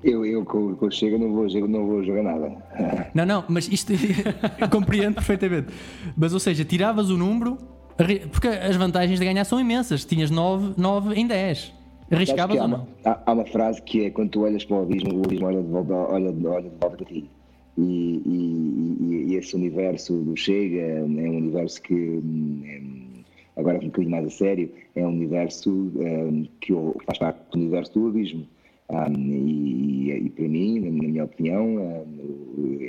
Eu, 0.04 0.24
eu 0.26 0.46
com, 0.46 0.76
com 0.76 0.86
o 0.86 0.92
Chega 0.92 1.18
não 1.18 1.34
vou, 1.34 1.50
jogar- 1.50 1.68
não 1.68 1.86
vou 1.88 2.04
jogar 2.04 2.22
nada. 2.24 2.56
Não, 3.16 3.26
não, 3.26 3.44
mas 3.50 3.68
isto 3.68 3.92
compreendo 4.72 5.16
perfeitamente. 5.16 5.68
Mas 6.16 6.34
ou 6.34 6.40
seja, 6.40 6.64
tiravas 6.64 7.10
o 7.10 7.18
número, 7.18 7.58
porque 8.32 8.48
as 8.48 8.76
vantagens 8.76 9.20
de 9.20 9.26
ganhar 9.26 9.44
são 9.44 9.60
imensas. 9.60 10.06
Tinhas 10.06 10.30
9, 10.30 10.74
9 10.78 11.16
em 11.16 11.26
10. 11.26 11.60
Sabes 11.60 11.74
Arriscavas 12.30 12.58
ou 12.60 12.66
uma, 12.66 12.78
não? 12.78 12.88
há, 13.04 13.20
há 13.26 13.34
uma 13.34 13.46
frase 13.46 13.82
que 13.82 14.06
é 14.06 14.10
quando 14.12 14.30
tu 14.30 14.42
olhas 14.42 14.64
para 14.64 14.78
o 14.78 14.84
abismo, 14.84 15.18
o 15.20 15.26
abismo 15.26 15.48
olha 15.48 15.62
de 15.64 15.68
volta, 15.68 15.94
olha, 15.94 16.30
olha 16.30 16.70
de 16.70 16.76
volta 16.80 16.98
para 16.98 17.06
ti. 17.06 17.30
E, 17.78 17.82
e- 17.84 18.98
e- 19.04 19.26
e 19.32 19.36
esse 19.36 19.56
universo 19.56 20.14
do 20.14 20.38
Chega 20.38 20.80
é 20.80 21.02
um 21.04 21.38
universo 21.38 21.82
que, 21.82 21.94
hum, 21.96 22.62
é, 22.66 22.82
agora 23.68 23.84
um 23.84 23.88
bocadinho 23.88 24.12
mais 24.12 24.26
a 24.26 24.30
sério, 24.30 24.72
é 24.96 25.06
um 25.06 25.10
universo 25.10 25.70
hum, 25.70 26.46
que 26.62 26.74
faz 27.06 27.20
parte 27.20 27.40
do 27.52 27.58
universo 27.58 27.94
do 27.94 28.08
abismo. 28.08 28.48
Hum, 28.90 29.14
e, 29.16 30.12
e 30.12 30.30
para 30.30 30.48
mim, 30.48 30.80
na 30.80 31.08
minha 31.08 31.26
opinião, 31.26 32.06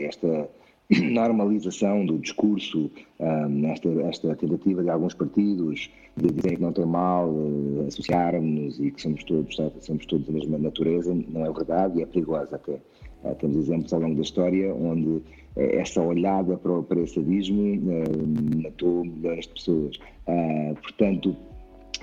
esta 0.01 0.49
normalização 1.11 2.07
do 2.07 2.19
discurso, 2.19 2.91
hum, 3.19 3.67
esta, 3.67 3.89
esta 4.03 4.37
tentativa 4.37 4.83
de 4.83 4.91
alguns 4.91 5.15
partidos 5.15 5.91
de 6.17 6.31
dizer 6.33 6.57
que 6.57 6.63
não 6.63 6.73
tem 6.73 6.87
mal 6.87 7.29
eh, 7.29 7.87
associarmos-nos 7.87 8.81
e 8.81 8.91
que 8.91 9.01
somos 9.01 9.23
todos, 9.25 9.57
somos 9.81 10.07
todos 10.07 10.27
da 10.27 10.33
mesma 10.33 10.59
natureza, 10.59 11.17
não 11.29 11.47
é 11.47 11.53
verdade 11.53 11.99
e 11.99 12.03
é 12.03 12.07
perigosa 12.07 12.57
até. 12.57 12.79
Eh, 13.25 13.35
temos 13.35 13.57
exemplos 13.57 13.93
ao 13.93 14.01
longo 14.01 14.17
da 14.17 14.23
história 14.23 14.75
onde 14.75 15.23
essa 15.59 16.01
olhada 16.01 16.57
para, 16.57 16.73
o- 16.73 16.83
para 16.83 17.01
esse 17.01 17.19
abismo 17.19 17.63
matou 18.63 19.05
milhões 19.05 19.47
de 19.47 19.55
pessoas. 19.55 19.99
Ah, 20.27 20.73
portanto, 20.83 21.37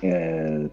eh, 0.04 0.70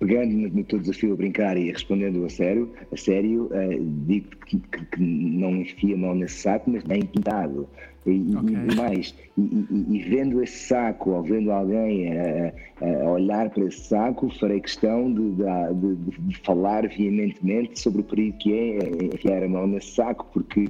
pegando 0.00 0.32
no, 0.34 0.48
no 0.48 0.64
teu 0.64 0.78
desafio 0.80 1.12
a 1.12 1.16
brincar 1.16 1.56
e 1.56 1.70
respondendo 1.70 2.24
a 2.24 2.28
sério, 2.28 2.70
a 2.92 2.96
sério 2.96 3.48
eh, 3.52 3.78
digo 4.06 4.28
que, 4.46 4.58
que- 4.58 4.84
que 4.86 5.00
não 5.00 5.56
enfia 5.56 5.96
mão 5.96 6.14
nesse 6.14 6.36
saco, 6.42 6.70
mas 6.70 6.82
bem 6.84 7.06
pintado. 7.06 7.68
E, 8.06 8.10
e- 8.10 8.36
Ok. 8.36 8.52
e 8.52 8.74
mais, 8.74 9.14
e, 9.38 9.40
e- 9.40 9.86
e 9.96 10.02
vendo 10.10 10.42
esse 10.42 10.66
saco, 10.68 11.12
ou 11.12 11.22
vendo 11.22 11.50
alguém 11.50 12.12
a, 12.18 12.52
a- 12.82 13.10
olhar 13.10 13.48
para 13.50 13.64
esse 13.64 13.80
saco, 13.88 14.28
farei 14.38 14.60
questão 14.60 15.10
de, 15.12 15.30
de- 15.32 15.94
de- 16.28 16.38
falar 16.44 16.86
veementemente 16.86 17.78
sobre 17.78 18.02
o 18.02 18.04
perigo 18.04 18.36
que 18.38 18.52
é 18.52 19.04
enfiar 19.14 19.42
a 19.42 19.48
mão 19.48 19.66
nesse 19.66 19.92
saco, 19.94 20.26
porque 20.34 20.68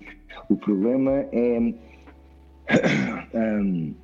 o 0.49 0.57
problema 0.57 1.11
é. 1.33 1.75
Hum, 3.35 3.95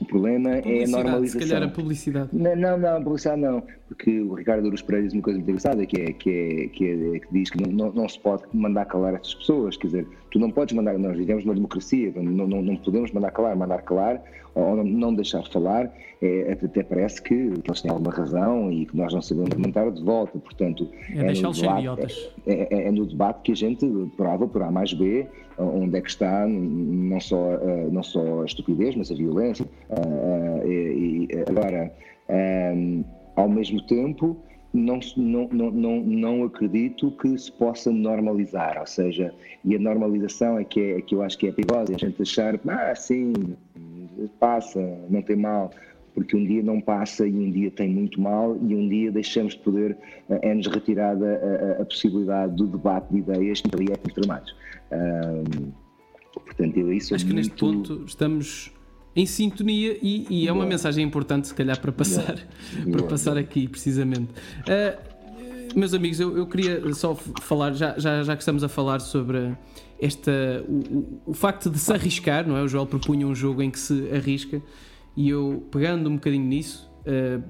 o 0.00 0.04
problema 0.04 0.50
é 0.50 0.58
a 0.58 0.62
Publicidade, 0.62 0.86
se 0.86 0.92
normalização. 0.92 1.48
calhar 1.48 1.62
a 1.62 1.68
publicidade. 1.68 2.28
Não, 2.32 2.56
não, 2.56 2.78
não, 2.78 3.02
publicidade 3.02 3.40
não, 3.40 3.62
porque 3.88 4.20
o 4.20 4.34
Ricardo 4.34 4.66
Aruz 4.66 4.82
Pereira 4.82 5.06
diz 5.06 5.14
uma 5.14 5.22
coisa 5.22 5.38
muito 5.38 5.48
engraçada, 5.50 5.84
que, 5.86 6.00
é, 6.00 6.12
que, 6.12 6.30
é, 6.30 6.68
que, 6.68 6.84
é, 7.16 7.18
que 7.18 7.26
diz 7.32 7.50
que 7.50 7.60
não, 7.60 7.72
não, 7.72 7.92
não 7.92 8.08
se 8.08 8.18
pode 8.20 8.44
mandar 8.54 8.84
calar 8.86 9.14
estas 9.14 9.34
pessoas, 9.34 9.76
quer 9.76 9.88
dizer, 9.88 10.06
tu 10.30 10.38
não 10.38 10.50
podes 10.50 10.74
mandar, 10.74 10.96
nós 10.98 11.16
vivemos 11.16 11.44
numa 11.44 11.54
democracia, 11.54 12.12
não, 12.14 12.46
não, 12.46 12.62
não 12.62 12.76
podemos 12.76 13.10
mandar 13.12 13.30
calar, 13.32 13.56
mandar 13.56 13.82
calar, 13.82 14.22
ou 14.54 14.76
não, 14.84 15.14
deixar 15.14 15.42
falar, 15.44 15.92
é, 16.20 16.52
até 16.52 16.82
parece 16.82 17.22
que 17.22 17.34
eles 17.34 17.80
têm 17.80 17.90
alguma 17.90 18.10
razão 18.10 18.72
e 18.72 18.86
que 18.86 18.96
nós 18.96 19.12
não 19.12 19.22
sabemos 19.22 19.50
comentar 19.54 19.90
de 19.90 20.02
volta, 20.02 20.38
portanto... 20.38 20.88
É 21.10 21.14
no 21.18 21.26
deixá-los 21.26 21.56
ser 21.58 21.62
debate- 21.62 21.78
idiotas. 21.80 22.30
é, 22.46 22.74
é- 22.76 22.88
é 22.88 22.90
no 22.92 23.06
debate 23.06 23.42
que 23.42 23.52
a 23.52 23.56
gente 23.56 23.86
prova 24.16 24.46
por 24.48 24.62
A 24.62 24.70
mais 24.70 24.92
B 24.92 25.26
onde 25.60 25.98
é 25.98 26.00
que 26.00 26.08
está 26.08 26.46
não 26.46 27.18
só, 27.18 27.54
eh, 27.54 27.88
não 27.90 28.02
só 28.02 28.42
a 28.42 28.44
estupidez, 28.44 28.94
mas 28.94 29.10
a 29.10 29.14
violência. 29.16 29.66
Ah, 29.90 29.94
ah, 29.96 30.64
e, 30.64 31.26
agora, 31.48 31.92
ehm, 32.28 33.02
ao 33.34 33.48
mesmo 33.48 33.82
tempo, 33.86 34.36
não, 34.72 35.00
não, 35.16 35.48
não, 35.50 35.70
não, 35.72 36.00
não 36.00 36.44
acredito 36.44 37.10
que 37.10 37.36
se 37.36 37.50
possa 37.50 37.90
normalizar, 37.90 38.76
ou 38.78 38.86
seja, 38.86 39.34
e 39.64 39.74
a 39.74 39.78
normalização 39.80 40.58
é 40.58 40.62
que, 40.64 40.80
é, 40.80 41.00
que 41.00 41.14
eu 41.16 41.22
acho 41.22 41.36
que 41.38 41.48
é 41.48 41.52
perigosa, 41.52 41.92
a 41.94 41.98
gente 41.98 42.22
achar, 42.22 42.54
ah, 42.68 42.94
sim, 42.94 43.32
passa, 44.40 44.80
não 45.08 45.22
tem 45.22 45.36
mal 45.36 45.70
porque 46.18 46.36
um 46.36 46.44
dia 46.44 46.62
não 46.64 46.80
passa 46.80 47.26
e 47.28 47.32
um 47.32 47.50
dia 47.50 47.70
tem 47.70 47.88
muito 47.88 48.20
mal 48.20 48.56
e 48.56 48.74
um 48.74 48.88
dia 48.88 49.12
deixamos 49.12 49.54
de 49.54 49.60
poder, 49.60 49.96
eh, 50.28 50.50
é-nos 50.50 50.66
retirada 50.66 51.78
a, 51.78 51.82
a- 51.82 51.84
possibilidade 51.84 52.56
do 52.56 52.66
debate 52.66 53.12
de 53.12 53.18
ideias 53.18 53.62
entre 53.64 53.84
ali 53.84 53.92
é 53.92 53.96
tramados. 54.10 54.52
Ahm, 54.90 55.70
portanto, 56.34 56.76
eu 56.76 56.92
isso 56.92 57.14
Acho 57.14 57.24
que 57.24 57.32
neste 57.32 57.54
ponto 57.54 58.02
estamos 58.04 58.72
em 59.14 59.26
sintonia 59.26 59.96
e, 60.02 60.26
e 60.28 60.48
é 60.48 60.52
uma 60.52 60.66
mensagem 60.66 61.04
importante, 61.04 61.46
se 61.48 61.54
calhar, 61.54 61.80
para 61.80 61.92
passar, 61.92 62.34
para 62.82 62.98
Boa. 62.98 63.08
passar 63.10 63.36
aqui, 63.36 63.68
precisamente. 63.68 64.28
Ah, 64.66 64.98
meus 65.76 65.94
amigos, 65.94 66.20
eu, 66.20 66.36
eu 66.36 66.46
queria 66.46 66.92
só 66.94 67.14
falar, 67.14 67.72
já, 67.72 67.98
já, 67.98 68.22
já 68.22 68.36
que 68.36 68.42
estamos 68.42 68.62
a 68.64 68.68
falar 68.68 69.00
sobre 69.00 69.56
esta, 70.00 70.30
o, 70.68 71.20
o, 71.26 71.34
facto 71.34 71.68
de 71.70 71.78
se 71.78 71.92
arriscar, 71.92 72.46
não 72.46 72.56
é? 72.56 72.62
O 72.62 72.68
Joel 72.68 72.86
propunha 72.86 73.26
um 73.26 73.34
jogo 73.34 73.62
em 73.62 73.70
que 73.70 73.78
se 73.78 74.08
arrisca 74.12 74.62
e 75.16 75.28
eu, 75.28 75.66
pegando 75.70 76.08
um 76.08 76.14
bocadinho 76.14 76.44
nisso, 76.46 76.90
ah, 77.06 77.40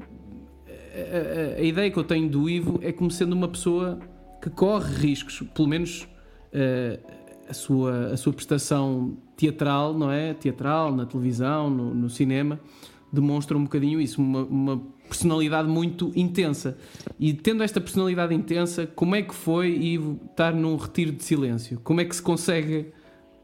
a, 0.66 1.56
a- 1.56 1.60
a 1.60 1.62
ideia 1.62 1.90
que 1.90 1.98
eu 1.98 2.04
tenho 2.04 2.28
do 2.28 2.48
Ivo 2.48 2.78
é 2.82 2.90
como 2.92 3.10
sendo 3.10 3.32
uma 3.34 3.48
pessoa 3.48 3.98
que 4.42 4.50
corre 4.50 4.94
riscos, 4.94 5.42
pelo 5.54 5.68
menos 5.68 6.08
eh, 6.52 6.98
a, 7.48 7.52
sua, 7.52 8.08
a 8.12 8.16
sua 8.16 8.32
prestação 8.32 9.16
teatral, 9.36 9.94
não 9.94 10.10
é? 10.10 10.32
Teatral, 10.34 10.94
na 10.94 11.04
televisão, 11.06 11.68
no, 11.68 11.94
no 11.94 12.08
cinema, 12.08 12.60
demonstra 13.12 13.56
um 13.56 13.64
bocadinho 13.64 14.00
isso, 14.00 14.20
uma, 14.20 14.44
uma 14.44 14.82
personalidade 15.08 15.68
muito 15.68 16.12
intensa. 16.14 16.76
E 17.18 17.32
tendo 17.32 17.62
esta 17.62 17.80
personalidade 17.80 18.34
intensa, 18.34 18.86
como 18.86 19.14
é 19.14 19.22
que 19.22 19.34
foi 19.34 19.70
Ivo 19.70 20.20
estar 20.30 20.52
num 20.54 20.76
retiro 20.76 21.12
de 21.12 21.24
silêncio? 21.24 21.80
Como 21.82 22.00
é 22.00 22.04
que 22.04 22.14
se 22.14 22.22
consegue 22.22 22.86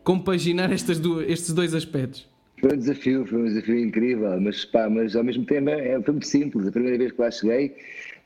compaginar 0.02 0.70
estas 0.70 0.98
duas, 0.98 1.28
estes 1.28 1.52
dois 1.52 1.74
aspectos? 1.74 2.28
Foi 2.60 2.72
um 2.72 2.78
desafio, 2.78 3.26
foi 3.26 3.42
um 3.42 3.44
desafio 3.44 3.78
incrível, 3.78 4.40
mas, 4.40 4.64
pá, 4.64 4.88
mas 4.88 5.16
ao 5.16 5.24
mesmo 5.24 5.44
tempo 5.44 5.68
é, 5.70 6.00
foi 6.00 6.12
muito 6.12 6.26
simples. 6.26 6.66
A 6.66 6.70
primeira 6.70 6.96
vez 6.96 7.12
que 7.12 7.20
lá 7.20 7.30
cheguei, 7.30 7.74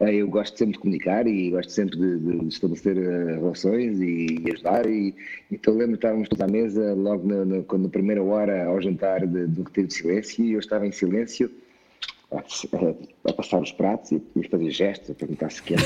eu 0.01 0.29
gosto 0.29 0.57
sempre 0.57 0.75
de 0.75 0.79
comunicar 0.79 1.27
e 1.27 1.51
gosto 1.51 1.73
sempre 1.73 1.97
de, 1.97 2.19
de 2.19 2.49
estabelecer 2.49 2.97
eh, 2.97 3.35
relações 3.35 4.01
e, 4.01 4.39
e 4.45 4.53
ajudar. 4.53 4.87
E, 4.87 5.15
então 5.51 5.75
lembro 5.75 5.99
que 5.99 6.07
estávamos 6.07 6.29
todos 6.29 6.45
à 6.45 6.47
mesa 6.47 6.95
logo 6.95 7.27
na, 7.27 7.45
na, 7.45 7.57
na 7.57 7.89
primeira 7.89 8.23
hora 8.23 8.67
ao 8.67 8.81
jantar 8.81 9.27
do 9.27 9.63
retiro 9.65 9.89
de 9.89 9.95
silêncio 9.95 10.45
e 10.45 10.53
eu 10.53 10.61
estava 10.61 10.87
em 10.87 10.93
silêncio 10.93 11.51
a, 12.31 13.33
passar 13.33 13.61
os 13.61 13.73
pratos 13.73 14.13
e 14.13 14.23
a 14.37 14.49
fazer 14.51 14.71
gestos, 14.71 15.11
a 15.11 15.15
perguntar 15.15 15.51
se 15.51 15.63
quer. 15.63 15.79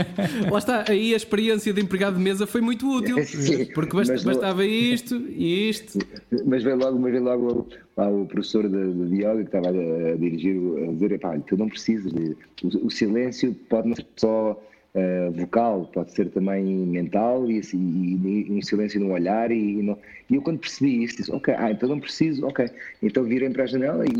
Lá 0.50 0.58
está, 0.58 0.84
aí 0.88 1.12
a 1.12 1.16
experiência 1.16 1.72
de 1.72 1.80
empregado 1.80 2.16
de 2.16 2.22
mesa 2.22 2.46
foi 2.46 2.62
muito 2.62 2.88
útil, 2.90 3.22
Sim, 3.24 3.66
porque 3.74 3.94
bast, 3.94 4.24
bastava 4.24 4.64
isto 4.64 5.16
e 5.16 5.68
isto. 5.68 5.98
Mas 6.46 6.62
veio 6.62 6.76
logo, 6.76 6.98
mas 6.98 7.12
veio 7.12 7.24
logo 7.24 7.68
lá, 7.96 8.08
o 8.08 8.24
professor 8.26 8.66
de, 8.68 8.92
de 8.94 9.18
que 9.18 9.42
estava 9.42 9.68
a, 9.68 10.12
a 10.12 10.16
dirigir, 10.16 10.56
a 10.88 10.92
dizer: 10.92 11.18
pá, 11.18 11.38
tu 11.40 11.56
não 11.56 11.68
precisas 11.68 12.12
de. 12.12 12.36
O, 12.62 12.86
o 12.86 12.90
silêncio 12.90 13.54
pode 13.68 13.88
não 13.88 13.96
ser 13.96 14.06
só 14.16 14.58
uh, 14.94 15.30
vocal, 15.32 15.90
pode 15.92 16.12
ser 16.12 16.30
também 16.30 16.64
mental 16.64 17.50
e, 17.50 17.60
e, 17.60 18.46
e 18.48 18.52
um 18.52 18.62
silêncio 18.62 19.00
no 19.00 19.12
olhar. 19.12 19.50
E, 19.50 19.54
e, 19.54 19.96
e, 20.30 20.34
eu, 20.34 20.42
quando 20.42 20.58
percebi 20.58 21.02
isso, 21.04 21.16
disse: 21.16 21.32
Ok, 21.32 21.54
ah, 21.56 21.70
então 21.70 21.88
não 21.88 22.00
preciso, 22.00 22.46
ok. 22.46 22.68
Então 23.02 23.24
virei 23.24 23.50
para 23.50 23.64
a 23.64 23.66
janela 23.66 24.04
e, 24.06 24.10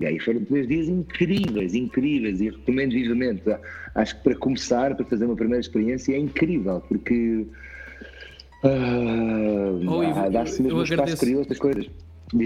e 0.00 0.06
aí 0.06 0.18
foram 0.18 0.40
dois 0.40 0.66
dias 0.66 0.88
incríveis, 0.88 1.74
incríveis, 1.74 2.40
e 2.40 2.50
recomendo 2.50 2.92
vivamente. 2.92 3.42
Acho 3.94 4.16
que 4.16 4.22
para 4.22 4.36
começar, 4.36 4.94
para 4.94 5.04
fazer 5.04 5.24
uma 5.24 5.36
primeira 5.36 5.60
experiência, 5.60 6.14
é 6.14 6.18
incrível, 6.18 6.82
porque. 6.88 7.46
Uh, 8.64 10.30
dá-se 10.30 10.62
mesmo 10.62 10.78
um 10.78 10.82
espaço 10.84 11.18
para 11.18 11.38
outras 11.38 11.58
coisas. 11.58 11.90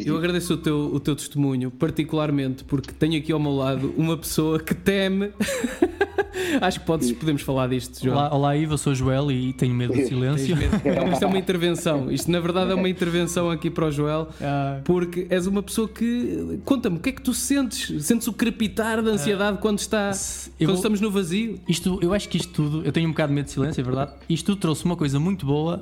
Eu 0.04 0.16
agradeço 0.16 0.54
o 0.54 0.56
teu, 0.56 0.90
o 0.94 1.00
teu 1.00 1.14
testemunho, 1.14 1.70
particularmente 1.70 2.64
porque 2.64 2.92
tenho 2.92 3.18
aqui 3.18 3.32
ao 3.32 3.38
meu 3.38 3.54
lado 3.54 3.94
uma 3.96 4.16
pessoa 4.16 4.58
que 4.58 4.74
teme 4.74 5.32
Acho 6.60 6.80
que 6.80 6.86
podes, 6.86 7.12
podemos 7.12 7.42
falar 7.42 7.68
disto, 7.68 8.02
João. 8.02 8.16
Olá, 8.16 8.34
olá 8.34 8.56
Iva, 8.56 8.76
sou 8.76 8.94
Joel 8.94 9.30
e 9.30 9.52
tenho 9.52 9.74
medo 9.74 9.94
do 9.94 10.06
silêncio. 10.06 10.56
Medo? 10.56 10.76
isto 11.12 11.24
é 11.24 11.26
uma 11.26 11.38
intervenção. 11.38 12.10
Isto, 12.10 12.30
na 12.30 12.40
verdade, 12.40 12.70
é 12.70 12.74
uma 12.74 12.88
intervenção 12.88 13.50
aqui 13.50 13.70
para 13.70 13.86
o 13.86 13.90
Joel, 13.90 14.28
ah. 14.40 14.80
porque 14.84 15.26
és 15.30 15.46
uma 15.46 15.62
pessoa 15.62 15.88
que. 15.88 16.60
Conta-me, 16.64 16.96
o 16.96 17.00
que 17.00 17.10
é 17.10 17.12
que 17.12 17.22
tu 17.22 17.34
sentes? 17.34 18.04
Sentes 18.04 18.28
o 18.28 18.32
crepitar 18.32 19.02
da 19.02 19.12
ansiedade 19.12 19.56
ah. 19.56 19.60
quando, 19.60 19.78
está, 19.78 20.10
quando 20.58 20.66
vou... 20.66 20.76
estamos 20.76 21.00
no 21.00 21.10
vazio? 21.10 21.60
Isto, 21.68 21.98
eu 22.02 22.12
acho 22.12 22.28
que 22.28 22.36
isto 22.36 22.52
tudo. 22.52 22.82
Eu 22.84 22.92
tenho 22.92 23.08
um 23.08 23.12
bocado 23.12 23.30
de 23.30 23.34
medo 23.34 23.46
de 23.46 23.52
silêncio, 23.52 23.80
é 23.80 23.84
verdade. 23.84 24.12
Isto 24.28 24.46
tudo 24.46 24.60
trouxe 24.60 24.84
uma 24.84 24.96
coisa 24.96 25.18
muito 25.18 25.46
boa 25.46 25.80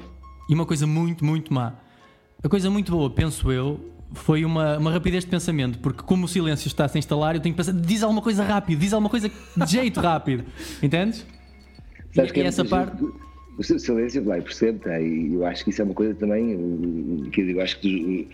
e 0.49 0.55
uma 0.55 0.67
coisa 0.67 0.87
muito, 0.87 1.25
muito 1.25 1.53
má. 1.53 1.75
A 2.43 2.49
coisa 2.49 2.69
muito 2.71 2.93
boa, 2.93 3.09
penso 3.09 3.51
eu, 3.51 3.81
foi 4.15 4.45
uma, 4.45 4.79
uma 4.79 4.91
rapidez 4.91 5.25
de 5.25 5.31
pensamento, 5.31 5.79
porque 5.79 6.03
como 6.03 6.25
o 6.25 6.29
silêncio 6.29 6.67
está 6.69 6.85
a 6.85 6.89
se 6.89 6.99
instalar, 6.99 7.35
eu 7.35 7.41
tenho 7.41 7.55
que 7.55 7.57
pensar, 7.57 7.73
diz 7.73 8.03
alguma 8.03 8.23
coisa 8.23 8.45
rápido, 8.45 8.79
diz 8.79 8.93
alguma 8.93 9.11
coisa 9.11 9.31
de 9.57 9.71
jeito 9.71 10.01
rápido, 10.01 10.45
entendes? 10.83 11.27
Sabes 12.15 12.31
e, 12.31 12.35
que 12.35 12.41
é 12.41 12.47
essa 12.47 12.65
parte. 12.65 13.05
O 13.57 13.63
silêncio, 13.63 14.25
vai, 14.25 14.41
percebo, 14.41 14.81
tá, 14.81 15.01
e 15.01 15.33
eu 15.33 15.47
acho 15.47 15.63
que 15.63 15.71
isso 15.71 15.81
é 15.81 15.85
uma 15.85 15.95
coisa 15.95 16.13
também, 16.15 17.31
que 17.31 17.41
eu 17.41 17.61
acho 17.61 17.79
que 17.79 18.29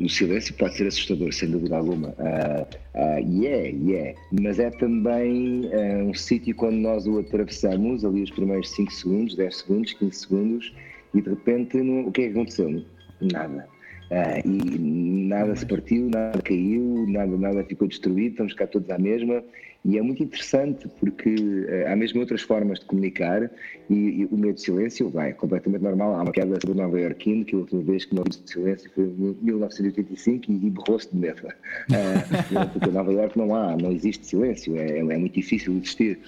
o 0.00 0.08
silêncio 0.08 0.52
pode 0.54 0.76
ser 0.76 0.86
assustador, 0.86 1.32
sem 1.32 1.50
dúvida 1.50 1.76
alguma. 1.76 2.08
Uh, 2.08 2.66
uh, 2.94 3.32
e 3.32 3.46
é, 3.46 3.70
e 3.70 3.94
é. 3.94 4.14
Mas 4.32 4.58
é 4.58 4.70
também 4.70 5.66
uh, 5.66 6.08
um 6.08 6.14
sítio 6.14 6.54
quando 6.54 6.76
nós 6.76 7.06
o 7.06 7.18
atravessamos, 7.18 8.04
ali 8.04 8.22
os 8.22 8.30
primeiros 8.30 8.70
5 8.70 8.92
segundos, 8.92 9.36
10 9.36 9.56
segundos, 9.56 9.92
15 9.94 10.16
segundos, 10.16 10.74
e 11.14 11.22
de 11.22 11.30
repente 11.30 11.78
no, 11.78 12.08
o 12.08 12.12
que 12.12 12.22
é 12.22 12.24
que 12.26 12.32
aconteceu? 12.32 12.84
Nada. 13.20 13.66
Uh, 14.10 14.48
e 14.48 14.78
nada 15.26 15.56
se 15.56 15.66
partiu, 15.66 16.08
nada 16.08 16.40
caiu, 16.40 17.06
nada, 17.08 17.36
nada 17.36 17.64
ficou 17.64 17.88
destruído, 17.88 18.32
estamos 18.32 18.54
cá 18.54 18.66
todos 18.66 18.88
à 18.90 18.98
mesma. 18.98 19.42
E 19.84 19.98
é 19.98 20.02
muito 20.02 20.20
interessante 20.22 20.88
porque 20.98 21.30
uh, 21.30 21.92
há 21.92 21.96
mesmo 21.96 22.20
outras 22.20 22.42
formas 22.42 22.80
de 22.80 22.86
comunicar 22.86 23.50
e, 23.90 23.94
e 23.94 24.28
o 24.30 24.36
medo 24.36 24.54
de 24.54 24.60
silêncio 24.60 25.08
vai, 25.10 25.30
é 25.30 25.32
completamente 25.32 25.82
normal. 25.82 26.14
Há 26.14 26.22
uma 26.22 26.32
queda 26.32 26.58
sobre 26.60 26.80
Nova 26.80 27.00
Iorquino 27.00 27.44
que 27.44 27.54
a 27.54 27.58
última 27.58 27.82
vez 27.82 28.04
que 28.04 28.16
ouvi 28.16 28.30
de 28.30 28.50
silêncio 28.50 28.90
foi 28.94 29.04
em 29.04 29.36
1985 29.42 30.50
e, 30.50 30.54
e 30.54 30.70
berrou-se 30.70 31.08
de 31.12 31.16
medo. 31.16 31.46
Uh, 31.46 32.70
porque 32.72 32.88
em 32.88 32.92
Nova 32.92 33.12
Iorque 33.12 33.38
não 33.38 33.54
há, 33.54 33.76
não 33.76 33.92
existe 33.92 34.26
silêncio, 34.26 34.76
é, 34.76 34.98
é 34.98 35.02
muito 35.02 35.34
difícil 35.34 35.76
existir. 35.76 36.18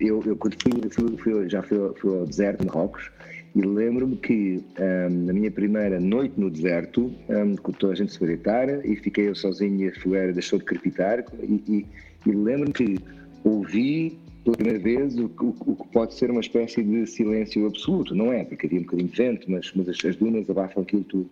eu, 0.00 0.22
eu, 0.24 0.36
quando 0.36 0.56
fui, 0.62 0.90
fui, 0.90 1.16
fui 1.16 1.48
já 1.48 1.62
fui, 1.62 1.78
fui 1.98 2.18
ao 2.18 2.26
deserto, 2.26 2.64
Marrocos, 2.66 3.10
e 3.54 3.62
lembro-me 3.62 4.16
que 4.16 4.62
um, 4.78 5.26
na 5.26 5.32
minha 5.32 5.50
primeira 5.50 5.98
noite 5.98 6.34
no 6.36 6.50
deserto, 6.50 7.12
um, 7.28 7.54
toda 7.72 7.92
a 7.92 7.96
gente 7.96 8.12
se 8.12 8.24
deitar 8.24 8.68
e 8.84 8.96
fiquei 8.96 9.28
eu 9.28 9.34
sozinho 9.34 9.86
e 9.86 9.88
a 9.88 10.00
fogueira 10.00 10.32
deixou 10.32 10.58
de 10.58 10.64
crepitar. 10.64 11.24
E, 11.42 11.62
e, 11.66 11.86
e 12.26 12.32
lembro-me 12.32 12.72
que 12.72 12.98
ouvi 13.44 14.18
pela 14.44 14.56
primeira 14.56 14.78
vez 14.78 15.18
o, 15.18 15.26
o, 15.26 15.72
o, 15.72 15.76
que 15.76 15.88
pode 15.92 16.14
ser 16.14 16.30
uma 16.30 16.40
espécie 16.40 16.82
de 16.82 17.06
silêncio 17.06 17.66
absoluto, 17.66 18.14
não 18.14 18.32
é? 18.32 18.44
Porque 18.44 18.66
havia 18.66 18.80
um 18.80 18.82
bocadinho 18.82 19.08
de 19.08 19.16
vento, 19.16 19.50
mas, 19.50 19.72
mas 19.74 19.88
as, 19.88 20.04
as 20.04 20.16
dunas 20.16 20.48
abafam 20.48 20.82
aquilo 20.82 21.04
tudo. 21.04 21.30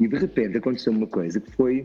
E 0.00 0.08
de 0.08 0.16
repente 0.16 0.58
aconteceu 0.58 0.92
uma 0.92 1.06
coisa 1.06 1.40
que 1.40 1.50
foi 1.52 1.84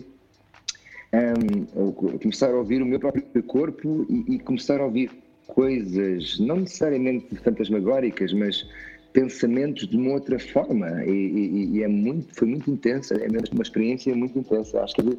um, 1.76 1.92
começar 2.20 2.50
a 2.50 2.58
ouvir 2.58 2.82
o 2.82 2.86
meu 2.86 3.00
próprio 3.00 3.44
corpo 3.44 4.06
e, 4.10 4.36
e 4.36 4.40
começar 4.40 4.80
a 4.80 4.86
ouvir 4.86 5.12
coisas, 5.48 6.40
não 6.40 6.58
necessariamente 6.58 7.36
fantasmagóricas, 7.36 8.34
mas 8.34 8.68
pensamentos 9.14 9.88
de 9.88 9.95
uma 9.95 10.14
outra 10.14 10.39
forma 10.39 11.05
e, 11.05 11.11
e, 11.11 11.78
e, 11.78 11.84
é 11.84 11.88
muito, 11.88 12.36
foi 12.36 12.47
muito 12.47 12.70
intensa, 12.70 13.14
é 13.14 13.30
mesmo 13.30 13.53
uma 13.53 13.64
experiência 13.64 14.14
muito 14.16 14.38
intensa. 14.39 14.82
Acho 14.82 14.95
que 14.95 15.18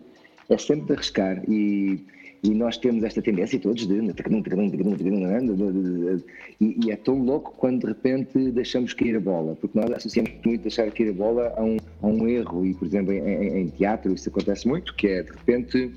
é 0.50 0.58
sempre 0.58 0.86
de 0.86 0.92
arriscar 0.92 1.42
e, 1.48 2.04
e 2.42 2.50
nós 2.50 2.76
temos 2.76 3.04
esta 3.04 3.22
tendência 3.22 3.58
todos 3.58 3.86
de 3.86 3.94
e, 6.60 6.86
e 6.86 6.90
é 6.90 6.96
tão 6.96 7.22
louco 7.22 7.54
quando 7.56 7.80
de 7.80 7.86
repente 7.86 8.50
deixamos 8.50 8.92
cair 8.92 9.16
a 9.16 9.20
bola, 9.20 9.56
porque 9.60 9.78
nós 9.78 9.90
associamos 9.92 10.32
muito 10.44 10.62
deixar 10.62 10.90
cair 10.90 11.10
a 11.10 11.12
bola 11.12 11.54
a 11.56 11.62
um, 11.62 11.76
a 12.02 12.06
um 12.06 12.28
erro 12.28 12.66
e, 12.66 12.74
por 12.74 12.86
exemplo, 12.86 13.12
em, 13.12 13.60
em 13.60 13.68
teatro 13.68 14.12
isso 14.12 14.28
acontece 14.28 14.66
muito, 14.66 14.94
que 14.96 15.06
é 15.06 15.22
de 15.22 15.30
repente 15.30 15.92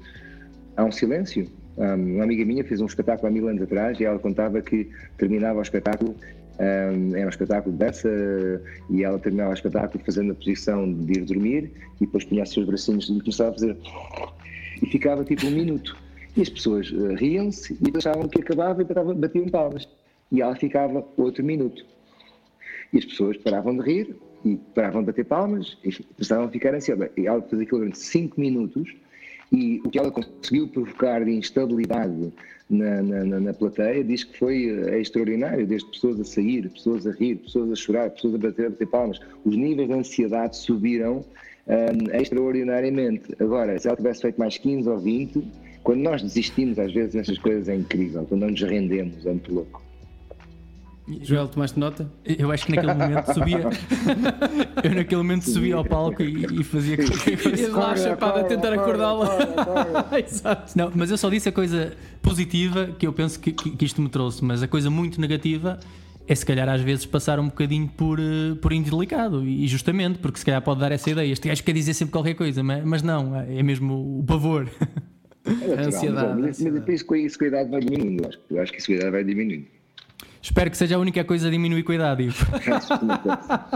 há 0.77 0.85
um 0.85 0.91
silêncio 0.91 1.49
uma 1.77 2.23
amiga 2.23 2.43
minha 2.43 2.63
fez 2.63 2.81
um 2.81 2.87
espetáculo 2.87 3.27
há 3.27 3.31
mil 3.31 3.47
anos 3.47 3.61
atrás 3.61 3.99
e 3.99 4.05
ela 4.05 4.17
contava 4.17 4.61
que 4.61 4.89
terminava 5.15 5.59
o 5.59 5.61
espetáculo 5.61 6.15
um, 6.59 7.15
era 7.15 7.25
um 7.25 7.29
espetáculo 7.29 7.71
de 7.73 7.79
dança 7.79 8.09
e 8.89 9.03
ela 9.03 9.19
terminava 9.19 9.51
o 9.51 9.53
espetáculo 9.53 10.03
fazendo 10.03 10.31
a 10.31 10.35
posição 10.35 10.91
de 10.91 11.19
ir 11.19 11.25
dormir 11.25 11.71
e 12.01 12.05
depois 12.05 12.25
punha 12.25 12.43
os 12.43 12.51
seus 12.51 12.65
bracinhos 12.65 13.09
e 13.09 13.19
começava 13.19 13.51
a 13.51 13.53
fazer 13.53 13.77
e 14.81 14.85
ficava 14.87 15.23
tipo 15.23 15.45
um 15.45 15.51
minuto. 15.51 15.97
E 16.35 16.41
as 16.41 16.49
pessoas 16.49 16.91
uh, 16.91 17.15
riam-se 17.15 17.73
e 17.73 17.97
achavam 17.97 18.27
que 18.27 18.41
acabava 18.41 18.81
e 18.81 18.85
batiam 19.15 19.47
palmas. 19.49 19.87
E 20.31 20.41
ela 20.41 20.55
ficava 20.55 21.05
outro 21.17 21.43
minuto. 21.43 21.83
E 22.93 22.97
as 22.97 23.05
pessoas 23.05 23.37
paravam 23.37 23.75
de 23.77 23.83
rir 23.83 24.15
e 24.45 24.55
paravam 24.75 25.01
de 25.01 25.07
bater 25.07 25.25
palmas 25.25 25.77
e 25.83 25.91
começavam 25.91 26.45
a 26.45 26.49
ficar 26.49 26.73
ansiosas 26.73 27.09
e 27.17 27.25
ela 27.25 27.41
fazia 27.41 27.63
aquilo 27.63 27.79
durante 27.79 27.97
5 27.97 28.39
minutos 28.39 28.95
e 29.51 29.81
o 29.83 29.89
que 29.89 29.97
ela 29.97 30.11
conseguiu 30.11 30.67
provocar 30.67 31.23
de 31.23 31.31
instabilidade 31.31 32.33
na, 32.69 33.01
na, 33.01 33.39
na, 33.39 33.53
plateia 33.53 34.03
diz 34.03 34.23
que 34.23 34.37
foi 34.37 34.69
é 34.89 34.99
extraordinário, 34.99 35.65
desde 35.65 35.89
pessoas 35.89 36.19
a 36.19 36.25
sair, 36.25 36.69
pessoas 36.69 37.07
a 37.07 37.11
rir, 37.11 37.35
pessoas 37.35 37.71
a 37.71 37.75
chorar, 37.75 38.09
pessoas 38.09 38.35
a 38.35 38.37
bater, 38.37 38.65
a 38.65 38.69
bater 38.69 38.87
palmas. 38.87 39.19
Os 39.45 39.55
níveis 39.55 39.87
de 39.87 39.93
ansiedade 39.93 40.57
subiram 40.57 41.23
um, 41.67 42.15
extraordinariamente. 42.19 43.35
Agora, 43.39 43.77
se 43.79 43.87
ela 43.87 43.95
tivesse 43.95 44.21
feito 44.21 44.37
mais 44.37 44.57
15 44.57 44.89
ou 44.89 44.99
20, 44.99 45.43
quando 45.83 46.01
nós 46.01 46.21
desistimos 46.21 46.77
às 46.77 46.91
vezes 46.93 47.15
nessas 47.15 47.37
coisas 47.37 47.69
é 47.69 47.75
incrível, 47.75 48.25
quando 48.25 48.41
não 48.41 48.49
nos 48.49 48.61
rendemos, 48.61 49.25
é 49.25 49.29
muito 49.29 49.53
louco. 49.53 49.86
Joel, 51.21 51.47
tomaste 51.47 51.79
nota? 51.79 52.11
Eu 52.25 52.51
acho 52.51 52.65
que 52.65 52.75
naquele 52.75 52.93
momento 52.93 53.33
subia. 53.33 53.59
eu 54.83 54.93
naquele 54.93 55.21
momento 55.21 55.49
subia 55.49 55.75
ao 55.75 55.85
palco 55.85 56.21
e, 56.21 56.59
e 56.59 56.63
fazia 56.65 56.97
qualquer 56.97 57.41
coisa. 57.41 57.77
Lá 57.77 57.95
chapada 57.95 58.41
a 58.41 58.43
tentar 58.43 58.73
acordá-la. 58.73 60.09
Exato. 60.19 60.77
Não, 60.77 60.91
mas 60.93 61.09
eu 61.09 61.17
só 61.17 61.29
disse 61.29 61.47
a 61.47 61.51
coisa 61.51 61.93
positiva 62.21 62.87
que 62.99 63.07
eu 63.07 63.13
penso 63.13 63.39
que, 63.39 63.53
que, 63.53 63.71
que, 63.71 63.85
isto 63.85 64.01
me 64.01 64.09
trouxe, 64.09 64.43
mas 64.43 64.61
a 64.61 64.67
coisa 64.67 64.89
muito 64.89 65.21
negativa 65.21 65.79
é 66.27 66.35
se 66.35 66.45
calhar 66.45 66.67
às 66.67 66.81
vezes 66.81 67.05
passar 67.05 67.39
um 67.39 67.45
bocadinho 67.45 67.87
por, 67.87 68.19
eh, 68.19 68.55
por 68.61 68.73
indelicado 68.73 69.45
e 69.45 69.65
justamente, 69.65 70.19
porque 70.19 70.39
se 70.39 70.45
calhar 70.45 70.61
pode 70.61 70.81
dar 70.81 70.91
essa 70.91 71.09
ideia. 71.09 71.31
Este 71.31 71.47
gajo 71.47 71.63
quer 71.63 71.71
dizer 71.71 71.93
sempre 71.93 72.11
qualquer 72.11 72.33
coisa, 72.33 72.61
mas, 72.61 72.83
mas 72.83 73.01
não, 73.01 73.33
é 73.33 73.63
mesmo 73.63 74.19
o 74.19 74.23
pavor. 74.25 74.69
É, 75.45 75.73
a 75.73 75.87
ansiedade. 75.87 76.41
Mas, 76.41 76.61
mas, 76.61 76.73
mas 76.73 77.01
isso, 77.01 77.15
isso 77.15 77.39
com 77.39 77.45
a 77.45 77.47
idade 77.47 77.71
vai 77.71 77.79
diminuindo. 77.79 78.23
Eu 78.23 78.27
acho, 78.27 78.39
eu 78.51 78.61
acho 78.61 78.71
que 78.73 78.79
isso 78.79 78.87
com 78.87 78.93
a 78.93 78.95
idade 78.97 79.11
vai 79.11 79.23
diminuindo. 79.23 79.76
Espero 80.41 80.69
que 80.71 80.77
seja 80.77 80.95
a 80.95 80.99
única 80.99 81.23
coisa 81.23 81.47
a 81.47 81.51
diminuir 81.51 81.83
com 81.83 81.91
a 81.91 81.95
idade, 81.95 82.23
Ivo. 82.23 82.45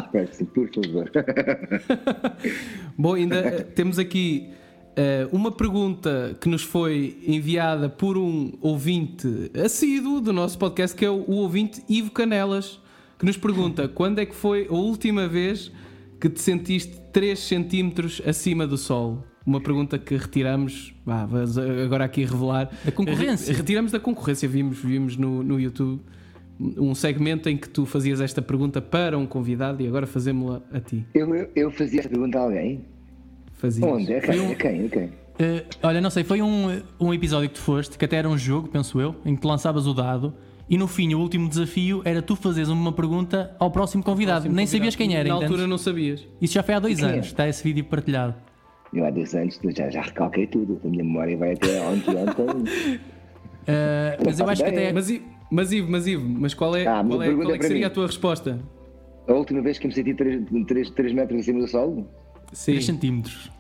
Espero 0.05 0.27
que 0.27 0.35
sim, 0.35 0.45
por 0.45 0.69
favor. 0.73 1.11
Bom, 2.97 3.13
ainda 3.15 3.35
eh, 3.37 3.63
temos 3.63 3.97
aqui 3.99 4.49
uh, 4.91 5.35
uma 5.35 5.51
pergunta 5.51 6.37
que 6.39 6.47
nos 6.47 6.63
foi 6.63 7.17
enviada 7.25 7.89
por 7.89 8.17
um 8.17 8.53
ouvinte 8.61 9.51
assíduo 9.63 10.21
do 10.21 10.31
nosso 10.31 10.57
podcast, 10.57 10.95
que 10.95 11.05
é 11.05 11.09
o, 11.09 11.23
o 11.27 11.35
ouvinte 11.37 11.83
Ivo 11.89 12.11
Canelas, 12.11 12.79
que 13.17 13.25
nos 13.25 13.37
pergunta 13.37 13.87
quando 13.89 14.19
é 14.19 14.25
que 14.25 14.35
foi 14.35 14.67
a 14.69 14.73
última 14.73 15.27
vez 15.27 15.71
que 16.19 16.29
te 16.29 16.39
sentiste 16.39 16.95
3 17.11 17.37
centímetros 17.39 18.21
acima 18.25 18.67
do 18.67 18.77
sol? 18.77 19.25
uma 19.43 19.59
pergunta 19.59 19.97
que 19.97 20.15
retiramos, 20.15 20.93
vá, 21.03 21.27
agora 21.83 22.05
aqui 22.05 22.23
revelar. 22.23 22.69
Da 22.85 22.91
concorrência. 22.91 23.51
Re- 23.51 23.57
Retiramos 23.57 23.91
da 23.91 23.99
concorrência, 23.99 24.47
vimos, 24.47 24.77
vimos 24.77 25.17
no, 25.17 25.41
no 25.41 25.59
YouTube 25.59 25.99
um 26.77 26.93
segmento 26.93 27.49
em 27.49 27.57
que 27.57 27.67
tu 27.69 27.85
fazias 27.85 28.21
esta 28.21 28.41
pergunta 28.41 28.81
para 28.81 29.17
um 29.17 29.25
convidado 29.25 29.81
e 29.81 29.87
agora 29.87 30.05
fazemos-la 30.05 30.61
a 30.71 30.79
ti. 30.79 31.05
Eu, 31.13 31.33
eu, 31.35 31.49
eu 31.55 31.71
fazia 31.71 31.99
essa 32.01 32.09
pergunta 32.09 32.37
a 32.37 32.41
alguém? 32.43 32.81
Fazias. 33.53 33.89
Onde? 33.89 34.13
A 34.13 34.21
Foi 34.21 34.33
quem? 34.35 34.41
um- 34.41 34.51
A 34.51 34.55
quem? 34.55 34.85
A 34.85 34.89
quem? 34.89 35.09
Eh, 35.39 35.63
olha, 35.81 36.01
não 36.01 36.09
sei, 36.09 36.23
foi 36.23 36.41
um, 36.41 36.81
um 36.99 37.13
episódio 37.13 37.49
que 37.49 37.55
tu 37.55 37.61
foste, 37.61 37.97
que 37.97 38.05
até 38.05 38.17
era 38.17 38.29
um 38.29 38.37
jogo, 38.37 38.67
penso 38.67 38.99
eu, 39.01 39.15
em 39.25 39.35
que 39.35 39.41
tu 39.41 39.47
lançavas 39.47 39.87
o 39.87 39.93
dado 39.93 40.33
e 40.69 40.77
no 40.77 40.87
fim 40.87 41.13
o 41.13 41.19
último 41.19 41.49
desafio 41.49 42.01
era 42.05 42.21
tu 42.21 42.35
fazeres 42.35 42.69
uma 42.69 42.91
pergunta 42.93 43.55
ao 43.59 43.71
próximo 43.71 44.03
convidado. 44.03 44.47
Nem 44.49 44.67
sabias 44.67 44.95
quem 44.95 45.15
era, 45.15 45.29
Na 45.29 45.35
altura 45.35 45.65
não 45.67 45.77
sabias. 45.77 46.25
Isso 46.39 46.53
já 46.53 46.63
foi 46.63 46.75
há 46.75 46.79
dois 46.79 46.99
Quem 46.99 47.07
é? 47.09 47.13
anos, 47.13 47.25
está 47.27 47.47
esse 47.47 47.63
vídeo 47.63 47.83
partilhado. 47.85 48.35
Eu 48.93 49.05
há 49.05 49.09
dois 49.09 49.33
anos 49.33 49.59
já, 49.75 49.89
já 49.89 50.01
recalquei 50.01 50.45
tudo. 50.47 50.79
A 50.83 50.87
minha 50.87 51.03
memória 51.03 51.35
vai 51.37 51.53
até 51.53 51.81
ontem, 51.81 52.15
ontem. 52.15 52.99
Eh, 53.67 54.17
mas 54.25 54.39
eu 54.39 54.49
acho 54.49 54.63
que 54.63 54.69
até. 54.69 54.91
Mas, 54.91 55.09
I- 55.11 55.21
mas 55.51 55.71
Ivo, 55.71 55.91
mas 55.91 56.07
Ivo, 56.07 56.27
mas 56.27 56.53
qual 56.53 56.75
é, 56.75 56.87
Ah, 56.87 57.03
qual 57.07 57.21
é, 57.21 57.33
qual 57.35 57.51
é 57.51 57.55
é 57.55 57.57
que 57.57 57.63
seria 57.65 57.79
mim. 57.79 57.85
a 57.85 57.89
tua 57.89 58.07
resposta? 58.07 58.59
A 59.27 59.33
última 59.33 59.61
vez 59.61 59.77
que 59.77 59.87
me 59.87 59.93
senti 59.93 60.13
3, 60.13 61.13
metros 61.13 61.39
acima 61.41 61.59
do 61.59 61.67
solo? 61.67 62.07
Sim. 62.51 62.71
3 62.73 62.85
centímetros. 62.85 63.51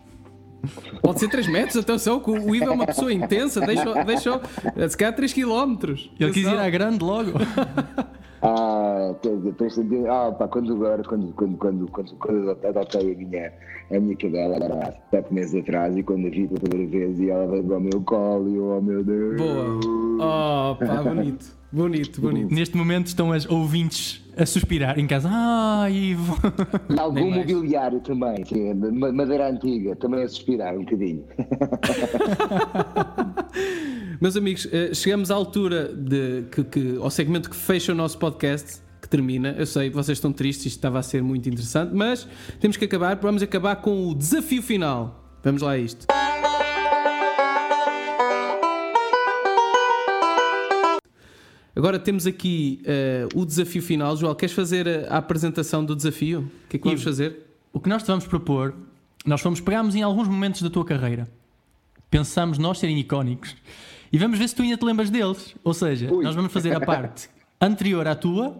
Pode 1.01 1.19
ser 1.19 1.27
3 1.29 1.47
metros, 1.47 1.77
atenção, 1.77 2.19
que 2.19 2.29
o 2.31 2.55
Ivo 2.55 2.65
é 2.65 2.69
uma 2.71 2.85
pessoa 2.85 3.11
intensa, 3.11 3.61
deixa, 3.61 4.03
deixa 4.03 4.41
se 4.89 4.97
calhar 4.97 5.15
3 5.15 5.33
km. 5.33 5.77
Ele 6.19 6.31
quis 6.31 6.45
ir 6.47 6.57
à 6.57 6.69
grande 6.69 7.03
logo. 7.03 7.31
Ah, 8.43 9.13
três- 9.21 9.55
três 9.55 9.75
centímetros. 9.75 10.09
Ah, 10.09 10.31
pá, 10.31 10.47
quando 10.47 10.73
agora, 10.73 11.03
quando, 11.03 11.31
quando, 11.33 11.57
quando, 11.57 11.87
quando, 11.91 12.15
quando 12.15 12.37
eu 12.63 12.69
adotei 12.69 13.13
a 13.13 13.15
minha, 13.15 13.53
a 13.95 13.99
minha 13.99 14.15
cadela, 14.17 14.57
há 14.83 14.93
sete 15.11 15.31
meses 15.31 15.53
atrás, 15.61 15.95
e 15.95 16.01
quando 16.01 16.25
a 16.25 16.29
vi 16.31 16.47
pela 16.47 16.59
primeira 16.59 16.89
vez, 16.91 17.19
e 17.19 17.29
ela 17.29 17.45
veio 17.45 17.71
ao 17.71 17.79
meu 17.79 18.01
colo, 18.01 18.49
e 18.49 18.55
eu, 18.55 18.63
oh 18.65 18.81
meu 18.81 19.03
Deus. 19.03 19.37
Boa. 19.37 19.79
Oh, 20.23 20.75
pá, 20.75 21.01
bonito. 21.03 21.45
Bonito, 21.71 22.19
bonito. 22.21 22.53
Neste 22.53 22.75
momento 22.75 23.07
estão 23.07 23.31
as 23.31 23.49
ouvintes 23.49 24.21
a 24.37 24.45
suspirar 24.45 24.99
em 24.99 25.07
casa. 25.07 25.29
Ah, 25.31 25.89
Ivo. 25.89 26.37
E 26.89 26.99
algum 26.99 27.15
Nem 27.15 27.29
mais. 27.31 27.47
mobiliário 27.51 27.99
também, 28.01 28.43
madeira 29.13 29.49
antiga, 29.49 29.95
também 29.95 30.23
a 30.23 30.27
suspirar 30.27 30.75
um 30.75 30.79
bocadinho. 30.83 31.23
Meus 34.19 34.35
amigos, 34.37 34.67
eh, 34.71 34.93
chegamos 34.93 35.31
à 35.31 35.35
altura 35.35 35.91
de, 35.93 36.43
que, 36.51 36.63
que- 36.63 36.97
ao 37.01 37.09
segmento 37.09 37.49
que 37.49 37.55
fecha 37.55 37.91
o 37.91 37.95
nosso 37.95 38.17
podcast, 38.19 38.79
que 39.01 39.09
termina. 39.09 39.55
Eu 39.57 39.65
sei, 39.65 39.89
vocês 39.89 40.17
estão 40.17 40.31
tristes, 40.31 40.67
isto 40.67 40.77
estava 40.77 40.99
a 40.99 41.03
ser 41.03 41.23
muito 41.23 41.49
interessante, 41.49 41.91
mas 41.95 42.27
temos 42.59 42.77
que 42.77 42.85
acabar. 42.85 43.15
Vamos 43.15 43.41
acabar 43.41 43.77
com 43.77 44.09
o 44.09 44.13
desafio 44.15 44.61
final. 44.61 45.17
Vamos 45.43 45.63
lá 45.63 45.71
a 45.71 45.77
isto. 45.79 46.05
Agora 51.81 51.97
temos 51.97 52.27
aqui 52.27 52.79
eh, 52.85 53.27
o 53.33 53.43
desafio 53.43 53.81
final. 53.81 54.15
Joel, 54.15 54.35
queres 54.35 54.53
fazer 54.53 54.87
a, 54.87 55.15
a 55.15 55.17
apresentação 55.17 55.83
do 55.83 55.95
desafio? 55.95 56.41
O 56.41 56.67
que 56.69 56.75
é 56.75 56.79
que 56.79 56.85
vamos 56.85 57.01
Ivo. 57.01 57.09
fazer? 57.09 57.47
O 57.73 57.79
que 57.79 57.89
nós 57.89 58.03
te 58.03 58.05
vamos 58.05 58.27
propor, 58.27 58.75
nós 59.25 59.41
fomos 59.41 59.59
pegámos 59.59 59.95
em 59.95 60.03
alguns 60.03 60.27
momentos 60.27 60.61
da 60.61 60.69
tua 60.69 60.85
carreira, 60.85 61.27
pensamos 62.07 62.59
nós 62.59 62.77
serem 62.77 62.99
icónicos 62.99 63.55
e 64.13 64.17
vamos 64.19 64.37
ver 64.37 64.47
se 64.47 64.53
tu 64.53 64.61
ainda 64.61 64.77
te 64.77 64.85
lembras 64.85 65.09
deles. 65.09 65.55
Ou 65.63 65.73
seja, 65.73 66.13
Ui. 66.13 66.23
nós 66.23 66.35
vamos 66.35 66.53
fazer 66.53 66.71
a 66.75 66.79
parte 66.79 67.31
anterior 67.59 68.07
à 68.07 68.13
tua, 68.13 68.55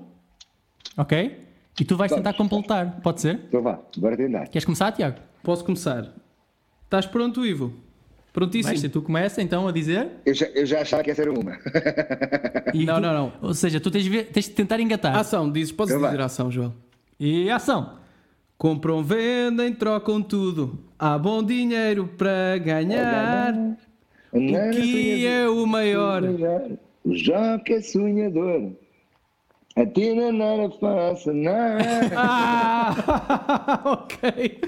ok? 0.97 1.45
E 1.79 1.85
tu 1.85 1.95
vais 1.95 2.11
tentar 2.11 2.33
completar, 2.33 3.01
pode 3.03 3.21
ser? 3.21 3.39
Então 3.49 3.61
vá, 3.61 3.79
bora 3.97 4.17
tentar. 4.17 4.47
Queres 4.47 4.65
começar, 4.65 4.91
Tiago? 4.93 5.19
Posso 5.43 5.63
começar? 5.63 6.11
Estás 6.85 7.05
pronto, 7.05 7.45
Ivo? 7.45 7.71
Prontíssimo. 8.33 8.73
Vai, 8.73 8.77
se 8.77 8.87
tu 8.89 9.01
começa 9.01 9.41
então 9.41 9.67
a 9.67 9.71
dizer. 9.71 10.07
Eu 10.25 10.33
já, 10.33 10.45
eu 10.47 10.65
já 10.65 10.81
achava 10.81 11.03
que 11.03 11.11
essa 11.11 11.21
era 11.21 11.31
uma. 11.33 11.57
e 12.73 12.85
Não, 12.85 12.95
tu- 12.95 13.01
não, 13.01 13.13
não. 13.13 13.33
Ou 13.41 13.53
seja, 13.53 13.79
tu 13.79 13.91
tens 13.91 14.03
de, 14.05 14.09
ver- 14.09 14.25
tens 14.31 14.45
de 14.45 14.51
tentar 14.51 14.79
engatar. 14.79 15.15
Ação, 15.17 15.51
dizes, 15.51 15.71
podes 15.73 15.91
Então 15.93 16.01
vai. 16.01 16.11
dizer 16.11 16.23
ação, 16.23 16.49
Joel. 16.49 16.73
E 17.19 17.49
ação! 17.49 17.99
Compram, 18.57 19.03
vendem, 19.03 19.73
trocam 19.73 20.21
tudo. 20.21 20.79
Há 20.97 21.17
bom 21.17 21.43
dinheiro 21.43 22.07
para 22.17 22.57
ganhar. 22.59 23.53
O 24.31 24.39
que 24.71 25.25
é 25.25 25.49
o 25.49 25.65
maior? 25.65 26.21
O 27.03 27.15
Joca 27.15 27.73
é 27.73 27.81
sonhador. 27.81 28.71
A 29.70 29.70
Tina 29.70 29.70
não 29.70 29.70
era 29.70 29.70
fácil, 29.70 29.70
não. 29.70 29.70
Ah, 32.15 33.81
ok, 33.85 34.59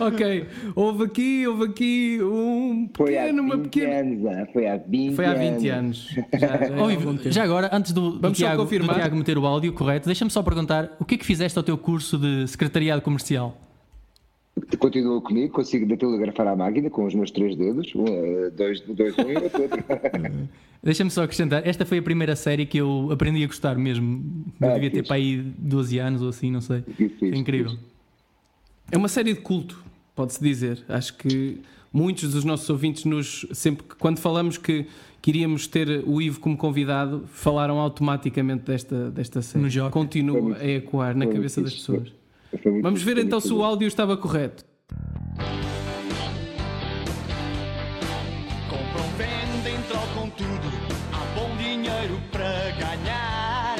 ok. 0.00 0.46
Houve 0.74 1.04
aqui, 1.04 1.46
houve 1.46 1.64
aqui 1.64 2.18
um 2.22 2.88
Foi 2.96 3.16
há 3.18 3.22
pequeno, 3.22 3.42
20 3.42 3.50
uma 3.52 3.58
pequena. 3.62 3.94
anos, 4.00 4.26
ah, 4.26 4.46
foi 4.52 4.66
há 4.66 4.76
20 4.76 5.14
Foi 5.16 5.24
há 5.26 5.34
20 5.34 5.68
anos. 5.68 6.08
Já, 6.38 6.48
já, 6.48 6.54
é 6.54 6.70
Oh, 6.80 7.30
já 7.30 7.42
agora, 7.44 7.70
antes 7.72 7.92
do, 7.92 8.12
do, 8.12 8.20
Vamos 8.20 8.38
só 8.38 8.44
Tiago, 8.44 8.56
do 8.58 8.62
confirmar. 8.64 8.96
Tiago 8.96 9.16
meter 9.16 9.38
o 9.38 9.46
áudio 9.46 9.72
correto, 9.72 10.06
deixa-me 10.06 10.30
só 10.30 10.42
perguntar 10.42 10.96
o 11.00 11.04
que 11.04 11.14
é 11.14 11.18
que 11.18 11.24
fizeste 11.26 11.58
ao 11.58 11.62
teu 11.62 11.76
curso 11.76 12.18
de 12.18 12.46
secretariado 12.48 13.02
comercial? 13.02 13.56
Continua 14.82 15.20
comigo, 15.20 15.52
consigo 15.52 15.86
datilografar 15.86 16.48
à 16.48 16.56
máquina 16.56 16.90
com 16.90 17.04
os 17.06 17.14
meus 17.14 17.30
três 17.30 17.54
dedos, 17.54 17.94
um, 17.94 18.04
eh, 18.04 18.50
dois, 18.50 18.80
dois 18.80 19.16
um 19.16 19.30
e 19.30 19.36
outro. 19.36 19.62
outro. 19.62 19.84
Deixa-me 20.82 21.08
só 21.08 21.22
acrescentar, 21.22 21.64
esta 21.64 21.86
foi 21.86 21.98
a 21.98 22.02
primeira 22.02 22.34
série 22.34 22.66
que 22.66 22.78
eu 22.78 23.08
aprendi 23.12 23.44
a 23.44 23.46
gostar 23.46 23.76
mesmo. 23.76 24.44
Eu 24.60 24.68
Ah, 24.68 24.74
devia 24.74 24.90
ter 24.90 25.06
para 25.06 25.14
aí 25.14 25.36
12 25.56 25.98
anos 26.00 26.20
ou 26.20 26.30
assim, 26.30 26.50
não 26.50 26.60
sei. 26.60 26.82
Fixe, 26.96 27.26
É 27.26 27.36
incrível. 27.36 27.70
fixe. 27.70 27.84
É 28.90 28.96
uma 28.96 29.06
série 29.06 29.32
de 29.34 29.40
culto, 29.40 29.84
pode-se 30.16 30.42
dizer. 30.42 30.84
Acho 30.88 31.16
que 31.16 31.60
muitos 31.92 32.32
dos 32.32 32.42
nossos 32.44 32.68
ouvintes, 32.68 33.04
nos, 33.04 33.46
sempre 33.52 33.84
que, 33.84 33.94
quando 33.94 34.18
falamos 34.18 34.58
que 34.58 34.86
queríamos 35.22 35.68
ter 35.68 36.02
o 36.04 36.20
Ivo 36.20 36.40
como 36.40 36.56
convidado, 36.56 37.22
falaram 37.28 37.78
automaticamente 37.78 38.64
desta, 38.64 39.12
desta 39.12 39.40
série. 39.42 39.64
No. 39.78 39.90
Continua 39.92 40.56
a 40.56 40.66
ecoar 40.66 41.16
na 41.16 41.28
cabeça 41.28 41.62
das 41.62 41.72
pessoas. 41.72 42.12
Vamos 42.82 43.00
ver 43.00 43.18
então 43.18 43.38
se 43.38 43.52
o 43.52 43.62
áudio 43.62 43.86
estava 43.86 44.16
correto. 44.16 44.71
Compram, 48.68 49.08
vendem, 49.16 49.82
trocam 49.88 50.30
tudo. 50.30 50.68
Há 51.12 51.24
bom 51.34 51.56
dinheiro 51.56 52.20
para 52.30 52.70
ganhar. 52.78 53.76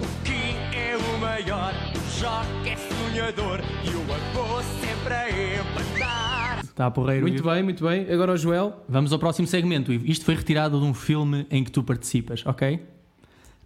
O 0.00 0.24
que 0.24 0.76
é 0.76 0.96
o 0.96 1.18
maior? 1.18 1.72
O 1.96 2.20
Joca 2.20 2.68
é 2.68 2.76
sonhador 2.76 3.60
e 3.84 3.90
o 3.90 4.02
avô 4.12 4.62
sempre 4.80 5.14
a 5.14 5.30
empatar. 5.30 6.60
Está 6.64 6.86
a 6.86 6.90
porreiro. 6.90 7.22
Muito 7.22 7.42
bem, 7.42 7.62
muito 7.62 7.84
bem. 7.86 8.10
Agora 8.10 8.32
o 8.32 8.36
Joel. 8.36 8.84
Vamos 8.88 9.12
ao 9.12 9.18
próximo 9.18 9.46
segmento, 9.46 9.92
Ivo. 9.92 10.06
Isto 10.06 10.24
foi 10.24 10.34
retirado 10.34 10.78
de 10.80 10.84
um 10.86 10.94
filme 10.94 11.46
em 11.50 11.62
que 11.62 11.70
tu 11.70 11.82
participas, 11.82 12.44
ok? 12.46 12.80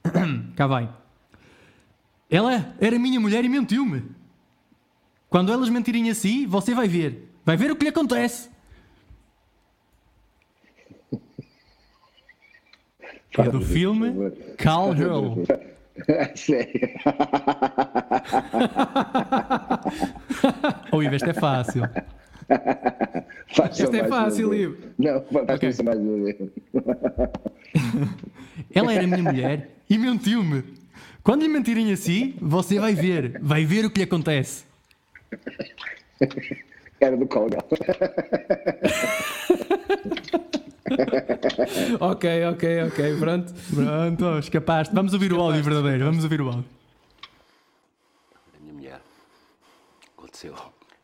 Cá 0.57 0.67
vai. 0.67 0.89
Ela 2.29 2.75
era 2.81 2.99
minha 2.99 3.21
mulher 3.21 3.45
e 3.45 3.49
mentiu-me. 3.49 4.03
Quando 5.35 5.53
elas 5.53 5.69
mentirem 5.69 6.09
assim, 6.11 6.47
você 6.47 6.77
vai 6.77 6.87
ver. 6.87 7.29
Vai 7.45 7.57
ver 7.57 7.69
o 7.73 7.75
que 7.75 7.83
lhe 7.83 7.89
acontece. 7.89 8.49
É 13.37 13.43
do 13.51 13.61
filme 13.61 14.31
Call 14.63 14.95
Girl. 14.97 15.43
Sério. 16.37 16.89
Oh, 20.93 21.03
Ivo, 21.03 21.17
este 21.17 21.31
é 21.31 21.35
fácil. 21.35 21.83
Faça 23.49 23.83
Esta 23.83 23.97
é 23.97 24.07
fácil. 24.07 24.55
Ivo. 24.55 24.77
Não, 24.97 25.21
faça 25.21 25.55
Ok. 25.55 25.69
isso 25.69 25.83
mais 25.85 25.99
uma 25.99 26.27
vez. 26.27 26.37
Ela 28.73 28.93
era 28.95 29.05
minha 29.05 29.21
mulher 29.21 29.71
e 29.91 29.99
mentiu-me. 29.99 30.63
Quando 31.25 31.43
lhe 31.43 31.49
mentirem 31.49 31.91
assim, 31.91 32.37
você 32.41 32.79
vai 32.79 32.95
ver. 32.95 33.41
Vai 33.43 33.65
ver 33.65 33.85
o 33.85 33.91
que 33.91 33.99
lhe 33.99 34.05
acontece. 34.05 34.73
Era 37.01 37.17
do 37.17 37.27
Colgal. 37.27 37.67
Ok, 42.01 42.25
ok, 42.45 42.83
ok, 42.89 43.19
pronto. 43.19 43.53
Pronto, 43.75 44.27
oh, 44.27 44.39
escapaste. 44.39 44.95
Vamos 44.95 45.13
ouvir 45.15 45.33
o 45.33 45.41
áudio 45.41 45.63
verdadeiro. 45.63 46.05
Vamos 46.05 46.23
ouvir 46.23 46.41
o 46.41 46.49
áudio. 46.49 46.65
a 48.55 48.61
minha 48.61 48.75
mulher. 48.75 49.01
Aconteceu. 50.17 50.55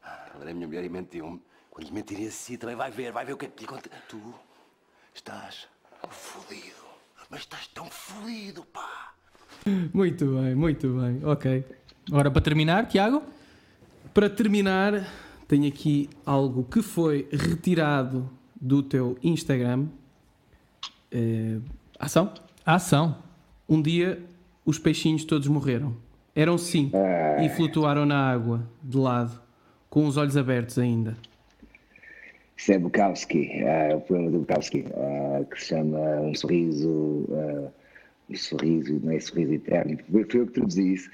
Ela 0.05 0.43
era 0.43 0.51
a 0.51 0.55
minha 0.55 0.67
mulher 0.67 0.85
e 0.85 0.89
mentiu-me. 0.89 1.41
Quando 1.71 1.87
lhe 1.87 1.93
mentirem 1.93 2.27
assim, 2.27 2.57
também 2.57 2.77
vai 2.77 2.91
ver, 2.91 3.13
vai 3.13 3.25
ver 3.25 3.33
o 3.33 3.37
que 3.37 3.47
é 3.47 3.49
que 3.49 3.61
lhe 3.61 3.67
acontece. 3.69 3.95
Tu 4.09 4.21
estás 5.15 5.69
fodido. 6.11 6.81
Mas 7.31 7.41
estás 7.41 7.67
tão 7.69 7.87
fodido, 7.87 8.65
pá. 8.67 9.15
Muito 9.95 10.27
bem, 10.35 10.55
muito 10.55 10.89
bem. 11.01 11.25
Ok. 11.25 11.65
Agora, 12.09 12.31
para 12.31 12.43
terminar, 12.43 12.87
Tiago. 12.87 13.23
Para 14.13 14.29
terminar, 14.29 15.07
tenho 15.47 15.69
aqui 15.69 16.11
algo 16.27 16.65
que 16.65 16.83
foi 16.83 17.29
retirado 17.31 18.29
do 18.61 18.83
teu 18.83 19.17
Instagram. 19.23 19.87
Eh, 21.13 21.59
ação. 21.99 22.33
Ação. 22.67 23.17
Um 23.69 23.81
dia 23.81 24.21
os 24.65 24.79
peixinhos 24.79 25.25
todos 25.25 25.47
morreram. 25.47 25.97
Eram 26.35 26.59
cinco 26.59 26.97
e 27.43 27.49
flutuaram 27.51 28.05
na 28.05 28.31
água 28.31 28.67
de 28.83 28.97
lado. 28.97 29.41
com 29.89 30.07
os 30.07 30.17
olhos 30.17 30.37
abertos 30.37 30.79
ainda? 30.79 31.17
Isso 32.57 32.73
é 32.73 32.79
Bukowski, 32.79 33.51
é 33.63 33.97
o 33.97 34.01
poema 34.01 34.31
do 34.31 34.39
Bukowski, 34.41 34.85
ah, 34.95 35.45
que 35.51 35.61
se 35.61 35.69
chama 35.69 35.99
Um 36.21 36.33
Sorriso, 36.33 37.27
ah, 37.33 37.71
um 38.29 38.37
sorriso, 38.37 39.01
não 39.03 39.13
é 39.13 39.19
sorriso 39.19 39.55
eterno, 39.55 39.99
foi 40.09 40.21
eu 40.21 40.47
que 40.47 40.53
traduzi 40.53 40.95
isso. 40.95 41.11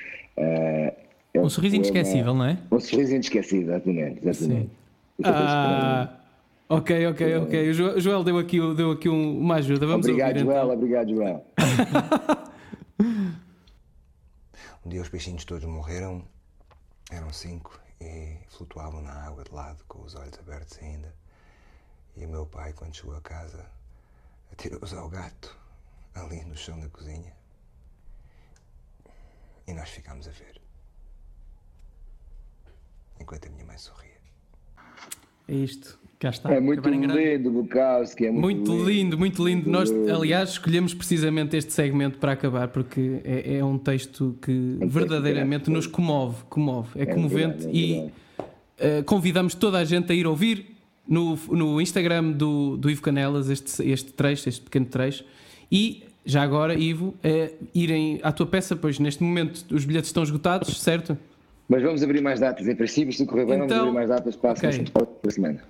É 1.37 1.41
Um 1.41 1.51
sorriso 1.51 1.77
inesquecível, 1.77 2.35
não 2.35 2.45
é? 2.47 2.59
Um 2.73 2.81
sorriso 2.81 3.15
inesquecível, 3.15 3.75
exatamente. 3.75 4.27
exatamente. 4.27 4.71
Isso 5.19 5.31
é 5.31 5.35
Ah, 5.35 6.21
ok, 6.69 7.07
ok, 7.09 7.37
ok. 7.37 7.71
O 7.71 7.75
Jo- 7.75 7.95
o 7.97 8.01
Joel 8.01 8.25
deu 8.25 8.39
aqui, 8.39 8.59
deu 8.75 8.91
aqui 8.93 9.09
um- 9.09 9.39
uma 9.39 9.57
ajuda. 9.57 9.87
Vamos 9.87 10.07
obrigado, 10.07 10.29
ouvir 10.39 10.45
Joel, 10.45 10.65
então. 10.65 10.75
obrigado, 10.77 11.11
Joel. 11.11 11.47
Um 14.85 14.89
dia 14.89 15.03
os 15.03 15.09
peixinhos 15.09 15.45
todos 15.45 15.65
morreram, 15.65 16.23
eram 17.11 17.33
cinco, 17.33 17.79
e 18.01 18.37
flutuavam 18.49 19.03
na 19.03 19.13
água 19.27 19.43
de 19.43 19.53
lado, 19.53 19.83
com 19.89 20.01
os 20.03 20.15
olhos 20.15 20.39
abertos 20.39 20.79
ainda. 20.81 21.13
E 22.17 22.25
o 22.25 22.29
meu 22.29 22.47
pai, 22.47 22.73
quando 22.73 22.95
chegou 22.95 23.17
a 23.17 23.21
casa, 23.21 23.67
atirou-os 24.53 24.95
ao 24.95 25.09
gato, 25.09 25.57
ali 26.15 26.45
no 26.45 26.57
chão 26.57 26.79
da 26.79 26.89
cozinha. 26.89 27.33
E 29.67 29.73
nós 29.75 29.89
ficámos 29.91 30.29
a 30.29 30.31
ver. 30.31 30.61
Enquanto 33.21 33.47
a 33.49 33.51
minha 33.51 33.65
mãe 33.65 33.79
sorria. 33.79 34.11
É 35.49 35.55
isto. 35.55 35.99
Cá 36.19 36.31
está. 36.31 36.53
É 36.53 36.59
muito 36.61 36.89
lindo, 36.89 37.51
Bukowski, 37.51 38.25
é 38.27 38.31
muito, 38.31 38.71
Muito 38.71 38.89
lindo, 38.89 39.19
muito 39.19 39.47
lindo. 39.47 39.69
Nós, 39.71 39.91
lindo. 39.91 40.15
aliás, 40.15 40.51
escolhemos 40.51 40.95
precisamente 40.95 41.55
este 41.57 41.73
segmento 41.75 42.17
para 42.19 42.33
acabar 42.33 42.69
porque 42.69 43.21
é, 43.23 43.57
é 43.59 43.65
um 43.65 43.77
texto 43.77 44.35
que 44.41 44.77
texto 44.81 44.93
verdadeiramente 44.93 45.69
é- 45.69 45.73
nos 45.73 45.87
comove, 45.87 46.43
comove, 46.49 46.89
é, 46.99 47.03
É 47.03 47.07
comovente 47.07 47.65
verdade, 47.65 47.69
é 47.69 47.81
e 47.81 48.11
eh, 48.79 49.03
convidamos 49.03 49.55
toda 49.55 49.77
a 49.79 49.85
gente 49.85 50.11
a 50.11 50.15
ir 50.15 50.27
ouvir 50.27 50.75
no, 51.07 51.37
no 51.51 51.81
Instagram 51.83 52.33
do, 52.33 52.79
do 52.79 52.89
Ivo 52.91 53.03
Canelas 53.03 53.51
este, 53.51 53.83
este 53.87 54.13
trecho, 54.15 54.49
este 54.49 54.63
pequeno 54.63 54.87
trecho 54.87 55.23
e 55.71 56.03
já 56.25 56.43
agora, 56.43 56.75
Ivo, 56.75 57.15
eh, 57.23 57.53
irem 57.75 58.21
à 58.23 58.33
tua 58.33 58.47
peça, 58.47 58.75
pois 58.75 58.99
neste 58.99 59.23
momento 59.23 59.65
os 59.71 59.85
bilhetes 59.85 60.09
estão 60.09 60.23
esgotados, 60.23 60.81
certo? 60.81 61.17
Mas 61.69 61.83
vamos 61.83 62.03
abrir 62.03 62.21
mais 62.21 62.39
datas. 62.41 62.67
Em 62.69 62.75
princípio, 62.77 63.13
se 63.13 63.27
correr 63.27 63.45
bem, 63.47 63.59
vamos 63.59 63.73
Então, 63.73 63.85
abrir 63.87 63.95
mais 63.95 64.09
datas 64.09 64.37
para 64.37 64.51
a 64.51 64.53
ok. 64.53 64.73
semana- 64.73 64.91
para 64.93 65.07
a 65.27 65.31
semana. 65.31 65.61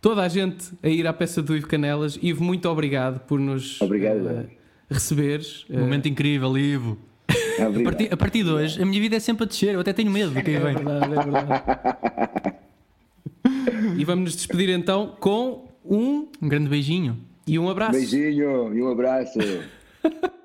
Toda 0.00 0.22
a 0.22 0.28
gente 0.28 0.72
a 0.82 0.88
ir 0.88 1.06
à 1.06 1.12
peça 1.12 1.40
do 1.42 1.56
Ivo 1.56 1.66
Canelas. 1.68 2.18
Ivo, 2.22 2.42
muito 2.44 2.68
obrigado 2.68 3.20
por 3.20 3.38
nos 3.38 3.80
Obrigado, 3.80 4.18
eu. 4.28 4.46
receberes. 4.90 5.64
Eh, 5.70 5.78
Momento 5.78 6.08
incrível, 6.08 6.56
Ivo. 6.58 6.98
A 7.28 7.82
partir, 7.84 8.12
a 8.12 8.16
partir 8.16 8.42
de 8.44 8.50
hoje, 8.50 8.82
a 8.82 8.86
minha 8.86 9.00
vida 9.00 9.14
é 9.16 9.20
sempre 9.20 9.44
a 9.44 9.46
descer. 9.46 9.74
Eu 9.74 9.80
até 9.80 9.92
tenho 9.92 10.10
medo 10.10 10.30
do 10.32 10.42
que 10.42 10.50
aí 10.50 10.56
É 10.56 10.60
vem. 10.60 10.74
verdade, 10.74 11.04
é 11.04 11.08
verdade. 11.22 12.54
e 13.98 14.04
vamos 14.04 14.24
nos 14.24 14.36
despedir 14.36 14.68
então 14.70 15.14
com 15.20 15.68
um 15.84 16.28
Um 16.40 16.48
grande 16.48 16.68
beijinho. 16.68 17.18
e 17.46 17.58
um 17.58 17.68
abraço. 17.68 17.92
Beijinho 17.92 18.74
e 18.76 18.82
um 18.82 18.88
abraço. 18.90 19.38